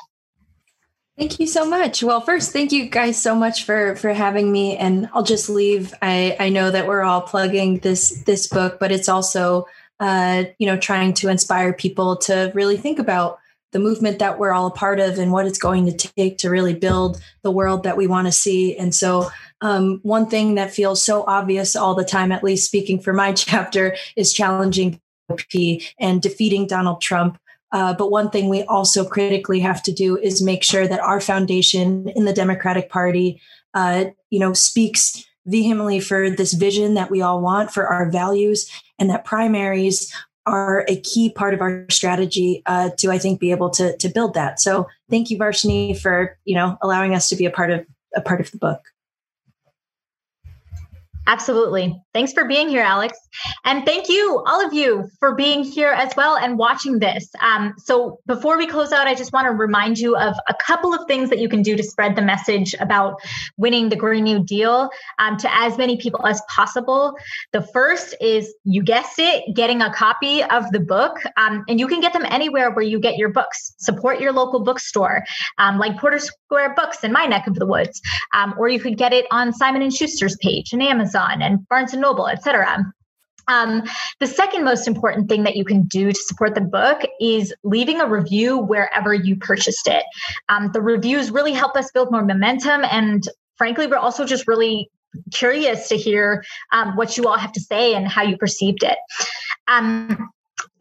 Thank 1.18 1.40
you 1.40 1.48
so 1.48 1.66
much. 1.66 2.04
Well, 2.04 2.22
first, 2.22 2.54
thank 2.54 2.72
you 2.72 2.88
guys 2.88 3.20
so 3.20 3.34
much 3.34 3.64
for 3.64 3.96
for 3.96 4.14
having 4.14 4.52
me. 4.52 4.78
And 4.78 5.10
I'll 5.14 5.24
just 5.24 5.50
leave. 5.50 5.94
I 6.02 6.38
I 6.40 6.50
know 6.50 6.70
that 6.70 6.88
we're 6.88 7.02
all 7.02 7.22
plugging 7.22 7.80
this 7.80 8.22
this 8.26 8.48
book, 8.48 8.78
but 8.80 8.92
it's 8.92 9.10
also 9.10 9.66
uh, 10.00 10.44
you 10.60 10.68
know 10.68 10.78
trying 10.78 11.14
to 11.16 11.30
inspire 11.30 11.74
people 11.74 12.18
to 12.18 12.52
really 12.54 12.78
think 12.78 13.00
about 13.00 13.40
the 13.72 13.80
movement 13.80 14.20
that 14.20 14.38
we're 14.38 14.54
all 14.54 14.68
a 14.68 14.72
part 14.72 15.00
of 15.00 15.18
and 15.18 15.32
what 15.32 15.48
it's 15.48 15.58
going 15.58 15.86
to 15.88 16.12
take 16.16 16.38
to 16.38 16.50
really 16.50 16.76
build 16.76 17.20
the 17.42 17.52
world 17.52 17.84
that 17.84 17.98
we 17.98 18.06
want 18.08 18.28
to 18.28 18.32
see. 18.32 18.78
And 18.78 18.94
so, 18.94 19.30
um, 19.62 20.00
one 20.04 20.30
thing 20.30 20.56
that 20.56 20.72
feels 20.72 21.04
so 21.04 21.24
obvious 21.28 21.76
all 21.76 21.96
the 21.96 22.06
time, 22.06 22.32
at 22.32 22.44
least 22.44 22.66
speaking 22.66 23.00
for 23.00 23.12
my 23.12 23.34
chapter, 23.34 23.96
is 24.16 24.34
challenging 24.34 25.02
and 26.00 26.22
defeating 26.22 26.68
Donald 26.68 27.02
Trump. 27.02 27.40
Uh, 27.72 27.94
but 27.94 28.12
one 28.12 28.30
thing 28.30 28.50
we 28.50 28.64
also 28.64 29.06
critically 29.06 29.60
have 29.60 29.84
to 29.84 29.92
do 29.92 30.18
is 30.18 30.42
make 30.42 30.64
sure 30.64 30.88
that 30.88 31.00
our 31.00 31.20
foundation 31.20 32.10
in 32.16 32.26
the 32.26 32.34
Democratic 32.34 32.90
Party, 32.90 33.42
uh, 33.74 34.06
you 34.30 34.40
know, 34.40 34.54
speaks 34.54 35.26
vehemently 35.46 36.00
for 36.00 36.30
this 36.30 36.54
vision 36.54 36.94
that 36.94 37.12
we 37.12 37.22
all 37.22 37.42
want 37.42 37.72
for 37.72 37.88
our 37.88 38.10
values, 38.10 38.70
and 39.00 39.10
that 39.10 39.26
primaries 39.26 40.14
are 40.46 40.86
a 40.88 41.00
key 41.02 41.30
part 41.30 41.54
of 41.54 41.62
our 41.62 41.86
strategy 41.90 42.64
uh, 42.66 42.90
to, 42.98 43.12
I 43.12 43.18
think, 43.18 43.40
be 43.40 43.52
able 43.52 43.70
to 43.72 43.98
to 43.98 44.10
build 44.10 44.34
that. 44.36 44.60
So, 44.60 44.88
thank 45.10 45.30
you, 45.30 45.38
Varshini, 45.38 45.98
for 46.00 46.38
you 46.46 46.56
know 46.56 46.78
allowing 46.82 47.14
us 47.14 47.28
to 47.30 47.36
be 47.36 47.46
a 47.46 47.52
part 47.52 47.72
of 47.72 47.86
a 48.16 48.22
part 48.22 48.40
of 48.40 48.52
the 48.52 48.58
book. 48.58 48.82
Absolutely. 51.28 51.94
Thanks 52.14 52.32
for 52.32 52.46
being 52.46 52.70
here, 52.70 52.82
Alex. 52.82 53.20
And 53.66 53.86
thank 53.86 54.08
you, 54.08 54.42
all 54.48 54.66
of 54.66 54.74
you, 54.74 55.10
for 55.20 55.36
being 55.36 55.62
here 55.62 55.90
as 55.90 56.16
well 56.16 56.38
and 56.38 56.58
watching 56.58 57.00
this. 57.00 57.30
Um, 57.42 57.74
so, 57.78 58.20
before 58.26 58.58
we 58.58 58.66
close 58.66 58.94
out, 58.94 59.08
I 59.08 59.14
just 59.14 59.34
want 59.34 59.46
to 59.46 59.52
remind 59.52 59.98
you 60.00 60.16
of 60.16 60.36
a 60.48 60.54
couple 60.54 60.94
of 60.94 61.06
things 61.06 61.30
that 61.30 61.40
you 61.40 61.50
can 61.50 61.62
do 61.62 61.76
to 61.76 61.84
spread 61.84 62.16
the 62.16 62.22
message 62.22 62.74
about 62.80 63.20
winning 63.58 63.90
the 63.90 63.98
Green 63.98 64.24
New 64.24 64.42
Deal 64.42 64.90
um, 65.20 65.36
to 65.38 65.54
as 65.54 65.78
many 65.78 65.98
people 65.98 66.26
as 66.26 66.42
possible. 66.50 67.14
The 67.52 67.62
first 67.74 68.16
is, 68.22 68.54
you 68.64 68.82
guessed 68.82 69.20
it, 69.20 69.54
getting 69.54 69.82
a 69.82 69.94
copy 69.94 70.42
of 70.44 70.72
the 70.72 70.80
book. 70.80 71.18
Um, 71.36 71.66
and 71.68 71.78
you 71.78 71.88
can 71.88 72.00
get 72.00 72.14
them 72.14 72.26
anywhere 72.30 72.72
where 72.72 72.86
you 72.86 73.02
get 73.02 73.18
your 73.18 73.30
books. 73.30 73.76
Support 73.80 74.22
your 74.22 74.32
local 74.32 74.62
bookstore, 74.64 75.26
um, 75.58 75.78
like 75.78 76.00
Porter 76.00 76.20
Square 76.20 76.76
Books 76.76 77.04
in 77.04 77.12
my 77.12 77.26
neck 77.26 77.48
of 77.48 77.56
the 77.56 77.66
woods. 77.66 78.02
Um, 78.34 78.56
or 78.58 78.70
you 78.70 78.80
could 78.80 78.98
get 78.98 79.12
it 79.12 79.26
on 79.30 79.52
Simon 79.52 79.82
& 79.90 79.92
Schuster's 79.92 80.38
page 80.38 80.72
and 80.72 80.82
Amazon. 80.82 81.17
Amazon 81.18 81.42
and 81.42 81.68
Barnes 81.70 81.94
and 81.94 82.02
Noble, 82.02 82.28
etc. 82.28 82.86
Um, 83.48 83.84
the 84.20 84.28
second 84.28 84.66
most 84.66 84.88
important 84.88 85.30
thing 85.30 85.44
that 85.44 85.56
you 85.56 85.64
can 85.64 85.84
do 85.84 86.12
to 86.12 86.20
support 86.20 86.54
the 86.54 86.62
book 86.62 87.02
is 87.22 87.54
leaving 87.64 88.02
a 88.02 88.08
review 88.08 88.58
wherever 88.58 89.14
you 89.14 89.38
purchased 89.38 89.88
it. 89.88 90.04
Um, 90.50 90.72
the 90.74 90.82
reviews 90.82 91.32
really 91.32 91.54
help 91.54 91.76
us 91.78 91.90
build 91.92 92.12
more 92.12 92.26
momentum. 92.26 92.84
And 92.92 93.24
frankly, 93.56 93.88
we're 93.88 93.98
also 93.98 94.26
just 94.26 94.48
really 94.48 94.90
curious 95.34 95.88
to 95.88 95.96
hear 95.96 96.44
um, 96.74 96.98
what 96.98 97.16
you 97.16 97.26
all 97.26 97.38
have 97.38 97.54
to 97.54 97.62
say 97.62 97.96
and 97.96 98.08
how 98.08 98.24
you 98.24 98.38
perceived 98.38 98.84
it. 98.84 98.98
Um, 99.70 100.30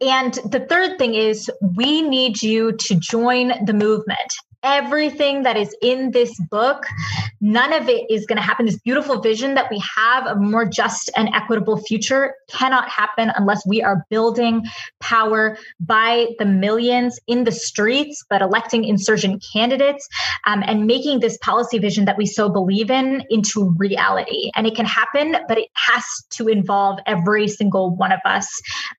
and 0.01 0.33
the 0.33 0.65
third 0.69 0.97
thing 0.97 1.15
is 1.15 1.49
we 1.75 2.01
need 2.01 2.43
you 2.43 2.73
to 2.73 2.95
join 2.95 3.53
the 3.65 3.73
movement 3.73 4.33
everything 4.67 5.43
that 5.43 5.55
is 5.55 5.75
in 5.81 6.11
this 6.11 6.37
book, 6.51 6.85
none 7.39 7.71
of 7.71 7.87
it 7.87 8.05
is 8.09 8.25
going 8.25 8.37
to 8.37 8.43
happen. 8.43 8.65
This 8.65 8.77
beautiful 8.77 9.21
vision 9.21 9.55
that 9.55 9.71
we 9.71 9.81
have 9.95 10.27
of 10.27 10.37
a 10.37 10.39
more 10.39 10.65
just 10.65 11.09
and 11.15 11.29
equitable 11.33 11.77
future 11.77 12.35
cannot 12.49 12.89
happen 12.89 13.31
unless 13.35 13.65
we 13.65 13.81
are 13.81 14.05
building 14.09 14.63
power 14.99 15.57
by 15.79 16.27
the 16.39 16.45
millions 16.45 17.19
in 17.27 17.45
the 17.45 17.51
streets, 17.51 18.23
but 18.29 18.41
electing 18.41 18.83
insurgent 18.83 19.43
candidates 19.53 20.07
um, 20.45 20.63
and 20.65 20.85
making 20.85 21.19
this 21.19 21.37
policy 21.37 21.79
vision 21.79 22.05
that 22.05 22.17
we 22.17 22.25
so 22.25 22.49
believe 22.49 22.91
in 22.91 23.23
into 23.29 23.73
reality. 23.77 24.51
And 24.55 24.67
it 24.67 24.75
can 24.75 24.85
happen, 24.85 25.37
but 25.47 25.57
it 25.57 25.69
has 25.73 26.03
to 26.31 26.47
involve 26.47 26.99
every 27.05 27.47
single 27.47 27.95
one 27.95 28.11
of 28.11 28.19
us 28.25 28.47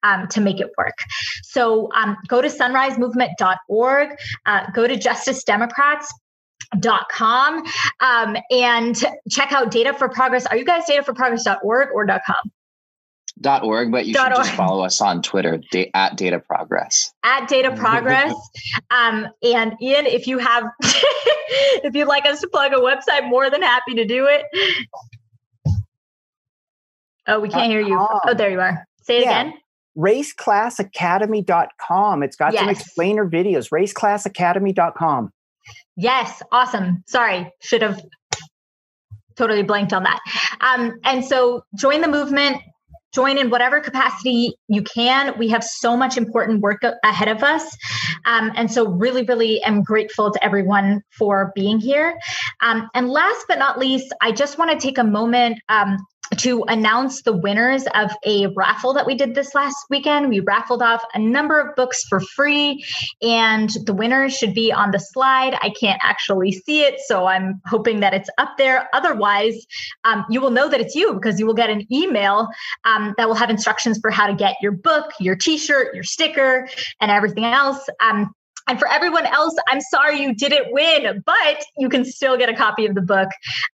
um, 0.03 0.28
to 0.28 0.40
make 0.40 0.61
it 0.61 0.70
work. 0.78 0.97
So 1.43 1.90
um, 1.95 2.16
go 2.27 2.40
to 2.40 2.49
sunrisemovement.org, 2.49 4.09
uh, 4.47 4.70
go 4.73 4.86
to 4.86 4.97
Justice 4.97 5.45
Democrats 5.59 6.12
dot 6.80 7.06
com 7.10 7.62
um, 8.01 8.36
and 8.51 8.97
check 9.30 9.52
out 9.52 9.70
data 9.70 9.94
for 9.94 10.09
progress. 10.09 10.47
Are 10.47 10.56
you 10.56 10.64
guys 10.64 10.85
data 10.86 11.02
for 11.02 11.12
progress.org 11.14 11.89
or 11.94 12.06
dot 12.06 12.22
com? 12.26 12.51
Dot 13.40 13.62
org 13.62 13.93
but 13.93 14.06
you 14.06 14.14
dot 14.14 14.32
should 14.32 14.39
org. 14.39 14.47
just 14.47 14.56
follow 14.56 14.85
us 14.85 15.01
on 15.01 15.22
twitter 15.22 15.60
da- 15.70 15.89
at 15.94 16.16
data 16.16 16.40
progress. 16.40 17.12
At 17.22 17.48
data 17.48 17.72
progress. 17.74 18.35
Um, 18.90 19.28
and 19.43 19.74
ian 19.82 20.06
if 20.06 20.26
you 20.26 20.39
have 20.39 20.64
if 20.82 21.94
you'd 21.94 22.09
like 22.09 22.24
us 22.26 22.40
to 22.40 22.48
plug 22.48 22.72
a 22.72 22.76
website 22.76 23.28
more 23.28 23.51
than 23.51 23.60
happy 23.62 23.94
to 23.94 24.06
do 24.06 24.26
it. 24.26 24.44
Oh 27.26 27.40
we 27.40 27.48
can't 27.48 27.70
hear 27.70 27.80
you. 27.80 27.98
Oh 28.01 28.35
there 28.35 28.51
you 28.51 28.60
are. 28.60 28.85
Say 29.02 29.18
it 29.18 29.24
yeah. 29.24 29.43
again. 29.43 29.55
Raceclassacademy.com 29.97 32.22
it's 32.22 32.36
got 32.36 32.52
yes. 32.52 32.60
some 32.60 32.68
explainer 32.70 33.28
videos. 33.28 33.70
Raceclassacademy.com 33.70 35.30
Yes, 35.99 36.41
awesome. 36.53 37.03
Sorry, 37.09 37.53
should 37.61 37.83
have 37.83 38.01
totally 39.37 39.65
blanked 39.65 39.93
on 39.93 40.05
that. 40.05 40.20
Um, 40.61 41.01
and 41.03 41.25
so 41.25 41.65
join 41.77 42.03
the 42.03 42.09
movement, 42.09 42.59
join 43.12 43.37
in 43.37 43.51
whatever 43.51 43.81
capacity 43.81 44.55
you 44.69 44.83
can. 44.83 45.37
We 45.41 45.49
have 45.49 45.65
so 45.65 45.97
much 45.97 46.16
important 46.16 46.61
work 46.61 46.83
ahead 47.03 47.27
of 47.27 47.43
us. 47.43 47.77
Um, 48.27 48.53
and 48.55 48.70
so, 48.70 48.89
really, 48.89 49.25
really 49.25 49.61
am 49.65 49.83
grateful 49.83 50.31
to 50.31 50.45
everyone 50.45 51.03
for 51.19 51.51
being 51.57 51.81
here. 51.81 52.16
Um, 52.62 52.89
and 52.95 53.11
last 53.11 53.47
but 53.49 53.59
not 53.59 53.77
least, 53.77 54.15
I 54.23 54.31
just 54.31 54.57
want 54.57 54.70
to 54.70 54.79
take 54.79 54.99
a 54.99 55.05
moment 55.05 55.59
um, 55.69 55.97
to 56.37 56.65
announce 56.69 57.23
the 57.23 57.33
winners 57.33 57.85
of 57.95 58.11
a 58.25 58.49
raffle 58.49 58.93
that 58.95 59.07
we 59.07 59.15
did 59.15 59.35
this 59.35 59.55
last 59.55 59.77
weekend. 59.91 60.29
We 60.29 60.41
raffled 60.41 60.83
off 60.83 61.03
a 61.15 61.19
number 61.19 61.61
of 61.61 61.75
books 61.75 62.05
for 62.09 62.21
free, 62.21 62.85
and 63.23 63.71
the 63.85 63.95
winners 63.95 64.37
should 64.37 64.55
be 64.55 64.73
on 64.73 64.91
the 64.91 64.99
slide. 64.99 65.59
I 65.63 65.71
can't 65.71 66.01
actually 66.03 66.53
see 66.53 66.83
it, 66.83 67.01
so 67.07 67.27
I'm 67.27 67.61
hoping 67.67 68.01
that 68.01 68.15
it's 68.15 68.31
up 68.39 68.57
there. 68.59 68.89
Otherwise, 68.93 69.67
um, 70.05 70.25
you 70.31 70.41
will 70.41 70.51
know 70.51 70.69
that 70.69 70.81
it's 70.81 70.95
you 70.95 71.15
because 71.15 71.39
you 71.39 71.47
will 71.47 71.55
get 71.55 71.71
an 71.71 71.87
email 71.93 72.49
um, 72.85 73.15
that 73.17 73.29
will 73.29 73.35
have 73.35 73.51
instructions 73.51 73.99
for 74.01 74.11
how 74.11 74.27
to 74.27 74.35
get 74.35 74.57
your 74.61 74.73
book, 74.73 75.13
your 75.21 75.37
t 75.37 75.59
shirt, 75.59 75.95
your 75.95 76.05
sticker, 76.05 76.69
and 77.01 77.11
everything 77.11 77.45
else. 77.45 77.89
Um, 78.01 78.33
and 78.69 78.78
for 78.78 78.86
everyone 78.89 79.27
else, 79.27 79.57
I'm 79.66 79.81
sorry 79.81 80.20
you 80.20 80.35
didn't 80.35 80.73
win, 80.73 81.23
but 81.24 81.65
you 81.78 81.89
can 81.89 82.05
still 82.05 82.36
get 82.36 82.49
a 82.49 82.55
copy 82.55 82.86
of 82.86 82.95
the 82.95 83.03
book 83.03 83.31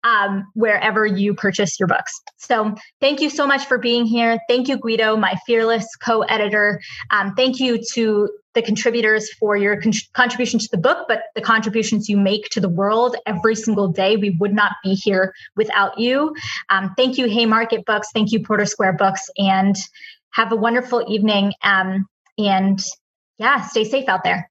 um, 0.03 0.45
wherever 0.53 1.05
you 1.05 1.33
purchase 1.33 1.79
your 1.79 1.87
books. 1.87 2.11
So 2.37 2.75
thank 2.99 3.21
you 3.21 3.29
so 3.29 3.47
much 3.47 3.65
for 3.65 3.77
being 3.77 4.05
here. 4.05 4.37
Thank 4.49 4.67
you, 4.67 4.77
Guido, 4.77 5.15
my 5.15 5.35
fearless 5.45 5.87
co 5.95 6.21
editor. 6.23 6.81
Um, 7.09 7.33
thank 7.35 7.59
you 7.59 7.79
to 7.93 8.29
the 8.53 8.61
contributors 8.61 9.31
for 9.35 9.55
your 9.55 9.79
con- 9.79 9.93
contribution 10.13 10.59
to 10.59 10.67
the 10.71 10.77
book, 10.77 11.05
but 11.07 11.23
the 11.35 11.41
contributions 11.41 12.09
you 12.09 12.17
make 12.17 12.49
to 12.49 12.59
the 12.59 12.67
world 12.67 13.15
every 13.25 13.55
single 13.55 13.87
day. 13.87 14.17
We 14.17 14.31
would 14.41 14.53
not 14.53 14.73
be 14.83 14.93
here 14.93 15.33
without 15.55 15.97
you. 15.97 16.35
Um, 16.69 16.93
thank 16.97 17.17
you, 17.17 17.29
Haymarket 17.29 17.85
Books. 17.85 18.09
Thank 18.13 18.33
you, 18.33 18.43
Porter 18.43 18.65
Square 18.65 18.93
Books. 18.93 19.29
And 19.37 19.75
have 20.31 20.51
a 20.51 20.55
wonderful 20.57 21.05
evening. 21.07 21.53
Um, 21.63 22.07
and 22.37 22.83
yeah, 23.37 23.61
stay 23.61 23.85
safe 23.85 24.09
out 24.09 24.23
there. 24.23 24.50